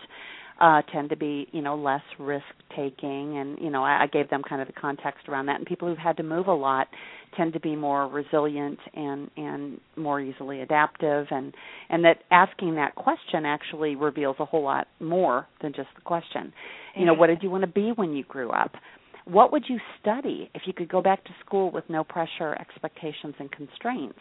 uh 0.59 0.81
tend 0.91 1.07
to 1.07 1.15
be 1.15 1.47
you 1.51 1.61
know 1.61 1.75
less 1.75 2.01
risk 2.17 2.43
taking 2.75 3.37
and 3.37 3.59
you 3.59 3.69
know 3.69 3.83
I, 3.83 4.03
I 4.03 4.07
gave 4.07 4.27
them 4.31 4.41
kind 4.47 4.59
of 4.59 4.67
the 4.67 4.73
context 4.73 5.27
around 5.27 5.47
that. 5.47 5.57
And 5.57 5.65
people 5.67 5.87
who've 5.87 5.97
had 5.97 6.17
to 6.17 6.23
move 6.23 6.47
a 6.47 6.53
lot 6.53 6.87
tend 7.35 7.53
to 7.53 7.59
be 7.59 7.75
more 7.75 8.07
resilient 8.07 8.79
and 8.95 9.29
and 9.37 9.79
more 9.95 10.19
easily 10.21 10.61
adaptive. 10.61 11.27
And 11.31 11.53
and 11.89 12.03
that 12.05 12.23
asking 12.31 12.75
that 12.75 12.95
question 12.95 13.45
actually 13.45 13.95
reveals 13.95 14.35
a 14.39 14.45
whole 14.45 14.63
lot 14.63 14.87
more 14.99 15.47
than 15.61 15.73
just 15.73 15.89
the 15.95 16.01
question. 16.01 16.53
You 16.95 17.05
know 17.05 17.13
what 17.13 17.27
did 17.27 17.43
you 17.43 17.49
want 17.51 17.61
to 17.61 17.67
be 17.67 17.91
when 17.95 18.13
you 18.13 18.23
grew 18.23 18.49
up 18.51 18.71
what 19.29 19.51
would 19.51 19.63
you 19.67 19.79
study 20.01 20.49
if 20.55 20.63
you 20.65 20.73
could 20.73 20.89
go 20.89 21.01
back 21.01 21.23
to 21.25 21.31
school 21.45 21.71
with 21.71 21.83
no 21.89 22.03
pressure, 22.03 22.55
expectations, 22.59 23.35
and 23.39 23.51
constraints? 23.51 24.19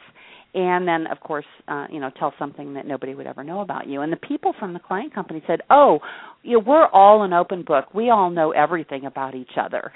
And 0.55 0.89
then, 0.89 1.07
of 1.09 1.21
course, 1.21 1.45
uh, 1.69 1.87
you 1.91 2.01
know, 2.01 2.11
tell 2.19 2.33
something 2.39 2.75
that 2.75 2.87
nobody 2.87 3.15
would 3.15 3.27
ever 3.27 3.45
know 3.45 3.61
about 3.61 3.87
you. 3.87 4.01
And 4.01 4.13
the 4.13 4.17
people 4.17 4.55
from 4.59 4.73
the 4.73 4.81
client 4.81 5.15
company 5.15 5.43
said, 5.47 5.61
"Oh, 5.71 6.01
you 6.43 6.55
know, 6.59 6.65
we're 6.67 6.87
all 6.87 7.25
an 7.25 7.33
open 7.33 7.63
book. 7.63 7.93
We 7.95 8.11
all 8.11 8.31
know 8.31 8.53
everything 8.53 9.05
about 9.07 9.35
each 9.35 9.57
other." 9.59 9.93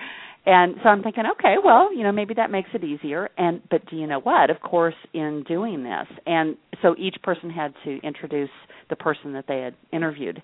And 0.47 0.77
so 0.83 0.89
I'm 0.89 1.03
thinking, 1.03 1.25
okay, 1.33 1.57
well, 1.63 1.95
you 1.95 2.03
know, 2.03 2.13
maybe 2.13 2.33
that 2.35 2.51
makes 2.51 2.71
it 2.73 2.83
easier. 2.83 3.29
And 3.37 3.61
but 3.71 3.85
do 3.87 3.97
you 3.97 4.07
know 4.07 4.21
what? 4.21 4.51
Of 4.51 4.61
course, 4.61 4.95
in 5.13 5.45
doing 5.47 5.83
this, 5.83 6.07
and 6.27 6.57
so 6.83 6.95
each 6.99 7.17
person 7.23 7.51
had 7.51 7.75
to 7.85 7.99
introduce 8.03 8.51
the 8.89 8.97
person 8.97 9.33
that 9.35 9.45
they 9.47 9.61
had 9.61 9.75
interviewed, 9.93 10.43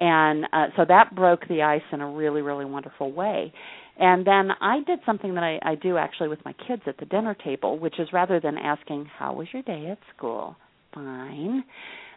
and 0.00 0.44
uh, 0.52 0.66
so 0.76 0.84
that 0.86 1.14
broke 1.14 1.46
the 1.48 1.62
ice 1.62 1.82
in 1.92 2.00
a 2.00 2.08
really, 2.08 2.42
really 2.42 2.64
wonderful 2.64 3.12
way. 3.12 3.52
And 3.98 4.26
then 4.26 4.50
I 4.60 4.80
did 4.86 4.98
something 5.06 5.34
that 5.34 5.44
I, 5.44 5.58
I 5.62 5.74
do 5.76 5.96
actually 5.96 6.28
with 6.28 6.44
my 6.44 6.54
kids 6.66 6.82
at 6.86 6.98
the 6.98 7.04
dinner 7.06 7.36
table, 7.44 7.78
which 7.78 7.98
is 7.98 8.08
rather 8.12 8.40
than 8.40 8.58
asking, 8.58 9.06
"How 9.18 9.34
was 9.34 9.48
your 9.52 9.62
day 9.62 9.86
at 9.90 9.98
school?" 10.16 10.56
Fine. 10.92 11.64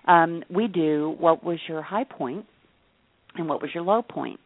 Um, 0.06 0.44
we 0.50 0.68
do, 0.68 1.16
"What 1.20 1.44
was 1.44 1.60
your 1.68 1.82
high 1.82 2.06
point?" 2.06 2.46
and 3.36 3.48
"What 3.48 3.62
was 3.62 3.72
your 3.74 3.84
low 3.84 4.02
point?" 4.02 4.40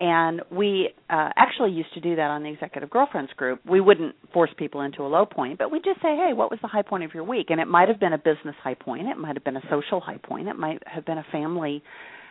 and 0.00 0.42
we 0.50 0.90
uh, 1.10 1.30
actually 1.36 1.72
used 1.72 1.92
to 1.94 2.00
do 2.00 2.14
that 2.16 2.30
on 2.30 2.42
the 2.42 2.48
executive 2.48 2.88
girlfriends 2.88 3.32
group 3.36 3.60
we 3.68 3.80
wouldn't 3.80 4.14
force 4.32 4.50
people 4.56 4.80
into 4.82 5.02
a 5.02 5.08
low 5.08 5.26
point 5.26 5.58
but 5.58 5.70
we'd 5.70 5.84
just 5.84 6.00
say 6.00 6.14
hey 6.14 6.32
what 6.32 6.50
was 6.50 6.58
the 6.62 6.68
high 6.68 6.82
point 6.82 7.02
of 7.02 7.12
your 7.14 7.24
week 7.24 7.46
and 7.50 7.60
it 7.60 7.66
might 7.66 7.88
have 7.88 7.98
been 7.98 8.12
a 8.12 8.18
business 8.18 8.54
high 8.62 8.74
point 8.74 9.08
it 9.08 9.16
might 9.16 9.34
have 9.34 9.44
been 9.44 9.56
a 9.56 9.62
social 9.70 10.00
high 10.00 10.18
point 10.18 10.48
it 10.48 10.56
might 10.56 10.82
have 10.86 11.04
been 11.04 11.18
a 11.18 11.26
family 11.32 11.82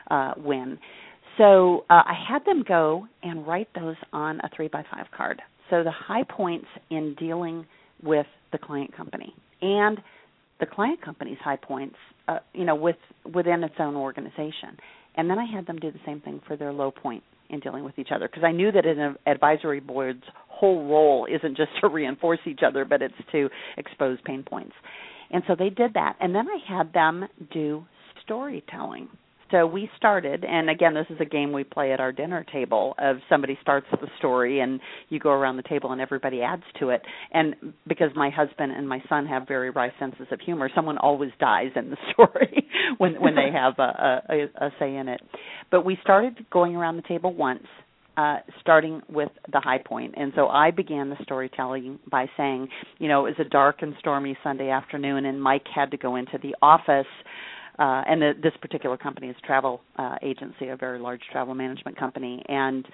uh, 0.10 0.34
win 0.38 0.80
so 1.38 1.86
uh, 1.89 2.04
i 2.06 2.15
had 2.28 2.43
them 2.45 2.63
go 2.67 3.06
and 3.23 3.45
write 3.47 3.67
those 3.76 3.95
on 4.13 4.39
a 4.41 4.50
three 4.56 4.67
by 4.67 4.84
five 4.91 5.06
card 5.15 5.41
so 5.69 5.84
the 5.84 5.91
high 5.91 6.23
points 6.23 6.67
in 6.89 7.15
dealing 7.19 7.65
with 8.04 8.28
the 8.52 8.58
client 8.58 8.95
company 8.95 9.34
and 9.62 10.00
the 10.60 10.65
client 10.65 11.02
company's 11.02 11.38
high 11.43 11.58
points 11.58 11.95
uh, 12.28 12.39
you 12.54 12.65
know 12.65 12.76
with 12.76 12.95
within 13.34 13.63
its 13.63 13.76
own 13.80 13.95
organization 13.95 14.78
and 15.15 15.30
then 15.30 15.39
i 15.39 15.45
had 15.45 15.65
them 15.67 15.78
do 15.78 15.91
the 15.91 16.00
same 16.06 16.21
thing 16.21 16.41
for 16.47 16.56
their 16.56 16.73
low 16.73 16.91
point 16.91 17.23
in 17.50 17.60
dealing 17.60 17.84
with 17.84 17.97
each 17.97 18.10
other 18.13 18.28
because 18.28 18.43
I 18.43 18.52
knew 18.52 18.71
that 18.71 18.86
an 18.86 19.15
advisory 19.26 19.80
board's 19.80 20.23
whole 20.47 20.88
role 20.88 21.28
isn't 21.34 21.56
just 21.58 21.69
to 21.82 21.88
reinforce 21.91 22.39
each 22.45 22.60
other, 22.65 22.86
but 22.86 23.02
it's 23.02 23.13
to 23.32 23.50
expose 23.78 24.17
pain 24.26 24.43
points. 24.43 24.73
And 25.32 25.43
so 25.47 25.56
they 25.58 25.69
did 25.69 25.93
that. 25.93 26.15
And 26.19 26.34
then 26.34 26.45
I 26.47 26.78
had 26.78 26.93
them 26.93 27.26
do 27.52 27.86
storytelling. 28.23 29.10
So 29.52 29.66
we 29.66 29.90
started, 29.96 30.44
and 30.44 30.70
again, 30.70 30.94
this 30.94 31.06
is 31.10 31.18
a 31.22 31.26
game 31.26 31.54
we 31.54 31.64
play 31.64 31.94
at 31.94 32.00
our 32.00 32.12
dinner 32.12 32.46
table. 32.52 32.96
Of 32.98 33.18
somebody 33.30 33.58
starts 33.62 33.88
the 33.92 34.08
story, 34.18 34.60
and 34.60 34.80
you 35.10 35.20
go 35.20 35.30
around 35.30 35.58
the 35.58 35.64
table, 35.64 35.92
and 35.92 36.02
everybody 36.02 36.42
adds 36.42 36.64
to 36.80 36.90
it. 36.90 37.02
And 37.32 37.56
because 37.88 38.10
my 38.16 38.30
husband 38.30 38.74
and 38.74 38.88
my 38.88 39.02
son 39.08 39.26
have 39.28 39.48
very 39.48 39.70
wry 39.70 39.92
senses 40.00 40.28
of 40.32 40.42
humor, 40.42 40.70
someone 40.76 40.98
always 40.98 41.32
dies 41.40 41.72
in 41.76 41.90
the 41.90 41.98
story 42.12 42.68
when 42.98 43.22
when 43.22 43.36
they 43.36 43.50
have 43.54 43.76
a, 43.80 44.22
a, 44.30 44.66
a 44.66 44.70
say 44.80 44.96
in 44.96 45.08
it. 45.08 45.22
But 45.72 45.86
we 45.86 45.98
started 46.02 46.46
going 46.52 46.76
around 46.76 46.98
the 46.98 47.04
table 47.04 47.34
once, 47.34 47.64
uh, 48.18 48.38
starting 48.60 49.02
with 49.10 49.30
the 49.52 49.62
high 49.62 49.78
point. 49.78 50.16
And 50.18 50.34
so 50.36 50.48
I 50.48 50.72
began 50.72 51.10
the 51.10 51.18
storytelling 51.24 52.00
by 52.12 52.26
saying, 52.36 52.68
you 52.98 53.08
know, 53.08 53.26
it 53.26 53.38
was 53.38 53.46
a 53.46 53.50
dark 53.50 53.82
and 53.82 53.94
stormy 54.00 54.38
Sunday 54.44 54.70
afternoon, 54.70 55.26
and 55.26 55.42
Mike 55.42 55.66
had 55.74 55.92
to 55.92 55.98
go 55.98 56.18
into 56.18 56.38
the 56.42 56.56
office 56.62 57.06
uh, 57.80 58.04
and 58.08 58.22
the, 58.22 58.34
this 58.42 58.54
particular 58.62 58.98
company 58.98 59.28
is 59.28 59.36
travel 59.46 59.82
uh, 59.98 60.16
agency, 60.24 60.70
a 60.70 60.76
very 60.76 61.00
large 61.00 61.22
travel 61.32 61.54
management 61.54 61.98
company, 61.98 62.44
and 62.48 62.86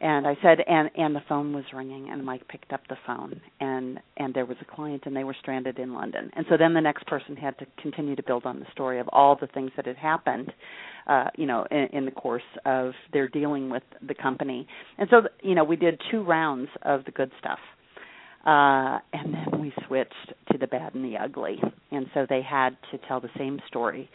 and 0.00 0.28
I 0.28 0.36
said, 0.42 0.58
and 0.68 0.90
and 0.96 1.14
the 1.14 1.22
phone 1.28 1.52
was 1.52 1.64
ringing, 1.74 2.10
and 2.10 2.24
Mike 2.24 2.46
picked 2.48 2.72
up 2.72 2.82
the 2.88 2.96
phone, 3.06 3.40
and 3.60 3.98
and 4.16 4.32
there 4.32 4.46
was 4.46 4.56
a 4.60 4.76
client, 4.76 5.02
and 5.06 5.16
they 5.16 5.24
were 5.24 5.36
stranded 5.40 5.78
in 5.78 5.92
London, 5.92 6.30
and 6.36 6.46
so 6.48 6.56
then 6.56 6.72
the 6.72 6.80
next 6.80 7.06
person 7.06 7.34
had 7.36 7.58
to 7.58 7.66
continue 7.82 8.14
to 8.14 8.22
build 8.22 8.46
on 8.46 8.60
the 8.60 8.66
story 8.72 9.00
of 9.00 9.08
all 9.12 9.36
the 9.40 9.48
things 9.48 9.72
that 9.76 9.86
had 9.86 9.96
happened, 9.96 10.52
uh, 11.08 11.24
you 11.36 11.46
know, 11.46 11.66
in, 11.70 11.88
in 11.92 12.04
the 12.04 12.12
course 12.12 12.42
of 12.64 12.92
their 13.12 13.28
dealing 13.28 13.70
with 13.70 13.82
the 14.06 14.14
company, 14.14 14.68
and 14.98 15.08
so 15.10 15.22
you 15.42 15.56
know 15.56 15.64
we 15.64 15.76
did 15.76 16.00
two 16.12 16.22
rounds 16.22 16.68
of 16.82 17.04
the 17.04 17.10
good 17.10 17.32
stuff 17.40 17.58
uh, 18.48 18.98
and 19.12 19.34
then 19.34 19.60
we 19.60 19.72
switched 19.86 20.32
to 20.50 20.58
the 20.58 20.66
bad 20.66 20.94
and 20.94 21.04
the 21.04 21.18
ugly. 21.18 21.60
And 21.90 22.06
so 22.14 22.26
they 22.28 22.40
had 22.42 22.70
to 22.90 22.98
tell 23.06 23.20
the 23.20 23.28
same 23.36 23.60
story. 23.68 24.08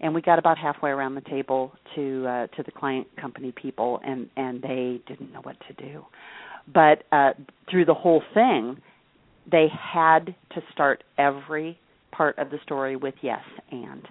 And 0.00 0.14
we 0.14 0.22
got 0.22 0.38
about 0.38 0.58
halfway 0.58 0.90
around 0.90 1.16
the 1.16 1.22
table 1.22 1.72
to 1.96 2.26
uh, 2.26 2.46
to 2.56 2.62
the 2.62 2.70
client 2.70 3.06
company 3.20 3.52
people, 3.52 4.00
and 4.02 4.30
and 4.36 4.62
they 4.62 5.00
didn't 5.06 5.32
know 5.32 5.40
what 5.42 5.56
to 5.68 5.74
do. 5.74 6.04
But 6.72 7.02
uh, 7.12 7.32
through 7.70 7.84
the 7.84 7.94
whole 7.94 8.22
thing, 8.32 8.78
they 9.50 9.66
had 9.70 10.34
to 10.54 10.62
start 10.72 11.02
every 11.18 11.78
part 12.12 12.38
of 12.38 12.50
the 12.50 12.58
story 12.62 12.96
with 12.96 13.14
yes 13.22 13.42
and, 13.70 14.06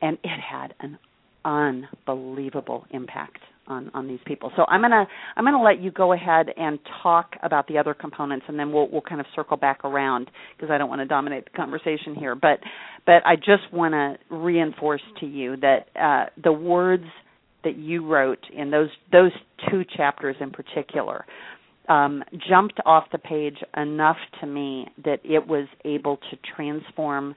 and 0.00 0.18
it 0.24 0.40
had 0.40 0.74
an 0.80 0.98
unbelievable 1.44 2.86
impact 2.90 3.38
on 3.66 3.90
on 3.94 4.08
these 4.08 4.20
people. 4.26 4.52
So 4.56 4.64
I'm 4.68 4.80
gonna 4.80 5.06
I'm 5.36 5.44
gonna 5.44 5.62
let 5.62 5.80
you 5.80 5.90
go 5.90 6.12
ahead 6.12 6.46
and 6.56 6.78
talk 7.02 7.34
about 7.42 7.66
the 7.68 7.78
other 7.78 7.94
components, 7.94 8.46
and 8.48 8.58
then 8.58 8.72
we'll 8.72 8.88
we'll 8.90 9.02
kind 9.02 9.20
of 9.20 9.26
circle 9.34 9.56
back 9.56 9.84
around 9.84 10.30
because 10.56 10.70
I 10.70 10.78
don't 10.78 10.88
want 10.88 11.00
to 11.00 11.06
dominate 11.06 11.44
the 11.44 11.50
conversation 11.50 12.14
here. 12.14 12.34
But 12.34 12.60
but 13.06 13.24
I 13.26 13.36
just 13.36 13.72
want 13.72 13.92
to 13.92 14.34
reinforce 14.34 15.02
to 15.20 15.26
you 15.26 15.56
that 15.58 15.88
uh, 16.00 16.26
the 16.42 16.52
words 16.52 17.04
that 17.64 17.76
you 17.76 18.06
wrote 18.06 18.44
in 18.54 18.70
those 18.70 18.90
those 19.10 19.32
two 19.70 19.82
chapters 19.96 20.36
in 20.40 20.50
particular 20.50 21.24
um, 21.88 22.22
jumped 22.48 22.80
off 22.86 23.04
the 23.12 23.18
page 23.18 23.56
enough 23.76 24.16
to 24.40 24.46
me 24.46 24.86
that 25.04 25.20
it 25.24 25.46
was 25.46 25.66
able 25.84 26.16
to 26.16 26.38
transform 26.56 27.34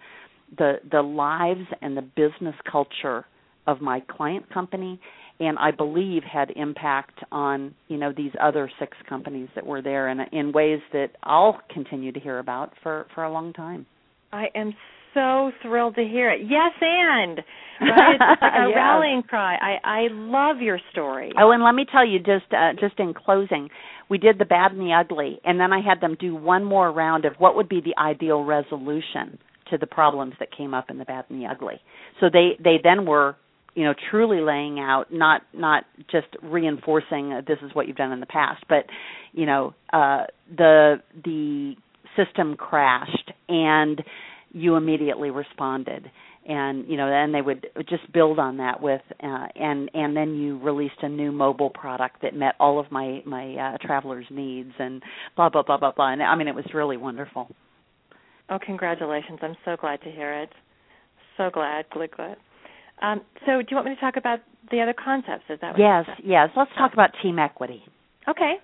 the 0.58 0.76
the 0.92 1.02
lives 1.02 1.68
and 1.82 1.98
the 1.98 2.02
business 2.02 2.56
culture 2.70 3.26
of 3.68 3.82
my 3.82 4.00
client 4.02 4.48
company 4.54 5.00
and 5.40 5.58
I 5.60 5.72
believe 5.72 6.24
had 6.24 6.52
impact 6.56 7.20
on 7.32 7.74
you 7.88 7.98
know 7.98 8.14
these 8.16 8.32
other 8.42 8.70
six 8.80 8.98
companies 9.08 9.50
that 9.56 9.66
were 9.66 9.82
there 9.82 10.10
in 10.10 10.20
in 10.32 10.52
ways 10.52 10.80
that 10.94 11.10
I'll 11.24 11.60
continue 11.74 12.12
to 12.12 12.20
hear 12.20 12.40
about 12.40 12.74
for 12.84 13.08
for 13.14 13.24
a 13.24 13.32
long 13.32 13.54
time. 13.54 13.86
I 14.32 14.46
am 14.56 14.74
so 15.14 15.52
thrilled 15.62 15.96
to 15.96 16.04
hear 16.04 16.30
it. 16.30 16.42
Yes, 16.44 16.74
and 16.80 17.38
right? 17.82 18.16
it's 18.16 18.42
like 18.42 18.52
a 18.54 18.76
rallying 18.76 19.24
cry. 19.24 19.56
I 19.56 19.78
I 19.84 20.08
love 20.12 20.62
your 20.62 20.80
story. 20.92 21.32
Oh, 21.40 21.52
and 21.52 21.64
let 21.64 21.74
me 21.74 21.86
tell 21.92 22.06
you, 22.06 22.20
just 22.20 22.52
uh, 22.52 22.74
just 22.80 23.00
in 23.00 23.14
closing, 23.14 23.70
we 24.10 24.18
did 24.18 24.38
the 24.38 24.46
bad 24.46 24.72
and 24.72 24.82
the 24.82 24.94
ugly, 24.94 25.40
and 25.44 25.60
then 25.60 25.74
I 25.74 25.82
had 25.82 26.02
them 26.02 26.16
do 26.20 26.36
one 26.36 26.64
more 26.64 26.92
round 26.92 27.26
of 27.26 27.34
what 27.40 27.56
would 27.56 27.70
be 27.70 27.82
the 27.82 28.00
ideal 28.00 28.44
resolution 28.44 29.40
to 29.72 29.78
the 29.78 29.88
problems 29.88 30.34
that 30.40 30.50
came 30.56 30.74
up 30.74 30.90
in 30.90 31.00
the 31.00 31.06
bad 31.06 31.26
and 31.30 31.42
the 31.42 31.48
ugly. 31.48 31.82
So 32.20 32.28
they 32.32 32.52
they 32.64 32.78
then 32.84 33.06
were 33.06 33.36
you 33.76 33.84
know 33.84 33.94
truly 34.10 34.42
laying 34.42 34.80
out 34.80 35.06
not 35.12 35.42
not 35.54 35.84
just 36.12 36.28
reinforcing 36.42 37.34
uh, 37.34 37.42
this 37.48 37.58
is 37.64 37.74
what 37.74 37.88
you've 37.88 37.98
done 37.98 38.12
in 38.12 38.20
the 38.20 38.26
past 38.26 38.64
but 38.68 38.86
you 39.34 39.46
know 39.46 39.74
uh 39.94 40.24
the 40.58 40.96
the 41.24 41.76
system 42.16 42.56
crashed 42.56 43.32
and 43.48 44.02
you 44.52 44.76
immediately 44.76 45.30
responded. 45.30 46.10
And 46.48 46.88
you 46.88 46.96
know 46.96 47.10
then 47.10 47.32
they 47.32 47.42
would 47.42 47.66
just 47.90 48.12
build 48.14 48.38
on 48.38 48.58
that 48.58 48.80
with 48.80 49.02
uh, 49.24 49.48
and 49.56 49.90
and 49.96 50.16
then 50.16 50.36
you 50.36 50.60
released 50.60 51.02
a 51.02 51.10
new 51.10 51.32
mobile 51.32 51.72
product 51.72 52.22
that 52.22 52.36
met 52.36 52.54
all 52.60 52.80
of 52.80 52.92
my 52.92 53.24
my 53.26 53.56
uh, 53.56 53.78
travelers 53.86 54.28
needs 54.30 54.72
and 54.78 55.02
blah 55.36 55.50
blah 55.50 55.64
blah 55.64 55.78
blah 55.78 55.92
blah. 55.92 56.14
And 56.14 56.22
i 56.22 56.36
mean 56.36 56.48
it 56.48 56.54
was 56.54 56.66
really 56.72 56.98
wonderful. 56.98 57.50
Oh 58.48 58.60
congratulations. 58.64 59.40
I'm 59.42 59.58
so 59.66 59.76
glad 59.76 60.02
to 60.04 60.12
hear 60.12 60.34
it. 60.44 60.50
So 61.36 61.50
glad 61.52 61.86
glad 61.90 62.12
glad 62.12 62.38
um, 63.02 63.22
so, 63.46 63.62
do 63.62 63.68
you 63.70 63.76
want 63.76 63.88
me 63.88 63.96
to 63.96 64.02
talk 64.02 64.16
about 64.18 64.40
the 64.72 64.82
other 64.82 64.94
concepts? 64.94 65.44
Is 65.50 65.60
that 65.62 65.78
yes? 65.78 66.06
Yes. 66.24 66.50
Let's 66.56 66.72
talk 66.78 66.94
about 66.94 67.12
team 67.22 67.40
equity. 67.40 67.84
Okay. 68.28 68.56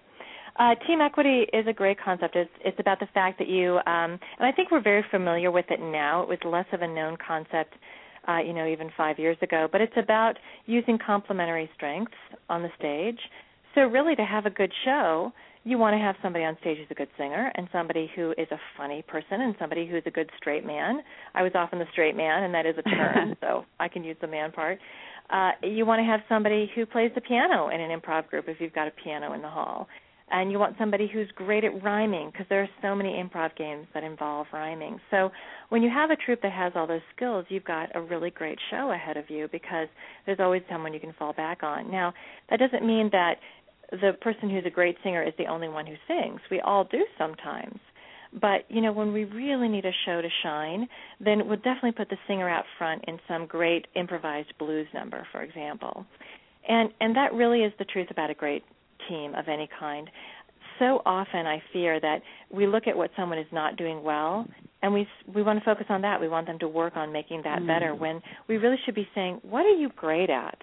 Uh, 0.58 0.76
team 0.86 1.00
equity 1.02 1.46
is 1.54 1.66
a 1.68 1.74
great 1.74 1.98
concept. 2.00 2.36
It's, 2.36 2.50
it's 2.64 2.80
about 2.80 3.00
the 3.00 3.08
fact 3.14 3.40
that 3.40 3.48
you, 3.48 3.78
um, 3.86 4.20
and 4.38 4.42
I 4.42 4.52
think 4.52 4.70
we're 4.70 4.82
very 4.82 5.04
familiar 5.10 5.50
with 5.50 5.66
it 5.70 5.80
now. 5.80 6.24
It 6.24 6.28
was 6.28 6.40
less 6.46 6.66
of 6.74 6.82
a 6.82 6.88
known 6.88 7.18
concept, 7.26 7.74
uh, 8.28 8.40
you 8.40 8.54
know, 8.54 8.68
even 8.68 8.90
five 8.98 9.18
years 9.18 9.38
ago. 9.42 9.68
But 9.72 9.82
it's 9.82 9.94
about 9.98 10.34
using 10.66 10.98
complementary 11.04 11.70
strengths 11.76 12.14
on 12.50 12.64
the 12.64 12.70
stage. 12.78 13.20
So 13.76 13.82
really, 13.82 14.16
to 14.16 14.26
have 14.26 14.46
a 14.46 14.50
good 14.50 14.72
show, 14.84 15.32
you 15.64 15.78
want 15.78 15.94
to 15.94 16.00
have 16.00 16.16
somebody 16.24 16.44
on 16.44 16.58
stage 16.62 16.78
who's 16.78 16.88
a 16.90 16.96
good 16.96 17.10
singer 17.18 17.52
and 17.56 17.68
somebody 17.72 18.10
who 18.16 18.32
is 18.32 18.48
a 18.52 18.60
funny 18.78 19.04
person 19.08 19.42
and 19.42 19.56
somebody 19.60 19.88
who's 19.88 20.04
a 20.06 20.12
good 20.12 20.30
straight 20.38 20.66
man. 20.66 21.02
I 21.36 21.44
was 21.44 21.52
often 21.54 21.78
the 21.78 21.86
straight 21.92 22.16
man, 22.16 22.44
and 22.44 22.54
that 22.54 22.66
is 22.66 22.76
a 22.78 22.90
term, 22.90 23.36
so 23.42 23.66
I 23.80 23.88
can 23.88 24.04
use 24.04 24.18
the 24.22 24.28
man 24.28 24.52
part. 24.52 24.80
Uh, 25.30 25.52
you 25.64 25.86
want 25.86 26.00
to 26.00 26.04
have 26.04 26.22
somebody 26.28 26.70
who 26.76 26.86
plays 26.86 27.12
the 27.16 27.22
piano 27.22 27.70
in 27.70 27.80
an 27.80 27.98
improv 27.98 28.28
group 28.28 28.46
if 28.48 28.58
you've 28.60 28.74
got 28.74 28.88
a 28.88 28.92
piano 29.04 29.34
in 29.34 29.42
the 29.42 29.50
hall. 29.50 29.88
And 30.34 30.50
you 30.50 30.60
want 30.60 30.78
somebody 30.80 31.10
who's 31.12 31.28
great 31.36 31.66
at 31.66 31.84
rhyming 31.84 32.30
because 32.32 32.46
there 32.50 32.62
are 32.62 32.70
so 32.82 32.96
many 32.96 33.22
improv 33.22 33.56
games 33.58 33.86
that 33.94 34.04
involve 34.04 34.48
rhyming. 34.54 34.98
So 35.12 35.30
when 35.68 35.84
you 35.84 35.90
have 35.90 36.10
a 36.10 36.16
troupe 36.16 36.42
that 36.42 36.54
has 36.54 36.72
all 36.74 36.88
those 36.88 37.02
skills, 37.14 37.46
you've 37.50 37.66
got 37.66 37.90
a 37.96 38.02
really 38.02 38.30
great 38.30 38.58
show 38.70 38.92
ahead 38.92 39.18
of 39.18 39.30
you 39.30 39.50
because 39.52 39.90
there's 40.26 40.40
always 40.40 40.62
someone 40.70 40.94
you 40.94 41.02
can 41.02 41.14
fall 41.20 41.34
back 41.34 41.64
on. 41.64 41.92
Now, 41.92 42.14
that 42.50 42.60
doesn't 42.60 42.86
mean 42.86 43.10
that 43.12 43.36
the 43.92 44.14
person 44.22 44.50
who's 44.50 44.66
a 44.66 44.70
great 44.70 44.98
singer 45.04 45.24
is 45.24 45.34
the 45.38 45.46
only 45.46 45.68
one 45.68 45.86
who 45.86 45.96
sings. 46.08 46.40
We 46.50 46.62
all 46.62 46.86
do 46.86 47.06
sometimes. 47.18 47.80
But 48.40 48.66
you 48.70 48.82
know, 48.82 48.94
when 48.94 49.12
we 49.12 49.26
really 49.26 49.68
need 49.68 49.86
a 49.86 49.92
show 50.06 50.22
to 50.22 50.30
shine, 50.44 50.88
then 51.20 51.48
we'll 51.48 51.58
definitely 51.58 51.92
put 51.92 52.10
the 52.10 52.18
singer 52.28 52.50
out 52.50 52.64
front 52.78 53.04
in 53.08 53.20
some 53.28 53.46
great 53.46 53.88
improvised 53.96 54.54
blues 54.58 54.88
number, 54.94 55.28
for 55.32 55.42
example. 55.42 56.06
And 56.68 56.90
and 57.02 57.16
that 57.16 57.34
really 57.34 57.64
is 57.64 57.74
the 57.78 57.86
truth 57.86 58.08
about 58.10 58.30
a 58.30 58.34
great 58.34 58.64
team 59.10 59.36
of 59.36 59.50
any 59.50 59.70
kind. 59.78 60.10
So 60.80 61.02
often 61.06 61.46
I 61.46 61.62
fear 61.74 62.00
that 62.00 62.22
we 62.50 62.68
look 62.68 62.88
at 62.88 62.96
what 62.96 63.12
someone 63.18 63.38
is 63.38 63.48
not 63.52 63.76
doing 63.76 64.02
well 64.02 64.48
and 64.82 64.94
we 64.94 65.08
we 65.34 65.44
want 65.44 65.60
to 65.60 65.66
focus 65.66 65.86
on 65.90 66.02
that. 66.02 66.20
We 66.20 66.28
want 66.28 66.48
them 66.48 66.60
to 66.60 66.68
work 66.68 66.96
on 66.96 67.12
making 67.12 67.42
that 67.44 67.60
mm. 67.60 67.68
better 67.68 67.94
when 67.94 68.22
we 68.48 68.58
really 68.58 68.78
should 68.86 68.96
be 68.96 69.08
saying, 69.14 69.40
"What 69.44 69.66
are 69.66 69.76
you 69.76 69.90
great 69.96 70.30
at?" 70.30 70.58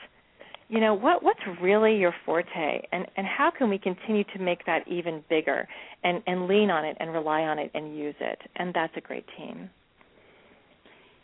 You 0.69 0.81
know 0.81 0.95
what 0.95 1.23
what's 1.23 1.41
really 1.63 1.97
your 1.97 2.15
forte? 2.27 2.83
And 2.93 3.07
and 3.17 3.27
how 3.27 3.51
can 3.57 3.69
we 3.71 3.79
continue 3.79 4.25
to 4.35 4.39
make 4.39 4.65
that 4.67 4.87
even 4.87 5.25
bigger 5.29 5.67
and 6.05 6.23
and 6.27 6.47
lean 6.47 6.71
on 6.71 6.85
it 6.85 6.97
and 7.01 7.13
rely 7.13 7.43
on 7.43 7.59
it 7.59 7.71
and 7.75 7.97
use 7.97 8.15
it? 8.21 8.39
And 8.57 8.75
that's 8.75 8.93
a 8.97 9.01
great 9.01 9.25
team. 9.37 9.71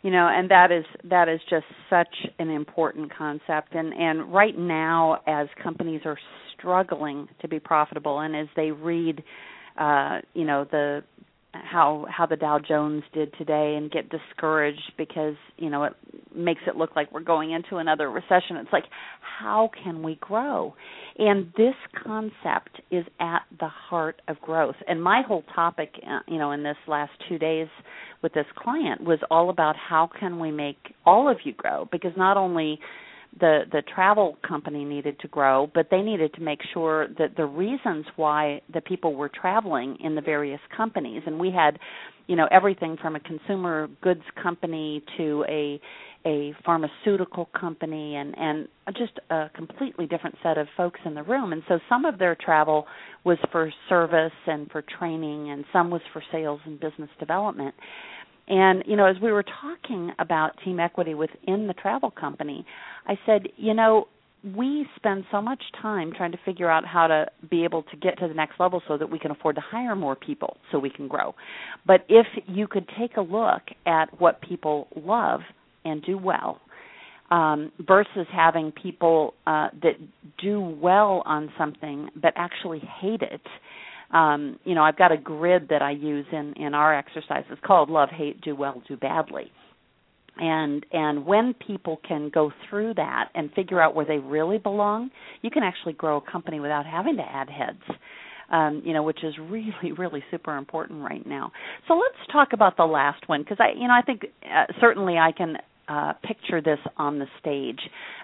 You 0.01 0.11
know 0.11 0.27
and 0.27 0.49
that 0.49 0.71
is 0.71 0.85
that 1.03 1.29
is 1.29 1.39
just 1.49 1.65
such 1.89 2.15
an 2.39 2.49
important 2.49 3.15
concept. 3.15 3.75
And 3.75 3.93
and 3.93 4.33
right 4.33 4.57
now 4.57 5.21
as 5.27 5.47
companies 5.61 6.01
are 6.05 6.17
struggling 6.57 7.27
to 7.41 7.47
be 7.47 7.59
profitable 7.59 8.19
and 8.19 8.35
as 8.35 8.47
they 8.55 8.71
read 8.71 9.23
uh 9.77 10.19
you 10.33 10.45
know 10.45 10.65
the 10.71 11.03
how 11.63 12.05
how 12.09 12.25
the 12.25 12.35
Dow 12.35 12.59
Jones 12.59 13.03
did 13.13 13.33
today 13.37 13.75
and 13.77 13.91
get 13.91 14.09
discouraged 14.09 14.93
because 14.97 15.35
you 15.57 15.69
know 15.69 15.83
it 15.83 15.93
makes 16.35 16.61
it 16.67 16.75
look 16.75 16.95
like 16.95 17.11
we're 17.11 17.21
going 17.21 17.51
into 17.51 17.77
another 17.77 18.09
recession. 18.09 18.57
It's 18.57 18.73
like 18.73 18.85
how 19.39 19.69
can 19.83 20.03
we 20.03 20.15
grow? 20.21 20.75
And 21.17 21.51
this 21.57 21.75
concept 22.03 22.81
is 22.91 23.05
at 23.19 23.43
the 23.59 23.67
heart 23.67 24.21
of 24.27 24.39
growth. 24.41 24.75
And 24.87 25.01
my 25.01 25.21
whole 25.27 25.43
topic 25.53 25.93
uh, 26.05 26.19
you 26.27 26.37
know 26.37 26.51
in 26.51 26.63
this 26.63 26.77
last 26.87 27.11
2 27.29 27.37
days 27.37 27.67
with 28.21 28.33
this 28.33 28.45
client 28.57 29.01
was 29.01 29.19
all 29.29 29.49
about 29.49 29.75
how 29.75 30.09
can 30.19 30.39
we 30.39 30.51
make 30.51 30.77
all 31.05 31.29
of 31.29 31.37
you 31.43 31.53
grow? 31.53 31.87
Because 31.91 32.11
not 32.17 32.37
only 32.37 32.79
the 33.39 33.61
the 33.71 33.81
travel 33.93 34.37
company 34.47 34.85
needed 34.85 35.19
to 35.19 35.27
grow, 35.27 35.69
but 35.73 35.87
they 35.91 36.01
needed 36.01 36.33
to 36.35 36.41
make 36.41 36.59
sure 36.73 37.07
that 37.19 37.35
the 37.35 37.45
reasons 37.45 38.05
why 38.15 38.61
the 38.73 38.81
people 38.81 39.15
were 39.15 39.29
traveling 39.29 39.97
in 40.03 40.15
the 40.15 40.21
various 40.21 40.61
companies, 40.75 41.21
and 41.25 41.39
we 41.39 41.51
had, 41.51 41.77
you 42.27 42.35
know, 42.35 42.47
everything 42.51 42.97
from 43.01 43.15
a 43.15 43.19
consumer 43.19 43.87
goods 44.01 44.23
company 44.41 45.03
to 45.17 45.45
a 45.49 45.79
a 46.25 46.55
pharmaceutical 46.65 47.49
company 47.59 48.15
and 48.15 48.35
and 48.37 48.67
just 48.97 49.19
a 49.29 49.49
completely 49.53 50.07
different 50.07 50.35
set 50.41 50.57
of 50.57 50.67
folks 50.77 50.99
in 51.05 51.13
the 51.13 51.23
room. 51.23 51.53
And 51.53 51.61
so 51.67 51.79
some 51.89 52.05
of 52.05 52.17
their 52.17 52.35
travel 52.35 52.87
was 53.23 53.37
for 53.51 53.71
service 53.89 54.31
and 54.47 54.69
for 54.71 54.83
training 54.97 55.51
and 55.51 55.65
some 55.71 55.91
was 55.91 56.01
for 56.13 56.23
sales 56.31 56.61
and 56.65 56.79
business 56.79 57.09
development 57.19 57.75
and 58.47 58.83
you 58.85 58.95
know, 58.95 59.05
as 59.05 59.15
we 59.21 59.31
were 59.31 59.43
talking 59.61 60.11
about 60.19 60.51
team 60.63 60.79
equity 60.79 61.13
within 61.13 61.67
the 61.67 61.73
travel 61.73 62.11
company, 62.11 62.65
I 63.07 63.17
said, 63.25 63.47
you 63.57 63.73
know, 63.73 64.07
we 64.55 64.85
spend 64.95 65.23
so 65.31 65.41
much 65.41 65.61
time 65.81 66.11
trying 66.15 66.31
to 66.31 66.37
figure 66.45 66.69
out 66.69 66.85
how 66.85 67.07
to 67.07 67.25
be 67.49 67.63
able 67.63 67.81
to 67.83 67.97
get 67.97 68.19
to 68.19 68.27
the 68.27 68.33
next 68.33 68.59
level 68.59 68.81
so 68.87 68.97
that 68.97 69.09
we 69.09 69.17
can 69.17 69.31
afford 69.31 69.55
to 69.55 69.61
hire 69.61 69.95
more 69.95 70.15
people 70.15 70.57
so 70.71 70.77
we 70.77 70.89
can 70.89 71.07
grow. 71.07 71.33
But 71.87 72.05
if 72.09 72.27
you 72.45 72.67
could 72.67 72.87
take 72.99 73.17
a 73.17 73.21
look 73.21 73.63
at 73.87 74.19
what 74.21 74.41
people 74.41 74.87
love 74.95 75.39
and 75.83 76.03
do 76.03 76.17
well 76.17 76.61
um, 77.31 77.71
versus 77.79 78.27
having 78.31 78.71
people 78.71 79.33
uh, 79.47 79.69
that 79.81 79.93
do 80.39 80.59
well 80.61 81.23
on 81.25 81.51
something 81.57 82.09
but 82.21 82.33
actually 82.35 82.83
hate 83.01 83.23
it, 83.23 83.41
um, 84.11 84.59
you 84.63 84.75
know, 84.75 84.83
I've 84.83 84.97
got 84.97 85.11
a 85.11 85.17
grid 85.17 85.67
that 85.69 85.81
I 85.81 85.91
use 85.91 86.25
in 86.31 86.53
in 86.53 86.73
our 86.73 86.97
exercises 86.97 87.57
called 87.65 87.89
love, 87.89 88.09
hate, 88.09 88.41
do 88.41 88.55
well, 88.55 88.81
do 88.87 88.97
badly. 88.97 89.51
And 90.37 90.85
and 90.91 91.25
when 91.25 91.53
people 91.65 91.99
can 92.07 92.29
go 92.33 92.51
through 92.69 92.95
that 92.95 93.29
and 93.35 93.51
figure 93.53 93.81
out 93.81 93.95
where 93.95 94.05
they 94.05 94.17
really 94.17 94.57
belong, 94.57 95.09
you 95.41 95.49
can 95.49 95.63
actually 95.63 95.93
grow 95.93 96.17
a 96.17 96.31
company 96.31 96.59
without 96.59 96.85
having 96.85 97.17
to 97.17 97.23
add 97.23 97.49
heads. 97.49 97.99
Um, 98.51 98.83
you 98.85 98.93
know, 98.93 99.01
which 99.01 99.23
is 99.23 99.33
really, 99.39 99.91
really 99.97 100.23
super 100.29 100.55
important 100.55 101.01
right 101.01 101.25
now. 101.25 101.51
So 101.87 101.95
let's 101.95 102.31
talk 102.31 102.49
about 102.53 102.77
the 102.77 102.83
last 102.83 103.27
one 103.27 103.41
because 103.41 103.57
I, 103.59 103.71
you 103.75 103.87
know, 103.87 103.93
I 103.95 104.03
think 104.03 104.27
uh, 104.43 104.65
certainly 104.79 105.17
I 105.17 105.31
can 105.31 105.57
uh, 105.87 106.13
picture 106.23 106.61
this 106.61 106.77
on 106.97 107.17
the 107.17 107.25
stage. 107.39 107.79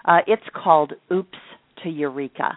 Uh, 0.06 0.20
it's 0.28 0.44
called 0.54 0.94
"Oops 1.12 1.38
to 1.84 1.90
Eureka," 1.90 2.56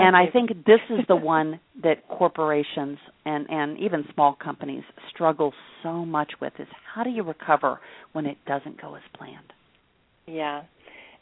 and 0.00 0.16
I 0.16 0.26
think 0.32 0.50
this 0.66 0.80
is 0.90 1.00
the 1.08 1.16
one 1.16 1.60
that 1.82 2.08
corporations 2.08 2.98
and 3.24 3.46
and 3.50 3.78
even 3.78 4.04
small 4.14 4.34
companies 4.34 4.84
struggle 5.10 5.52
so 5.82 6.04
much 6.04 6.32
with 6.40 6.52
is 6.58 6.68
how 6.94 7.02
do 7.04 7.10
you 7.10 7.22
recover 7.22 7.80
when 8.12 8.26
it 8.26 8.38
doesn't 8.46 8.80
go 8.80 8.94
as 8.94 9.02
planned? 9.16 9.52
Yeah. 10.26 10.62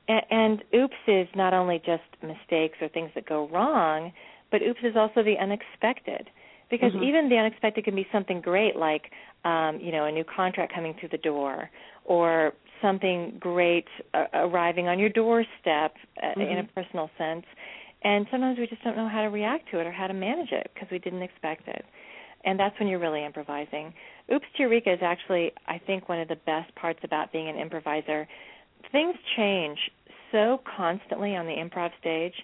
And, 0.09 0.23
and 0.31 0.65
oops 0.75 0.95
is 1.07 1.29
not 1.35 1.55
only 1.55 1.79
just 1.85 2.03
mistakes 2.23 2.79
or 2.81 2.89
things 2.89 3.11
that 3.15 3.27
go 3.27 3.49
wrong, 3.49 4.13
but 4.51 4.63
oops 4.63 4.81
is 4.83 4.97
also 4.97 5.23
the 5.23 5.37
unexpected. 5.41 6.29
Because 6.71 6.93
mm-hmm. 6.93 7.05
even 7.05 7.29
the 7.29 7.37
unexpected 7.37 7.85
can 7.85 7.95
be 7.95 8.07
something 8.13 8.41
great 8.41 8.77
like 8.77 9.11
um, 9.45 9.79
you 9.81 9.93
know, 9.93 10.07
a 10.07 10.13
new 10.13 10.25
contract 10.25 10.75
coming 10.75 10.95
through 10.99 11.11
the 11.11 11.19
door 11.19 11.71
or 12.05 12.53
something 12.81 13.37
great 13.39 13.87
uh, 14.13 14.25
arriving 14.35 14.89
on 14.89 14.99
your 14.99 15.09
doorstep 15.09 15.95
uh, 16.23 16.27
mm-hmm. 16.27 16.41
in 16.41 16.59
a 16.59 16.65
personal 16.75 17.11
sense 17.17 17.45
and 18.05 18.27
sometimes 18.31 18.59
we 18.59 18.67
just 18.67 18.85
don't 18.85 18.97
know 18.97 19.09
how 19.09 19.23
to 19.23 19.29
react 19.29 19.71
to 19.71 19.81
it 19.81 19.87
or 19.87 19.93
how 19.93 20.07
to 20.07 20.15
manage 20.15 20.53
it 20.53 20.71
because 20.73 20.89
we 20.91 20.99
didn't 20.99 21.23
expect 21.23 21.67
it. 21.67 21.85
And 22.45 22.61
that's 22.61 22.79
when 22.79 22.89
you're 22.89 22.99
really 22.99 23.25
improvising. 23.25 23.95
Oops 24.33 24.45
eureka 24.59 24.93
is 24.93 24.99
actually 25.03 25.53
i 25.67 25.81
think 25.87 26.09
one 26.09 26.21
of 26.21 26.29
the 26.29 26.37
best 26.47 26.75
parts 26.77 27.01
about 27.03 27.33
being 27.33 27.49
an 27.49 27.57
improviser. 27.57 28.29
Things 28.93 29.17
change 29.37 29.79
so 30.31 30.61
constantly 30.77 31.35
on 31.35 31.47
the 31.47 31.53
improv 31.53 31.91
stage 31.99 32.35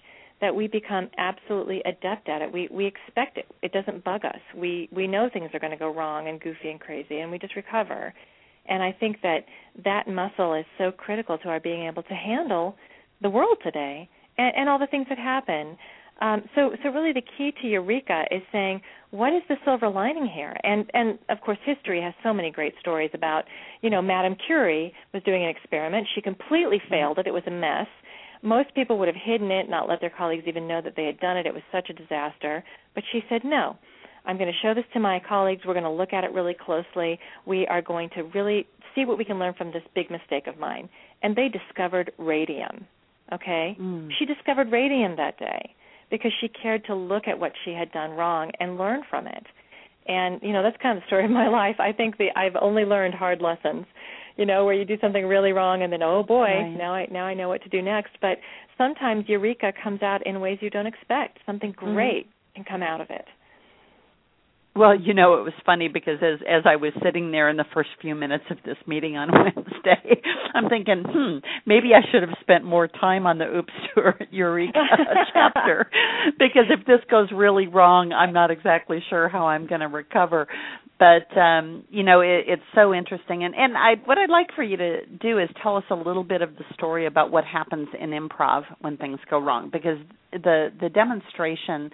that 0.41 0.53
we 0.55 0.67
become 0.67 1.07
absolutely 1.19 1.81
adept 1.85 2.27
at 2.27 2.41
it. 2.41 2.51
We 2.51 2.67
we 2.71 2.87
expect 2.87 3.37
it. 3.37 3.45
It 3.61 3.71
doesn't 3.71 4.03
bug 4.03 4.25
us. 4.25 4.39
We 4.55 4.89
we 4.91 5.05
know 5.05 5.29
things 5.31 5.51
are 5.53 5.59
going 5.59 5.71
to 5.71 5.77
go 5.77 5.93
wrong 5.93 6.27
and 6.27 6.41
goofy 6.41 6.71
and 6.71 6.79
crazy 6.79 7.19
and 7.19 7.29
we 7.31 7.37
just 7.37 7.55
recover. 7.55 8.13
And 8.67 8.81
i 8.81 8.91
think 8.91 9.21
that 9.21 9.45
that 9.83 10.07
muscle 10.07 10.55
is 10.55 10.65
so 10.79 10.91
critical 10.91 11.37
to 11.39 11.49
our 11.49 11.59
being 11.59 11.85
able 11.85 12.03
to 12.03 12.15
handle 12.15 12.75
the 13.21 13.29
world 13.29 13.57
today 13.63 14.09
and, 14.41 14.55
and 14.57 14.69
all 14.69 14.79
the 14.79 14.87
things 14.87 15.07
that 15.09 15.17
happen. 15.17 15.77
Um, 16.21 16.43
so, 16.53 16.71
so 16.83 16.89
really, 16.89 17.13
the 17.13 17.23
key 17.37 17.51
to 17.61 17.67
Eureka 17.67 18.25
is 18.29 18.43
saying, 18.51 18.81
what 19.09 19.33
is 19.33 19.41
the 19.49 19.55
silver 19.65 19.89
lining 19.89 20.27
here? 20.27 20.55
And, 20.63 20.89
and 20.93 21.17
of 21.29 21.41
course, 21.41 21.57
history 21.65 21.99
has 22.01 22.13
so 22.23 22.31
many 22.31 22.51
great 22.51 22.73
stories 22.79 23.09
about, 23.13 23.45
you 23.81 23.89
know, 23.89 24.01
Madame 24.01 24.35
Curie 24.45 24.93
was 25.13 25.23
doing 25.23 25.43
an 25.43 25.49
experiment. 25.49 26.07
She 26.13 26.21
completely 26.21 26.77
mm-hmm. 26.77 26.93
failed 26.93 27.17
it. 27.17 27.27
It 27.27 27.33
was 27.33 27.43
a 27.47 27.51
mess. 27.51 27.87
Most 28.43 28.73
people 28.75 28.97
would 28.99 29.07
have 29.07 29.17
hidden 29.23 29.51
it, 29.51 29.69
not 29.69 29.89
let 29.89 29.99
their 29.99 30.11
colleagues 30.15 30.43
even 30.47 30.67
know 30.67 30.81
that 30.81 30.93
they 30.95 31.05
had 31.05 31.19
done 31.19 31.37
it. 31.37 31.45
It 31.45 31.53
was 31.53 31.63
such 31.71 31.89
a 31.89 31.93
disaster. 31.93 32.63
But 32.93 33.03
she 33.11 33.21
said, 33.29 33.41
no. 33.43 33.77
I'm 34.23 34.37
going 34.37 34.51
to 34.51 34.59
show 34.61 34.75
this 34.75 34.85
to 34.93 34.99
my 34.99 35.19
colleagues. 35.27 35.63
We're 35.65 35.73
going 35.73 35.83
to 35.83 35.91
look 35.91 36.13
at 36.13 36.23
it 36.23 36.31
really 36.31 36.53
closely. 36.53 37.19
We 37.47 37.65
are 37.65 37.81
going 37.81 38.09
to 38.15 38.23
really 38.35 38.67
see 38.93 39.05
what 39.05 39.17
we 39.17 39.25
can 39.25 39.39
learn 39.39 39.55
from 39.55 39.71
this 39.71 39.81
big 39.95 40.11
mistake 40.11 40.45
of 40.45 40.59
mine. 40.59 40.87
And 41.23 41.35
they 41.35 41.49
discovered 41.49 42.11
radium 42.19 42.85
okay 43.33 43.77
mm. 43.79 44.09
she 44.17 44.25
discovered 44.25 44.71
radium 44.71 45.15
that 45.15 45.37
day 45.37 45.73
because 46.09 46.31
she 46.41 46.47
cared 46.47 46.85
to 46.85 46.95
look 46.95 47.27
at 47.27 47.39
what 47.39 47.53
she 47.63 47.71
had 47.71 47.91
done 47.91 48.11
wrong 48.11 48.51
and 48.59 48.77
learn 48.77 49.01
from 49.09 49.27
it 49.27 49.45
and 50.07 50.41
you 50.41 50.51
know 50.51 50.63
that's 50.63 50.77
kind 50.81 50.97
of 50.97 51.03
the 51.03 51.07
story 51.07 51.25
of 51.25 51.31
my 51.31 51.47
life 51.61 51.75
i 51.79 51.91
think 51.91 52.17
the 52.17 52.27
i've 52.35 52.55
only 52.61 52.83
learned 52.83 53.13
hard 53.13 53.41
lessons 53.41 53.85
you 54.37 54.45
know 54.45 54.65
where 54.65 54.73
you 54.73 54.85
do 54.85 54.97
something 55.01 55.25
really 55.25 55.51
wrong 55.51 55.83
and 55.83 55.91
then 55.91 56.03
oh 56.03 56.23
boy 56.23 56.43
right. 56.43 56.77
now 56.77 56.93
i 56.93 57.07
now 57.11 57.25
i 57.25 57.33
know 57.33 57.49
what 57.49 57.61
to 57.63 57.69
do 57.69 57.81
next 57.81 58.11
but 58.21 58.37
sometimes 58.77 59.25
eureka 59.27 59.71
comes 59.83 60.01
out 60.01 60.25
in 60.25 60.39
ways 60.39 60.57
you 60.61 60.69
don't 60.69 60.87
expect 60.87 61.39
something 61.45 61.73
mm-hmm. 61.73 61.93
great 61.93 62.27
mm. 62.27 62.55
can 62.55 62.63
come 62.63 62.83
out 62.83 63.01
of 63.01 63.09
it 63.09 63.25
well, 64.73 64.97
you 64.97 65.13
know, 65.13 65.33
it 65.35 65.43
was 65.43 65.53
funny 65.65 65.89
because 65.89 66.19
as 66.21 66.39
as 66.47 66.63
I 66.65 66.77
was 66.77 66.93
sitting 67.03 67.31
there 67.31 67.49
in 67.49 67.57
the 67.57 67.65
first 67.73 67.89
few 67.99 68.15
minutes 68.15 68.45
of 68.49 68.57
this 68.65 68.77
meeting 68.87 69.17
on 69.17 69.29
Wednesday, 69.31 70.21
I'm 70.53 70.69
thinking, 70.69 71.03
hmm, 71.05 71.37
maybe 71.65 71.89
I 71.93 71.99
should 72.09 72.21
have 72.21 72.37
spent 72.39 72.63
more 72.63 72.87
time 72.87 73.27
on 73.27 73.37
the 73.37 73.45
Oops 73.45 73.73
to 73.95 74.13
Eureka 74.31 74.79
chapter. 75.33 75.89
Because 76.39 76.65
if 76.69 76.85
this 76.85 76.99
goes 77.09 77.29
really 77.33 77.67
wrong, 77.67 78.13
I'm 78.13 78.31
not 78.31 78.49
exactly 78.49 79.03
sure 79.09 79.27
how 79.27 79.47
I'm 79.47 79.67
going 79.67 79.81
to 79.81 79.87
recover. 79.87 80.47
But 80.97 81.35
um, 81.37 81.83
you 81.89 82.03
know, 82.03 82.21
it, 82.21 82.45
it's 82.47 82.61
so 82.73 82.93
interesting, 82.93 83.43
and 83.43 83.53
and 83.55 83.75
I 83.75 83.95
what 84.05 84.17
I'd 84.19 84.29
like 84.29 84.47
for 84.55 84.63
you 84.63 84.77
to 84.77 85.05
do 85.05 85.39
is 85.39 85.49
tell 85.61 85.75
us 85.75 85.83
a 85.89 85.95
little 85.95 86.23
bit 86.23 86.41
of 86.41 86.55
the 86.55 86.63
story 86.75 87.07
about 87.07 87.31
what 87.31 87.43
happens 87.43 87.89
in 87.99 88.11
improv 88.11 88.63
when 88.79 88.95
things 88.97 89.19
go 89.29 89.39
wrong, 89.39 89.69
because 89.73 89.97
the 90.31 90.69
the 90.79 90.89
demonstration 90.89 91.89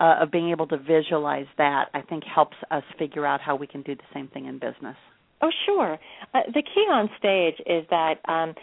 uh, 0.00 0.16
of 0.20 0.30
being 0.30 0.50
able 0.50 0.66
to 0.68 0.78
visualize 0.78 1.46
that, 1.56 1.86
I 1.94 2.02
think 2.02 2.24
helps 2.24 2.56
us 2.70 2.82
figure 2.98 3.26
out 3.26 3.40
how 3.40 3.56
we 3.56 3.66
can 3.66 3.82
do 3.82 3.94
the 3.94 4.02
same 4.14 4.28
thing 4.28 4.46
in 4.46 4.58
business. 4.58 4.96
Oh, 5.40 5.50
sure. 5.66 5.98
Uh, 6.34 6.40
the 6.52 6.62
key 6.62 6.86
on 6.90 7.08
stage 7.18 7.54
is 7.66 7.84
that 7.90 8.14
um, 8.28 8.54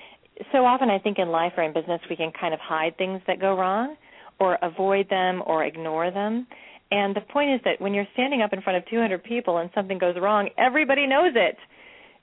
so 0.51 0.65
often 0.65 0.89
I 0.89 0.99
think 0.99 1.19
in 1.19 1.29
life 1.29 1.53
or 1.57 1.63
in 1.63 1.73
business 1.73 2.01
we 2.09 2.15
can 2.15 2.31
kind 2.39 2.53
of 2.53 2.59
hide 2.59 2.97
things 2.97 3.21
that 3.27 3.39
go 3.39 3.55
wrong 3.55 3.95
or 4.39 4.57
avoid 4.61 5.09
them 5.09 5.41
or 5.45 5.63
ignore 5.63 6.11
them. 6.11 6.47
And 6.91 7.15
the 7.15 7.21
point 7.21 7.51
is 7.51 7.61
that 7.65 7.81
when 7.81 7.93
you're 7.93 8.07
standing 8.13 8.41
up 8.41 8.53
in 8.53 8.61
front 8.61 8.77
of 8.77 8.89
200 8.89 9.23
people 9.23 9.57
and 9.57 9.69
something 9.73 9.97
goes 9.97 10.15
wrong, 10.21 10.49
everybody 10.57 11.07
knows 11.07 11.33
it. 11.35 11.57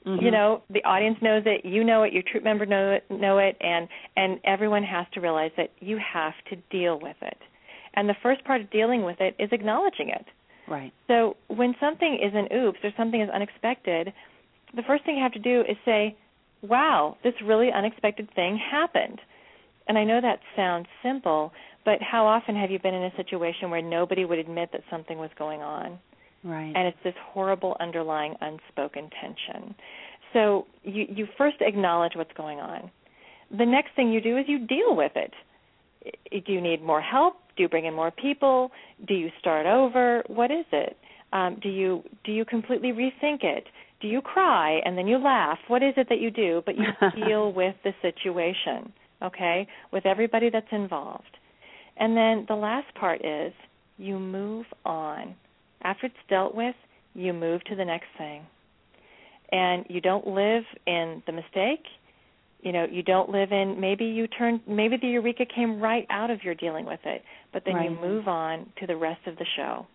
Mm-hmm. 0.06 0.24
You 0.24 0.30
know, 0.30 0.62
the 0.70 0.84
audience 0.84 1.18
knows 1.22 1.44
it, 1.46 1.64
you 1.64 1.84
know 1.84 2.02
it, 2.02 2.12
your 2.12 2.22
troupe 2.30 2.44
member 2.44 2.66
know 2.66 2.92
it, 2.92 3.04
know 3.08 3.38
it, 3.38 3.56
and 3.60 3.88
and 4.16 4.40
everyone 4.44 4.82
has 4.82 5.06
to 5.14 5.20
realize 5.20 5.52
that 5.56 5.70
you 5.78 5.98
have 6.12 6.32
to 6.50 6.56
deal 6.76 6.98
with 7.00 7.16
it. 7.22 7.38
And 7.94 8.08
the 8.08 8.16
first 8.22 8.44
part 8.44 8.60
of 8.60 8.70
dealing 8.70 9.04
with 9.04 9.20
it 9.20 9.34
is 9.38 9.50
acknowledging 9.52 10.08
it. 10.08 10.26
Right. 10.68 10.92
So 11.08 11.36
when 11.48 11.74
something 11.80 12.18
is 12.22 12.32
an 12.34 12.48
oops 12.56 12.78
or 12.82 12.90
something 12.96 13.20
is 13.20 13.28
unexpected, 13.28 14.12
the 14.74 14.82
first 14.86 15.04
thing 15.04 15.16
you 15.16 15.22
have 15.22 15.32
to 15.32 15.38
do 15.38 15.60
is 15.62 15.76
say, 15.84 16.16
"Wow, 16.62 17.16
this 17.22 17.34
really 17.42 17.70
unexpected 17.72 18.30
thing 18.34 18.56
happened." 18.56 19.20
And 19.88 19.98
I 19.98 20.04
know 20.04 20.20
that 20.20 20.40
sounds 20.54 20.86
simple, 21.02 21.52
but 21.84 22.00
how 22.00 22.26
often 22.26 22.54
have 22.54 22.70
you 22.70 22.78
been 22.78 22.94
in 22.94 23.02
a 23.02 23.16
situation 23.16 23.70
where 23.70 23.82
nobody 23.82 24.24
would 24.24 24.38
admit 24.38 24.70
that 24.72 24.82
something 24.88 25.18
was 25.18 25.30
going 25.34 25.60
on? 25.62 25.98
Right. 26.44 26.72
And 26.74 26.86
it's 26.86 27.02
this 27.02 27.14
horrible 27.18 27.76
underlying 27.80 28.36
unspoken 28.40 29.10
tension. 29.20 29.74
So 30.32 30.66
you 30.84 31.06
you 31.08 31.26
first 31.36 31.60
acknowledge 31.60 32.14
what's 32.14 32.32
going 32.32 32.60
on. 32.60 32.90
The 33.50 33.66
next 33.66 33.94
thing 33.94 34.10
you 34.10 34.20
do 34.20 34.38
is 34.38 34.48
you 34.48 34.60
deal 34.66 34.94
with 34.96 35.12
it. 35.16 35.34
Do 36.46 36.52
you 36.52 36.60
need 36.60 36.82
more 36.82 37.00
help? 37.00 37.36
Do 37.56 37.62
you 37.62 37.68
bring 37.68 37.84
in 37.86 37.94
more 37.94 38.10
people? 38.10 38.70
Do 39.06 39.14
you 39.14 39.30
start 39.38 39.66
over? 39.66 40.22
What 40.26 40.50
is 40.50 40.64
it? 40.72 40.96
Um, 41.32 41.58
do 41.62 41.68
you 41.68 42.02
do 42.24 42.32
you 42.32 42.44
completely 42.44 42.92
rethink 42.92 43.42
it? 43.42 43.64
Do 44.00 44.08
you 44.08 44.20
cry 44.20 44.80
and 44.84 44.98
then 44.98 45.06
you 45.06 45.18
laugh? 45.18 45.58
What 45.68 45.82
is 45.82 45.94
it 45.96 46.08
that 46.08 46.20
you 46.20 46.30
do? 46.30 46.62
But 46.66 46.74
you 46.76 46.86
deal 47.26 47.52
with 47.52 47.76
the 47.84 47.92
situation, 48.02 48.92
okay, 49.22 49.66
with 49.92 50.06
everybody 50.06 50.50
that's 50.50 50.66
involved. 50.72 51.38
And 51.96 52.16
then 52.16 52.46
the 52.48 52.56
last 52.56 52.92
part 52.94 53.24
is 53.24 53.52
you 53.98 54.18
move 54.18 54.66
on. 54.84 55.34
After 55.82 56.06
it's 56.06 56.16
dealt 56.28 56.54
with, 56.54 56.74
you 57.14 57.32
move 57.32 57.62
to 57.64 57.76
the 57.76 57.84
next 57.84 58.08
thing. 58.18 58.42
And 59.50 59.84
you 59.88 60.00
don't 60.00 60.26
live 60.26 60.64
in 60.86 61.22
the 61.26 61.32
mistake. 61.32 61.84
You 62.62 62.72
know, 62.72 62.86
you 62.90 63.02
don't 63.02 63.28
live 63.28 63.50
in 63.50 63.80
maybe 63.80 64.04
you 64.04 64.26
turn 64.28 64.60
maybe 64.68 64.96
the 65.00 65.08
eureka 65.08 65.44
came 65.52 65.80
right 65.80 66.06
out 66.10 66.30
of 66.30 66.42
your 66.44 66.54
dealing 66.54 66.86
with 66.86 67.00
it, 67.04 67.22
but 67.52 67.62
then 67.66 67.74
right. 67.74 67.90
you 67.90 67.96
move 68.00 68.28
on 68.28 68.66
to 68.80 68.86
the 68.86 68.96
rest 68.96 69.26
of 69.26 69.36
the 69.36 69.46
show. 69.56 69.86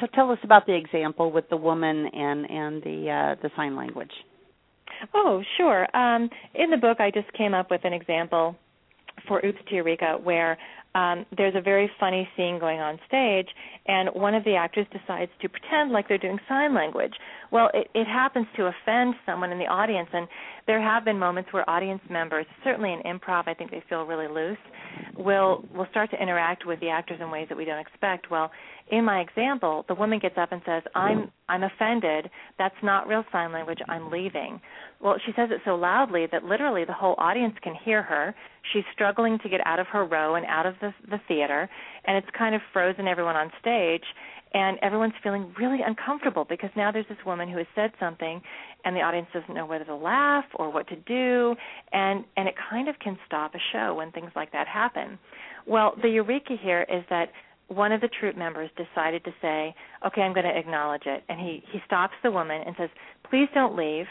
So 0.00 0.06
tell 0.14 0.30
us 0.30 0.38
about 0.44 0.66
the 0.66 0.74
example 0.74 1.32
with 1.32 1.48
the 1.50 1.56
woman 1.56 2.06
and 2.12 2.48
and 2.48 2.82
the 2.82 3.10
uh, 3.10 3.42
the 3.42 3.50
sign 3.56 3.74
language. 3.76 4.12
Oh, 5.14 5.42
sure. 5.56 5.86
Um, 5.96 6.30
in 6.54 6.70
the 6.70 6.76
book, 6.76 7.00
I 7.00 7.10
just 7.10 7.32
came 7.32 7.54
up 7.54 7.70
with 7.70 7.84
an 7.84 7.92
example 7.92 8.56
for 9.26 9.44
Oops 9.44 9.58
to 9.68 9.74
Eureka 9.74 10.18
where 10.22 10.56
um, 10.94 11.26
there's 11.36 11.54
a 11.54 11.60
very 11.60 11.90
funny 12.00 12.28
scene 12.36 12.58
going 12.58 12.80
on 12.80 12.98
stage, 13.06 13.48
and 13.86 14.08
one 14.14 14.34
of 14.34 14.44
the 14.44 14.54
actors 14.54 14.86
decides 14.92 15.30
to 15.42 15.48
pretend 15.48 15.92
like 15.92 16.08
they're 16.08 16.18
doing 16.18 16.38
sign 16.48 16.74
language. 16.74 17.12
Well, 17.50 17.70
it, 17.72 17.88
it 17.94 18.06
happens 18.06 18.46
to 18.56 18.66
offend 18.66 19.14
someone 19.24 19.52
in 19.52 19.58
the 19.58 19.66
audience, 19.66 20.08
and 20.12 20.28
there 20.66 20.80
have 20.80 21.04
been 21.04 21.18
moments 21.18 21.52
where 21.52 21.68
audience 21.68 22.02
members, 22.10 22.46
certainly 22.62 22.92
in 22.92 23.00
improv, 23.00 23.48
I 23.48 23.54
think 23.54 23.70
they 23.70 23.82
feel 23.88 24.04
really 24.04 24.28
loose, 24.28 24.58
will 25.16 25.64
will 25.74 25.86
start 25.90 26.10
to 26.10 26.22
interact 26.22 26.66
with 26.66 26.80
the 26.80 26.88
actors 26.88 27.20
in 27.20 27.30
ways 27.30 27.46
that 27.48 27.56
we 27.56 27.64
don't 27.64 27.78
expect. 27.78 28.30
Well, 28.30 28.50
in 28.90 29.04
my 29.04 29.20
example, 29.20 29.84
the 29.88 29.94
woman 29.94 30.18
gets 30.18 30.36
up 30.38 30.52
and 30.52 30.60
says, 30.66 30.82
"I'm 30.94 31.30
I'm 31.48 31.62
offended. 31.62 32.30
That's 32.58 32.74
not 32.82 33.08
real 33.08 33.24
sign 33.32 33.52
language. 33.52 33.78
I'm 33.88 34.10
leaving." 34.10 34.60
Well, 35.00 35.16
she 35.24 35.32
says 35.36 35.50
it 35.52 35.60
so 35.64 35.76
loudly 35.76 36.26
that 36.32 36.44
literally 36.44 36.84
the 36.84 36.92
whole 36.92 37.14
audience 37.18 37.54
can 37.62 37.74
hear 37.84 38.02
her. 38.02 38.34
She's 38.72 38.84
struggling 38.92 39.38
to 39.42 39.48
get 39.48 39.60
out 39.64 39.78
of 39.78 39.86
her 39.88 40.04
row 40.04 40.34
and 40.34 40.44
out 40.46 40.66
of 40.66 40.74
the 40.80 40.92
the 41.10 41.20
theater, 41.28 41.68
and 42.04 42.16
it's 42.16 42.28
kind 42.36 42.54
of 42.54 42.60
frozen 42.72 43.08
everyone 43.08 43.36
on 43.36 43.50
stage 43.60 44.04
and 44.54 44.78
everyone's 44.82 45.14
feeling 45.22 45.52
really 45.58 45.80
uncomfortable 45.84 46.46
because 46.48 46.70
now 46.76 46.90
there's 46.90 47.08
this 47.08 47.18
woman 47.26 47.48
who 47.48 47.58
has 47.58 47.66
said 47.74 47.90
something 48.00 48.40
and 48.84 48.96
the 48.96 49.00
audience 49.00 49.28
doesn't 49.32 49.54
know 49.54 49.66
whether 49.66 49.84
to 49.84 49.94
laugh 49.94 50.44
or 50.54 50.70
what 50.70 50.88
to 50.88 50.96
do 50.96 51.54
and 51.92 52.24
and 52.36 52.48
it 52.48 52.54
kind 52.70 52.88
of 52.88 52.98
can 52.98 53.18
stop 53.26 53.54
a 53.54 53.58
show 53.72 53.94
when 53.94 54.10
things 54.12 54.30
like 54.34 54.52
that 54.52 54.66
happen 54.66 55.18
well 55.66 55.94
the 56.02 56.08
eureka 56.08 56.54
here 56.60 56.86
is 56.90 57.04
that 57.10 57.30
one 57.68 57.92
of 57.92 58.00
the 58.00 58.08
troupe 58.20 58.36
members 58.36 58.70
decided 58.76 59.22
to 59.24 59.30
say 59.42 59.74
okay 60.06 60.22
i'm 60.22 60.32
going 60.32 60.46
to 60.46 60.58
acknowledge 60.58 61.02
it 61.06 61.22
and 61.28 61.38
he 61.38 61.62
he 61.72 61.78
stops 61.86 62.14
the 62.22 62.30
woman 62.30 62.62
and 62.66 62.74
says 62.78 62.90
please 63.28 63.48
don't 63.54 63.76
leave 63.76 64.06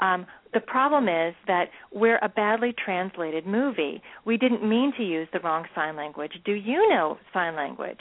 um, 0.00 0.26
the 0.54 0.60
problem 0.60 1.08
is 1.08 1.34
that 1.46 1.66
we're 1.92 2.18
a 2.22 2.28
badly 2.28 2.72
translated 2.84 3.46
movie. 3.46 4.00
We 4.24 4.36
didn't 4.36 4.66
mean 4.66 4.92
to 4.96 5.02
use 5.02 5.28
the 5.32 5.40
wrong 5.40 5.66
sign 5.74 5.96
language. 5.96 6.32
Do 6.44 6.52
you 6.52 6.88
know 6.88 7.18
sign 7.32 7.56
language? 7.56 7.98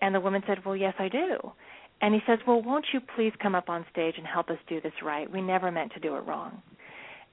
And 0.00 0.14
the 0.14 0.20
woman 0.20 0.42
said, 0.46 0.64
Well, 0.64 0.76
yes, 0.76 0.94
I 0.98 1.08
do. 1.08 1.52
And 2.00 2.14
he 2.14 2.20
says, 2.26 2.38
Well, 2.46 2.62
won't 2.62 2.86
you 2.92 3.00
please 3.14 3.32
come 3.42 3.54
up 3.54 3.68
on 3.68 3.86
stage 3.90 4.14
and 4.18 4.26
help 4.26 4.50
us 4.50 4.58
do 4.68 4.80
this 4.80 4.92
right? 5.02 5.30
We 5.30 5.40
never 5.40 5.70
meant 5.70 5.92
to 5.94 6.00
do 6.00 6.16
it 6.16 6.20
wrong. 6.26 6.62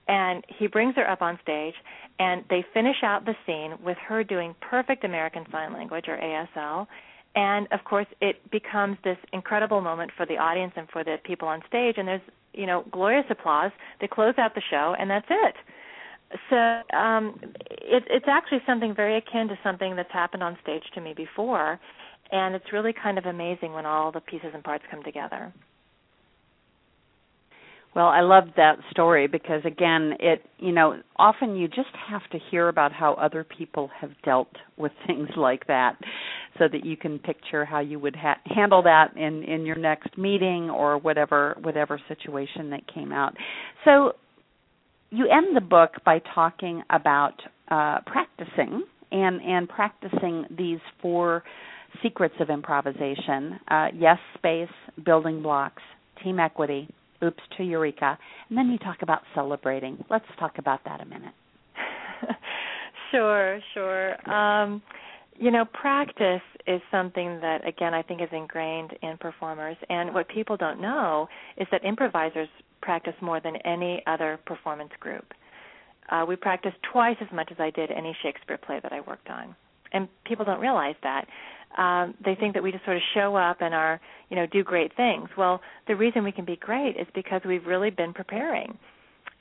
And 0.07 0.43
he 0.59 0.67
brings 0.67 0.95
her 0.95 1.09
up 1.09 1.21
on 1.21 1.39
stage, 1.41 1.75
and 2.19 2.43
they 2.49 2.65
finish 2.73 2.97
out 3.03 3.25
the 3.25 3.35
scene 3.45 3.77
with 3.83 3.97
her 4.07 4.23
doing 4.23 4.53
perfect 4.59 5.05
American 5.05 5.45
Sign 5.49 5.71
Language, 5.71 6.05
or 6.07 6.17
ASL. 6.17 6.87
And 7.35 7.67
of 7.71 7.83
course, 7.85 8.05
it 8.21 8.51
becomes 8.51 8.97
this 9.03 9.17
incredible 9.31 9.81
moment 9.81 10.11
for 10.15 10.25
the 10.25 10.37
audience 10.37 10.73
and 10.75 10.87
for 10.89 11.03
the 11.03 11.17
people 11.23 11.47
on 11.47 11.61
stage. 11.67 11.95
And 11.97 12.07
there's, 12.07 12.21
you 12.53 12.65
know, 12.65 12.83
glorious 12.91 13.25
applause. 13.29 13.71
They 14.01 14.07
close 14.07 14.33
out 14.37 14.55
the 14.55 14.61
show, 14.69 14.93
and 14.99 15.09
that's 15.09 15.25
it. 15.29 15.55
So 16.49 16.97
um, 16.97 17.39
it, 17.71 18.03
it's 18.09 18.25
actually 18.27 18.61
something 18.65 18.93
very 18.93 19.17
akin 19.17 19.47
to 19.47 19.55
something 19.63 19.95
that's 19.95 20.11
happened 20.11 20.43
on 20.43 20.57
stage 20.61 20.83
to 20.95 21.01
me 21.01 21.13
before 21.15 21.79
and 22.33 22.55
it's 22.55 22.73
really 22.73 22.93
kind 22.93 23.17
of 23.17 23.25
amazing 23.25 23.73
when 23.73 23.85
all 23.85 24.11
the 24.11 24.19
pieces 24.19 24.49
and 24.53 24.63
parts 24.63 24.83
come 24.89 25.03
together. 25.03 25.53
Well, 27.95 28.07
I 28.07 28.21
love 28.21 28.45
that 28.57 28.77
story 28.89 29.27
because 29.27 29.61
again, 29.65 30.13
it 30.19 30.43
you 30.57 30.71
know, 30.71 30.99
often 31.17 31.55
you 31.55 31.67
just 31.67 31.95
have 32.09 32.27
to 32.31 32.39
hear 32.49 32.67
about 32.69 32.91
how 32.91 33.13
other 33.13 33.43
people 33.43 33.91
have 34.01 34.09
dealt 34.25 34.49
with 34.77 34.91
things 35.07 35.29
like 35.37 35.67
that 35.67 35.97
so 36.57 36.65
that 36.71 36.83
you 36.83 36.97
can 36.97 37.19
picture 37.19 37.65
how 37.65 37.79
you 37.79 37.99
would 37.99 38.15
ha- 38.15 38.39
handle 38.45 38.81
that 38.81 39.15
in 39.15 39.43
in 39.43 39.63
your 39.63 39.77
next 39.77 40.17
meeting 40.17 40.71
or 40.71 40.97
whatever 40.97 41.55
whatever 41.61 42.01
situation 42.07 42.71
that 42.71 42.81
came 42.91 43.11
out. 43.11 43.35
So 43.85 44.13
you 45.11 45.29
end 45.29 45.55
the 45.55 45.61
book 45.61 45.91
by 46.03 46.19
talking 46.33 46.81
about 46.89 47.35
uh, 47.69 47.99
practicing 48.07 48.85
and 49.11 49.39
and 49.39 49.69
practicing 49.69 50.45
these 50.57 50.79
four 50.99 51.43
secrets 52.01 52.35
of 52.39 52.49
improvisation 52.49 53.59
uh, 53.69 53.87
yes 53.93 54.17
space, 54.37 54.69
building 55.05 55.41
blocks, 55.41 55.81
team 56.23 56.39
equity, 56.39 56.89
oops 57.23 57.41
to 57.57 57.63
eureka, 57.63 58.17
and 58.49 58.57
then 58.57 58.69
you 58.69 58.77
talk 58.79 58.97
about 59.01 59.21
celebrating. 59.35 60.03
Let's 60.09 60.25
talk 60.39 60.57
about 60.57 60.83
that 60.85 61.01
a 61.01 61.05
minute. 61.05 61.33
sure, 63.11 63.59
sure. 63.73 64.29
Um, 64.29 64.81
you 65.37 65.51
know, 65.51 65.65
practice 65.65 66.41
is 66.67 66.81
something 66.91 67.39
that, 67.41 67.67
again, 67.67 67.93
I 67.93 68.01
think 68.01 68.21
is 68.21 68.29
ingrained 68.31 68.91
in 69.01 69.17
performers. 69.17 69.77
And 69.89 70.13
what 70.13 70.27
people 70.29 70.57
don't 70.57 70.79
know 70.79 71.27
is 71.57 71.67
that 71.71 71.83
improvisers 71.83 72.47
practice 72.81 73.15
more 73.21 73.39
than 73.39 73.55
any 73.65 74.03
other 74.05 74.39
performance 74.45 74.91
group. 74.99 75.25
Uh, 76.09 76.25
we 76.27 76.35
practice 76.35 76.73
twice 76.91 77.15
as 77.21 77.27
much 77.33 77.49
as 77.51 77.57
I 77.59 77.71
did 77.71 77.89
any 77.91 78.15
Shakespeare 78.21 78.57
play 78.57 78.79
that 78.83 78.91
I 78.91 79.01
worked 79.01 79.29
on. 79.29 79.55
And 79.93 80.07
people 80.25 80.45
don't 80.45 80.59
realize 80.59 80.95
that 81.03 81.27
um, 81.77 82.13
they 82.23 82.35
think 82.35 82.53
that 82.53 82.63
we 82.63 82.71
just 82.71 82.85
sort 82.85 82.97
of 82.97 83.03
show 83.13 83.35
up 83.35 83.57
and 83.61 83.73
are, 83.73 83.99
you 84.29 84.35
know, 84.35 84.45
do 84.45 84.63
great 84.63 84.95
things. 84.95 85.29
Well, 85.37 85.61
the 85.87 85.95
reason 85.95 86.23
we 86.23 86.31
can 86.31 86.45
be 86.45 86.55
great 86.55 86.95
is 86.97 87.07
because 87.15 87.41
we've 87.45 87.65
really 87.65 87.89
been 87.89 88.13
preparing. 88.13 88.77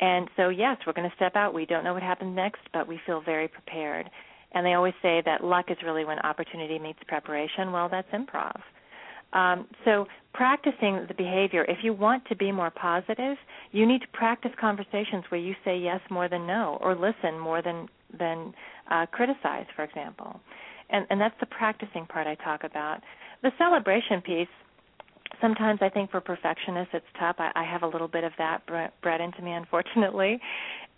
And 0.00 0.28
so, 0.36 0.48
yes, 0.48 0.78
we're 0.86 0.94
going 0.94 1.08
to 1.08 1.16
step 1.16 1.36
out. 1.36 1.54
We 1.54 1.66
don't 1.66 1.84
know 1.84 1.94
what 1.94 2.02
happens 2.02 2.34
next, 2.34 2.60
but 2.72 2.88
we 2.88 3.00
feel 3.06 3.20
very 3.20 3.48
prepared. 3.48 4.10
And 4.52 4.66
they 4.66 4.74
always 4.74 4.94
say 5.02 5.22
that 5.24 5.44
luck 5.44 5.66
is 5.68 5.76
really 5.84 6.04
when 6.04 6.18
opportunity 6.20 6.78
meets 6.78 6.98
preparation. 7.06 7.72
Well, 7.72 7.88
that's 7.88 8.08
improv. 8.10 8.60
Um, 9.32 9.66
so, 9.84 10.06
practicing 10.34 11.06
the 11.08 11.14
behavior, 11.16 11.64
if 11.66 11.78
you 11.82 11.94
want 11.94 12.26
to 12.26 12.36
be 12.36 12.52
more 12.52 12.70
positive, 12.70 13.38
you 13.70 13.86
need 13.86 14.02
to 14.02 14.08
practice 14.12 14.50
conversations 14.60 15.24
where 15.30 15.40
you 15.40 15.54
say 15.64 15.78
yes 15.78 16.00
more 16.10 16.28
than 16.28 16.46
no, 16.46 16.78
or 16.82 16.94
listen 16.94 17.38
more 17.38 17.62
than 17.62 17.88
than 18.18 18.54
uh, 18.90 19.06
criticize, 19.06 19.66
for 19.74 19.84
example 19.84 20.40
and 20.92 21.06
and 21.10 21.20
that's 21.20 21.34
the 21.40 21.46
practicing 21.46 22.06
part 22.06 22.26
I 22.26 22.36
talk 22.36 22.62
about. 22.62 23.00
The 23.42 23.50
celebration 23.58 24.20
piece. 24.20 24.48
Sometimes 25.40 25.80
I 25.82 25.88
think 25.88 26.10
for 26.10 26.20
perfectionists 26.20 26.90
it's 26.92 27.06
tough. 27.18 27.36
I, 27.38 27.50
I 27.56 27.64
have 27.64 27.82
a 27.82 27.86
little 27.86 28.06
bit 28.06 28.22
of 28.22 28.32
that 28.38 28.62
bred 28.66 29.20
into 29.20 29.42
me, 29.42 29.52
unfortunately, 29.52 30.38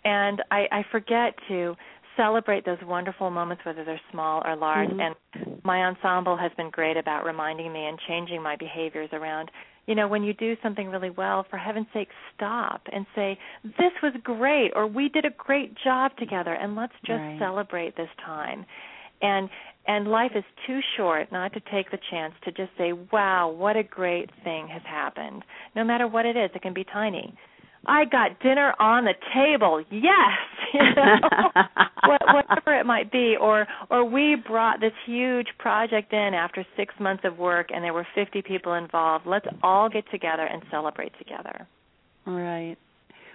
and 0.03 0.43
I, 0.51 0.67
I 0.71 0.85
forget 0.91 1.33
to 1.47 1.75
celebrate 2.17 2.65
those 2.65 2.77
wonderful 2.85 3.29
moments, 3.29 3.63
whether 3.65 3.83
they're 3.83 4.01
small 4.11 4.41
or 4.45 4.55
large. 4.55 4.89
Mm-hmm. 4.89 4.99
And 4.99 5.63
my 5.63 5.85
ensemble 5.85 6.37
has 6.37 6.51
been 6.57 6.69
great 6.69 6.97
about 6.97 7.25
reminding 7.25 7.73
me 7.73 7.85
and 7.85 7.97
changing 8.07 8.41
my 8.41 8.55
behaviors 8.55 9.09
around. 9.13 9.49
You 9.87 9.95
know, 9.95 10.07
when 10.07 10.23
you 10.23 10.33
do 10.33 10.55
something 10.63 10.89
really 10.89 11.11
well, 11.11 11.45
for 11.49 11.57
heaven's 11.57 11.87
sake, 11.93 12.09
stop 12.35 12.81
and 12.91 13.05
say, 13.15 13.37
"This 13.63 13.93
was 14.01 14.13
great," 14.23 14.71
or 14.75 14.87
"We 14.87 15.09
did 15.09 15.25
a 15.25 15.29
great 15.29 15.75
job 15.75 16.15
together," 16.17 16.53
and 16.53 16.75
let's 16.75 16.95
just 17.05 17.21
right. 17.21 17.39
celebrate 17.39 17.95
this 17.95 18.09
time. 18.25 18.65
And 19.21 19.49
and 19.87 20.07
life 20.07 20.31
is 20.35 20.43
too 20.65 20.79
short 20.97 21.31
not 21.31 21.53
to 21.53 21.59
take 21.71 21.91
the 21.91 21.99
chance 22.09 22.33
to 22.43 22.51
just 22.51 22.71
say 22.77 22.93
wow 22.93 23.49
what 23.49 23.77
a 23.77 23.83
great 23.83 24.31
thing 24.43 24.67
has 24.67 24.81
happened. 24.83 25.43
No 25.75 25.83
matter 25.83 26.07
what 26.07 26.25
it 26.25 26.35
is 26.35 26.49
it 26.55 26.61
can 26.61 26.73
be 26.73 26.83
tiny 26.83 27.35
I 27.87 28.05
got 28.05 28.39
dinner 28.41 28.73
on 28.79 29.05
the 29.05 29.13
table. 29.33 29.83
Yes, 29.91 30.37
you 30.73 30.79
know? 30.79 31.63
whatever 32.33 32.79
it 32.79 32.85
might 32.85 33.11
be, 33.11 33.35
or 33.39 33.67
or 33.89 34.05
we 34.05 34.35
brought 34.47 34.79
this 34.79 34.93
huge 35.05 35.47
project 35.59 36.13
in 36.13 36.33
after 36.33 36.65
six 36.77 36.93
months 36.99 37.23
of 37.25 37.37
work, 37.37 37.67
and 37.73 37.83
there 37.83 37.93
were 37.93 38.07
50 38.15 38.41
people 38.41 38.73
involved. 38.73 39.25
Let's 39.25 39.47
all 39.63 39.89
get 39.89 40.03
together 40.11 40.45
and 40.45 40.61
celebrate 40.71 41.11
together. 41.17 41.67
Right. 42.25 42.77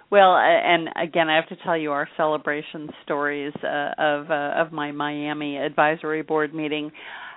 Well, 0.09 0.35
and 0.35 0.89
again, 1.01 1.29
I 1.29 1.37
have 1.37 1.47
to 1.47 1.55
tell 1.63 1.77
you 1.77 1.91
our 1.91 2.07
celebration 2.17 2.89
stories 3.03 3.53
uh, 3.63 3.91
of 3.97 4.29
uh, 4.29 4.53
of 4.57 4.71
my 4.73 4.91
Miami 4.91 5.57
advisory 5.57 6.21
board 6.21 6.53
meeting. 6.53 6.91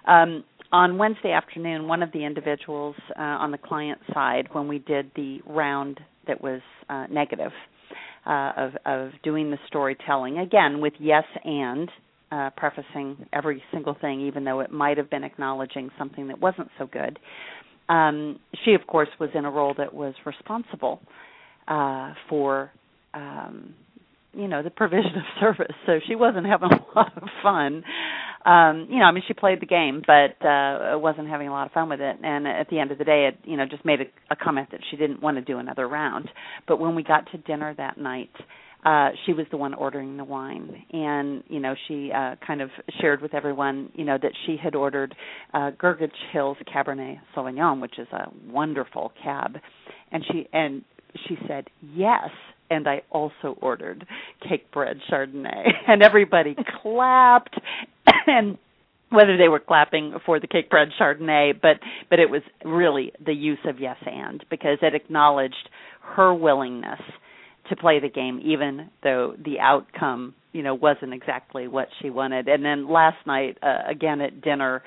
Um, 0.07 0.45
on 0.73 0.99
Wednesday 0.99 1.31
afternoon, 1.31 1.87
one 1.87 2.03
of 2.03 2.11
the 2.11 2.25
individuals 2.25 2.97
uh, 3.17 3.23
on 3.23 3.53
the 3.53 3.59
client 3.59 4.01
side, 4.12 4.49
when 4.53 4.67
we 4.67 4.81
did 4.81 5.12
the 5.15 5.39
round 5.47 6.01
that 6.27 6.43
was 6.43 6.61
uh, 6.89 7.07
negative 7.11 7.53
uh, 8.27 8.53
of 8.57 8.72
of 8.87 9.11
doing 9.22 9.51
the 9.51 9.59
storytelling 9.66 10.39
again 10.39 10.81
with 10.81 10.95
yes 10.99 11.25
and 11.45 11.89
uh, 12.33 12.51
prefacing 12.57 13.27
every 13.33 13.62
single 13.72 13.97
thing, 14.01 14.20
even 14.20 14.45
though 14.45 14.61
it 14.61 14.72
might 14.72 14.97
have 14.97 15.11
been 15.11 15.25
acknowledging 15.25 15.91
something 15.99 16.29
that 16.29 16.41
wasn't 16.41 16.68
so 16.79 16.87
good. 16.87 17.18
Um, 17.89 18.41
she, 18.64 18.72
of 18.72 18.87
course, 18.87 19.09
was 19.20 19.31
in 19.35 19.45
a 19.45 19.51
role 19.51 19.75
that 19.79 19.93
was 19.93 20.14
responsible 20.25 21.01
uh, 21.68 22.14
for 22.29 22.70
um, 23.12 23.75
you 24.33 24.49
know 24.49 24.62
the 24.62 24.70
provision 24.70 25.12
of 25.16 25.22
service 25.41 25.75
so 25.87 25.99
she 26.07 26.14
wasn't 26.14 26.47
having 26.47 26.70
a 26.72 26.99
lot 26.99 27.16
of 27.16 27.29
fun 27.43 27.85
um 28.45 28.87
you 28.91 28.99
know 28.99 29.05
i 29.07 29.13
mean 29.13 29.23
she 29.27 29.35
played 29.35 29.61
the 29.61 29.67
game 29.67 30.03
but 30.07 30.45
uh 30.47 30.99
wasn't 30.99 31.29
having 31.29 31.49
a 31.49 31.53
lot 31.53 31.67
of 31.67 31.73
fun 31.73 31.89
with 31.89 32.01
it. 32.01 32.17
And 32.23 32.47
at 32.49 32.69
the 32.71 32.79
end 32.79 32.91
of 32.91 32.99
the 32.99 33.05
day 33.05 33.29
it 33.29 33.39
you 33.49 33.57
know 33.57 33.65
just 33.71 33.85
made 33.85 34.01
a, 34.01 34.05
a 34.33 34.37
comment 34.37 34.69
that 34.73 34.81
she 34.91 34.97
didn't 34.97 35.23
want 35.23 35.37
to 35.37 35.43
do 35.43 35.59
another 35.59 35.87
round. 35.89 36.29
But 36.67 36.81
when 36.81 36.95
we 36.95 37.03
got 37.03 37.31
to 37.33 37.39
dinner 37.39 37.75
that 37.77 37.99
night 37.99 38.31
uh 38.85 39.11
she 39.25 39.33
was 39.33 39.47
the 39.51 39.57
one 39.57 39.75
ordering 39.75 40.17
the 40.17 40.25
wine. 40.25 40.85
And 40.93 41.43
you 41.49 41.61
know 41.61 41.75
she 41.89 42.11
uh 42.13 42.37
kind 42.47 42.61
of 42.61 42.71
shared 43.01 43.23
with 43.23 43.35
everyone 43.35 43.91
you 43.95 44.05
know 44.05 44.19
that 44.21 44.33
she 44.47 44.57
had 44.63 44.75
ordered 44.75 45.15
uh 45.53 45.71
Grgich 45.73 46.11
Hills 46.33 46.57
Cabernet 46.75 47.19
Sauvignon 47.37 47.81
which 47.81 47.99
is 47.99 48.09
a 48.13 48.31
wonderful 48.51 49.13
cab. 49.23 49.57
And 50.11 50.25
she 50.31 50.49
and 50.53 50.83
she 51.29 51.37
said 51.47 51.69
yes 51.95 52.31
and 52.71 52.89
I 52.89 53.03
also 53.11 53.57
ordered 53.61 54.07
Cakebread 54.43 55.01
chardonnay 55.11 55.67
and 55.89 56.03
everybody 56.03 56.57
clapped 56.83 57.59
and 58.27 58.59
whether 59.11 59.37
they 59.37 59.49
were 59.49 59.61
clapping 59.61 60.15
for 60.27 60.41
the 60.41 60.47
Cakebread 60.47 60.89
chardonnay 61.01 61.53
but 61.61 61.77
but 62.11 62.19
it 62.19 62.31
was 62.31 62.43
really 62.65 63.12
the 63.25 63.35
use 63.35 63.59
of 63.67 63.81
yes 63.81 63.97
and 64.07 64.45
because 64.51 64.79
it 64.83 64.95
acknowledged 64.95 65.69
her 66.01 66.35
willingness 66.35 67.01
to 67.69 67.77
play 67.77 68.01
the 68.01 68.09
game 68.09 68.41
even 68.45 68.91
though 69.03 69.35
the 69.45 69.59
outcome 69.61 70.35
you 70.53 70.62
know 70.62 70.75
wasn't 70.75 71.12
exactly 71.12 71.69
what 71.69 71.89
she 72.01 72.11
wanted 72.11 72.49
and 72.49 72.65
then 72.65 72.89
last 72.89 73.17
night 73.27 73.59
uh, 73.62 73.79
again 73.89 74.21
at 74.21 74.41
dinner 74.43 74.83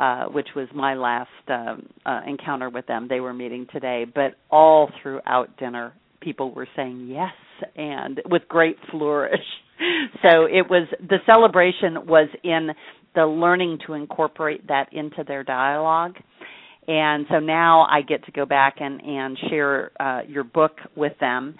uh, 0.00 0.24
which 0.26 0.48
was 0.56 0.66
my 0.74 0.94
last 0.94 1.28
um, 1.48 1.86
uh, 2.06 2.22
encounter 2.26 2.70
with 2.70 2.86
them. 2.86 3.06
They 3.06 3.20
were 3.20 3.34
meeting 3.34 3.66
today, 3.70 4.06
but 4.12 4.36
all 4.50 4.90
throughout 5.02 5.54
dinner, 5.58 5.92
people 6.20 6.52
were 6.52 6.68
saying 6.76 7.08
yes 7.08 7.32
and 7.76 8.20
with 8.26 8.42
great 8.48 8.76
flourish. 8.90 9.40
So 10.22 10.44
it 10.44 10.68
was 10.68 10.86
the 11.00 11.20
celebration 11.24 12.06
was 12.06 12.28
in 12.44 12.68
the 13.14 13.24
learning 13.24 13.78
to 13.86 13.94
incorporate 13.94 14.66
that 14.68 14.92
into 14.92 15.24
their 15.26 15.42
dialogue. 15.42 16.16
And 16.86 17.24
so 17.30 17.38
now 17.38 17.86
I 17.90 18.02
get 18.02 18.26
to 18.26 18.30
go 18.30 18.44
back 18.44 18.74
and 18.80 19.00
and 19.00 19.38
share 19.48 19.90
uh, 19.98 20.20
your 20.28 20.44
book 20.44 20.72
with 20.96 21.14
them 21.18 21.54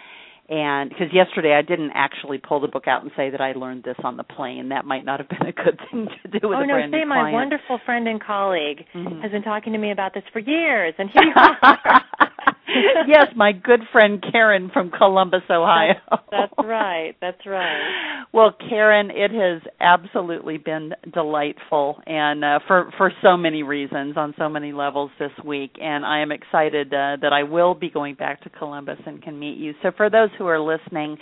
and 0.51 0.91
because 0.91 1.07
yesterday 1.13 1.55
I 1.55 1.63
didn't 1.63 1.93
actually 1.95 2.39
pull 2.39 2.59
the 2.59 2.67
book 2.67 2.89
out 2.89 3.03
and 3.03 3.13
say 3.17 3.31
that 3.31 3.41
I 3.41 3.53
learned 3.53 3.85
this 3.85 3.95
on 4.03 4.17
the 4.17 4.25
plane. 4.25 4.71
That 4.71 4.85
might 4.85 5.05
not 5.05 5.21
have 5.21 5.29
been 5.29 5.47
a 5.47 5.53
good 5.53 5.79
thing 5.91 6.09
to 6.23 6.41
do 6.41 6.49
with 6.49 6.59
oh, 6.59 6.63
a 6.63 6.67
no, 6.67 6.75
brand 6.75 6.93
say 6.93 6.99
new 6.99 7.07
my 7.07 7.33
wonderful 7.33 7.79
friend 7.87 8.09
and 8.09 8.21
colleague 8.21 8.85
mm-hmm. 8.93 9.21
has 9.21 9.31
been 9.31 9.43
talking 9.43 9.73
to 9.73 9.79
me 9.79 9.93
about 9.93 10.13
this 10.13 10.25
for 10.33 10.41
years, 10.41 10.93
and 10.99 11.09
here 11.11 11.23
you 11.23 11.33
are. 11.37 12.03
yes, 13.07 13.27
my 13.37 13.53
good 13.53 13.81
friend 13.93 14.25
Karen 14.33 14.71
from 14.73 14.91
Columbus, 14.91 15.43
Ohio. 15.51 15.95
That's, 16.11 16.23
that's 16.31 16.53
right. 16.69 17.15
That's 17.21 17.47
right. 17.47 17.81
Well, 18.33 18.55
Karen, 18.69 19.11
it 19.11 19.33
has 19.33 19.61
absolutely 19.81 20.57
been 20.57 20.93
delightful, 21.13 21.99
and 22.07 22.45
uh, 22.45 22.61
for 22.69 22.93
for 22.97 23.11
so 23.23 23.37
many 23.37 23.65
reasons, 23.65 24.17
on 24.17 24.35
so 24.39 24.49
many 24.49 24.73
levels 24.73 25.11
this 25.19 25.33
week, 25.45 25.73
and 25.83 26.07
I 26.07 26.21
am 26.21 26.31
excited 26.31 26.95
uh, 26.95 27.17
that 27.23 27.33
I 27.33 27.43
will 27.43 27.75
be 27.75 27.91
going 27.91 28.15
back 28.15 28.41
to 28.43 28.51
Columbus 28.51 28.99
and 29.05 29.21
can 29.21 29.37
meet 29.37 29.59
you. 29.59 29.73
So, 29.83 29.91
for 29.97 30.09
those 30.11 30.29
who 30.39 30.47
are 30.47 30.61
listening, 30.61 31.17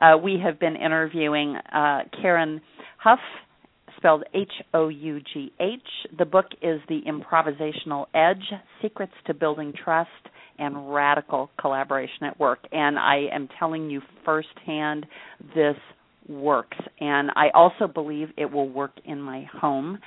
uh, 0.00 0.16
we 0.16 0.40
have 0.42 0.58
been 0.58 0.74
interviewing 0.76 1.56
uh, 1.70 2.04
Karen 2.22 2.62
Hough 2.96 3.18
spelled 3.98 4.24
H 4.34 4.52
O 4.72 4.88
U 4.88 5.20
G 5.32 5.52
H. 5.60 5.80
The 6.18 6.24
book 6.24 6.46
is 6.62 6.80
The 6.88 7.00
Improvisational 7.06 8.06
Edge 8.14 8.44
Secrets 8.80 9.12
to 9.26 9.34
Building 9.34 9.74
Trust 9.84 10.08
and 10.58 10.92
Radical 10.94 11.50
Collaboration 11.60 12.24
at 12.24 12.38
Work. 12.38 12.60
And 12.72 12.98
I 12.98 13.26
am 13.32 13.48
telling 13.58 13.90
you 13.90 14.00
firsthand, 14.24 15.06
this 15.54 15.76
works. 16.28 16.76
And 17.00 17.30
I 17.36 17.48
also 17.54 17.86
believe 17.86 18.28
it 18.36 18.50
will 18.50 18.68
work 18.68 18.92
in 19.04 19.20
my 19.20 19.46
home. 19.60 19.98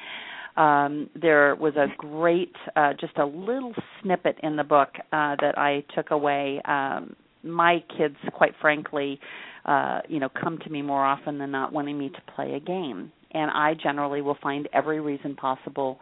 Um, 0.56 1.10
there 1.20 1.56
was 1.56 1.76
a 1.76 1.86
great, 1.98 2.54
uh, 2.76 2.94
just 3.00 3.18
a 3.18 3.26
little 3.26 3.74
snippet 4.02 4.38
in 4.42 4.56
the 4.56 4.64
book 4.64 4.90
uh, 4.98 5.36
that 5.40 5.54
I 5.58 5.84
took 5.96 6.10
away. 6.10 6.60
Um, 6.66 7.16
my 7.44 7.84
kids, 7.96 8.16
quite 8.34 8.54
frankly, 8.60 9.20
uh, 9.66 10.00
you 10.08 10.20
know, 10.20 10.30
come 10.30 10.58
to 10.64 10.70
me 10.70 10.82
more 10.82 11.06
often 11.06 11.38
than 11.38 11.52
not 11.52 11.74
wanting 11.74 11.98
me 11.98 12.10
to 12.10 12.34
play 12.36 12.54
a 12.54 12.60
game, 12.60 13.12
and 13.34 13.52
I 13.52 13.76
generally 13.82 14.22
will 14.22 14.38
find 14.42 14.68
every 14.74 15.00
reason 15.00 15.36
possible 15.36 16.00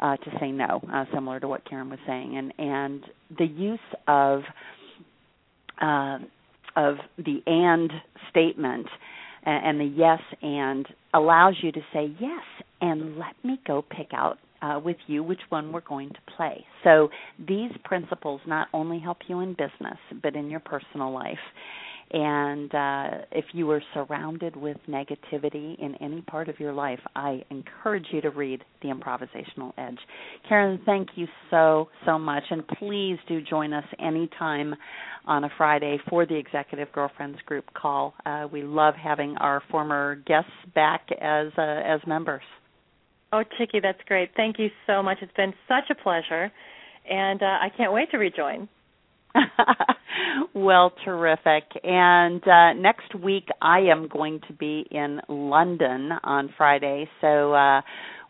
uh, 0.00 0.16
to 0.16 0.30
say 0.40 0.50
no, 0.50 0.80
uh, 0.92 1.04
similar 1.12 1.40
to 1.40 1.48
what 1.48 1.68
Karen 1.68 1.90
was 1.90 1.98
saying, 2.06 2.36
and 2.36 2.52
and 2.58 3.02
the 3.36 3.46
use 3.46 3.78
of 4.06 4.42
uh, 5.80 6.18
of 6.76 6.96
the 7.18 7.42
and 7.46 7.90
statement 8.30 8.86
and, 9.44 9.66
and 9.66 9.80
the 9.80 9.96
yes 9.96 10.20
and 10.42 10.86
allows 11.14 11.54
you 11.62 11.72
to 11.72 11.80
say 11.92 12.12
yes 12.20 12.42
and 12.80 13.16
let 13.16 13.34
me 13.42 13.58
go 13.66 13.82
pick 13.82 14.08
out 14.12 14.38
uh, 14.62 14.80
with 14.84 14.96
you 15.06 15.22
which 15.22 15.40
one 15.48 15.72
we're 15.72 15.80
going 15.80 16.08
to 16.10 16.18
play. 16.36 16.64
So 16.84 17.08
these 17.38 17.70
principles 17.84 18.40
not 18.46 18.68
only 18.72 18.98
help 18.98 19.18
you 19.28 19.40
in 19.40 19.50
business 19.50 19.98
but 20.22 20.36
in 20.36 20.50
your 20.50 20.60
personal 20.60 21.12
life. 21.12 21.38
And 22.10 22.74
uh, 22.74 23.24
if 23.32 23.44
you 23.52 23.70
are 23.70 23.82
surrounded 23.92 24.56
with 24.56 24.78
negativity 24.88 25.78
in 25.78 25.94
any 26.00 26.22
part 26.22 26.48
of 26.48 26.58
your 26.58 26.72
life, 26.72 27.00
I 27.14 27.44
encourage 27.50 28.06
you 28.12 28.22
to 28.22 28.30
read 28.30 28.64
The 28.80 28.88
Improvisational 28.88 29.72
Edge. 29.76 29.98
Karen, 30.48 30.80
thank 30.86 31.08
you 31.16 31.26
so, 31.50 31.88
so 32.06 32.18
much. 32.18 32.44
And 32.50 32.66
please 32.66 33.18
do 33.28 33.42
join 33.42 33.74
us 33.74 33.84
anytime 34.00 34.74
on 35.26 35.44
a 35.44 35.50
Friday 35.58 35.98
for 36.08 36.24
the 36.24 36.34
Executive 36.34 36.90
Girlfriends 36.92 37.38
Group 37.44 37.66
call. 37.74 38.14
Uh, 38.24 38.46
we 38.50 38.62
love 38.62 38.94
having 38.94 39.36
our 39.36 39.62
former 39.70 40.16
guests 40.26 40.50
back 40.74 41.08
as 41.20 41.48
uh, 41.58 41.62
as 41.62 42.00
members. 42.06 42.42
Oh, 43.30 43.42
Chicke, 43.58 43.82
that's 43.82 44.00
great. 44.06 44.30
Thank 44.34 44.58
you 44.58 44.68
so 44.86 45.02
much. 45.02 45.18
It's 45.20 45.32
been 45.36 45.52
such 45.68 45.90
a 45.90 46.02
pleasure, 46.02 46.50
and 47.10 47.42
uh, 47.42 47.46
I 47.60 47.68
can't 47.76 47.92
wait 47.92 48.10
to 48.12 48.16
rejoin. 48.16 48.70
well, 50.54 50.92
terrific. 51.04 51.64
And 51.82 52.42
uh, 52.46 52.72
next 52.74 53.14
week, 53.14 53.48
I 53.62 53.80
am 53.80 54.08
going 54.08 54.40
to 54.48 54.52
be 54.54 54.86
in 54.90 55.20
London 55.28 56.10
on 56.22 56.52
Friday. 56.56 57.08
So 57.20 57.52
uh, 57.52 57.80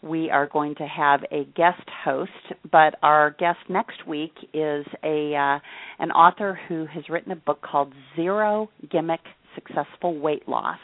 we 0.02 0.30
are 0.30 0.46
going 0.46 0.74
to 0.76 0.86
have 0.86 1.20
a 1.30 1.44
guest 1.56 1.88
host. 2.04 2.30
But 2.70 2.96
our 3.02 3.34
guest 3.38 3.58
next 3.68 4.06
week 4.06 4.32
is 4.54 4.86
a 5.02 5.34
uh, 5.34 5.58
an 6.02 6.10
author 6.12 6.58
who 6.68 6.86
has 6.86 7.04
written 7.08 7.32
a 7.32 7.36
book 7.36 7.60
called 7.62 7.92
Zero 8.16 8.70
Gimmick 8.90 9.20
Successful 9.54 10.18
Weight 10.18 10.48
Loss 10.48 10.78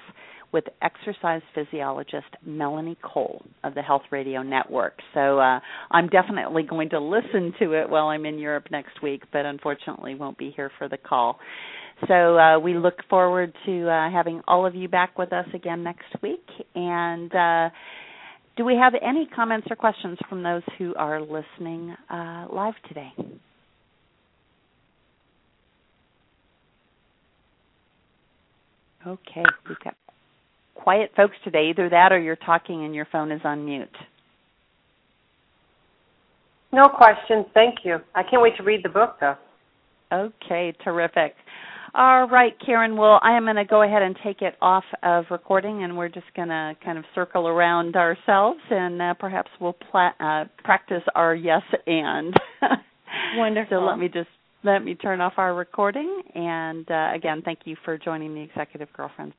with 0.55 0.65
exercise 0.83 1.43
physiologist 1.53 2.29
Melanie 2.47 2.97
Cole 3.03 3.43
of 3.65 3.75
the 3.75 3.83
Health 3.83 4.03
Radio 4.13 4.41
Network. 4.43 4.95
So 5.13 5.41
uh, 5.41 5.59
I'm 5.91 6.07
definitely 6.09 6.63
going 6.63 6.91
to 6.91 7.01
listen 7.01 7.53
to 7.59 7.73
it 7.73 7.91
while 7.91 8.07
I'm 8.07 8.25
in 8.25 8.39
Europe 8.39 8.67
next 8.71 9.03
week, 9.03 9.23
but 9.33 9.45
unfortunately 9.45 10.15
won't 10.15 10.39
be 10.39 10.53
here 10.55 10.71
for 10.79 10.89
the 10.89 10.97
call. 10.97 11.41
So 12.07 12.39
uh, 12.39 12.59
we 12.61 12.75
look 12.75 12.95
forward 13.11 13.53
to 13.67 13.89
uh, 13.91 14.11
having 14.13 14.43
all 14.47 14.65
of 14.65 14.77
you 14.77 14.87
back 14.89 15.19
with 15.19 15.33
us 15.33 15.47
again 15.55 15.83
next 15.83 16.07
week. 16.23 16.47
And 16.77 17.35
uh, 17.35 17.71
do 18.57 18.65
we 18.65 18.77
have 18.77 18.93
any 19.03 19.27
comments 19.35 19.67
or 19.71 19.75
questions 19.77 20.19
from 20.29 20.45
those 20.45 20.63
who 20.79 20.95
are 20.95 21.21
listening 21.21 21.97
uh, 22.09 22.47
live 22.53 22.75
today? 22.89 23.11
Okay, 29.05 29.43
we've 29.69 29.79
got 29.83 29.95
quiet 30.85 31.11
folks 31.17 31.35
today. 31.43 31.71
Either 31.71 31.89
that 31.89 32.13
or 32.13 32.21
you're 32.21 32.37
talking 32.37 32.85
and 32.85 32.95
your 32.95 33.07
phone 33.11 33.33
is 33.33 33.41
on 33.43 33.65
mute. 33.65 33.89
No 36.73 36.89
questions. 36.89 37.47
Thank 37.55 37.77
you. 37.85 37.97
I 38.15 38.23
can't 38.23 38.43
wait 38.43 38.57
to 38.59 38.63
read 38.63 38.85
the 38.85 38.91
book, 38.91 39.17
though. 39.19 39.37
Okay, 40.13 40.75
terrific. 40.85 41.35
All 41.95 42.29
right, 42.29 42.53
Karen. 42.67 42.97
Well, 42.99 43.19
I 43.23 43.35
am 43.35 43.45
going 43.45 43.57
to 43.57 43.65
go 43.65 43.83
ahead 43.83 44.03
and 44.03 44.15
take 44.23 44.43
it 44.43 44.57
off 44.61 44.85
of 45.03 45.25
recording, 45.31 45.85
and 45.85 45.97
we're 45.97 46.09
just 46.09 46.27
going 46.37 46.49
to 46.49 46.75
kind 46.85 46.99
of 46.99 47.05
circle 47.15 47.49
around 47.49 47.97
ourselves, 47.97 48.61
and 48.71 49.01
uh, 49.01 49.15
perhaps 49.15 49.49
we'll 49.61 49.77
pla- 49.91 50.13
uh, 50.21 50.45
practice 50.65 51.03
our 51.15 51.35
yes 51.35 51.63
and. 51.87 52.35
Wonderful. 53.37 53.79
so 53.81 53.85
let 53.85 53.99
me 53.99 54.09
just 54.09 54.29
let 54.65 54.85
me 54.85 54.97
turn 54.97 55.21
off 55.21 55.35
our 55.39 55.55
recording, 55.55 56.23
and 56.35 56.91
uh, 56.91 57.11
again, 57.15 57.41
thank 57.43 57.61
you 57.65 57.77
for 57.85 57.97
joining 57.97 58.35
the 58.35 58.41
Executive 58.43 58.89
Girlfriends. 58.93 59.35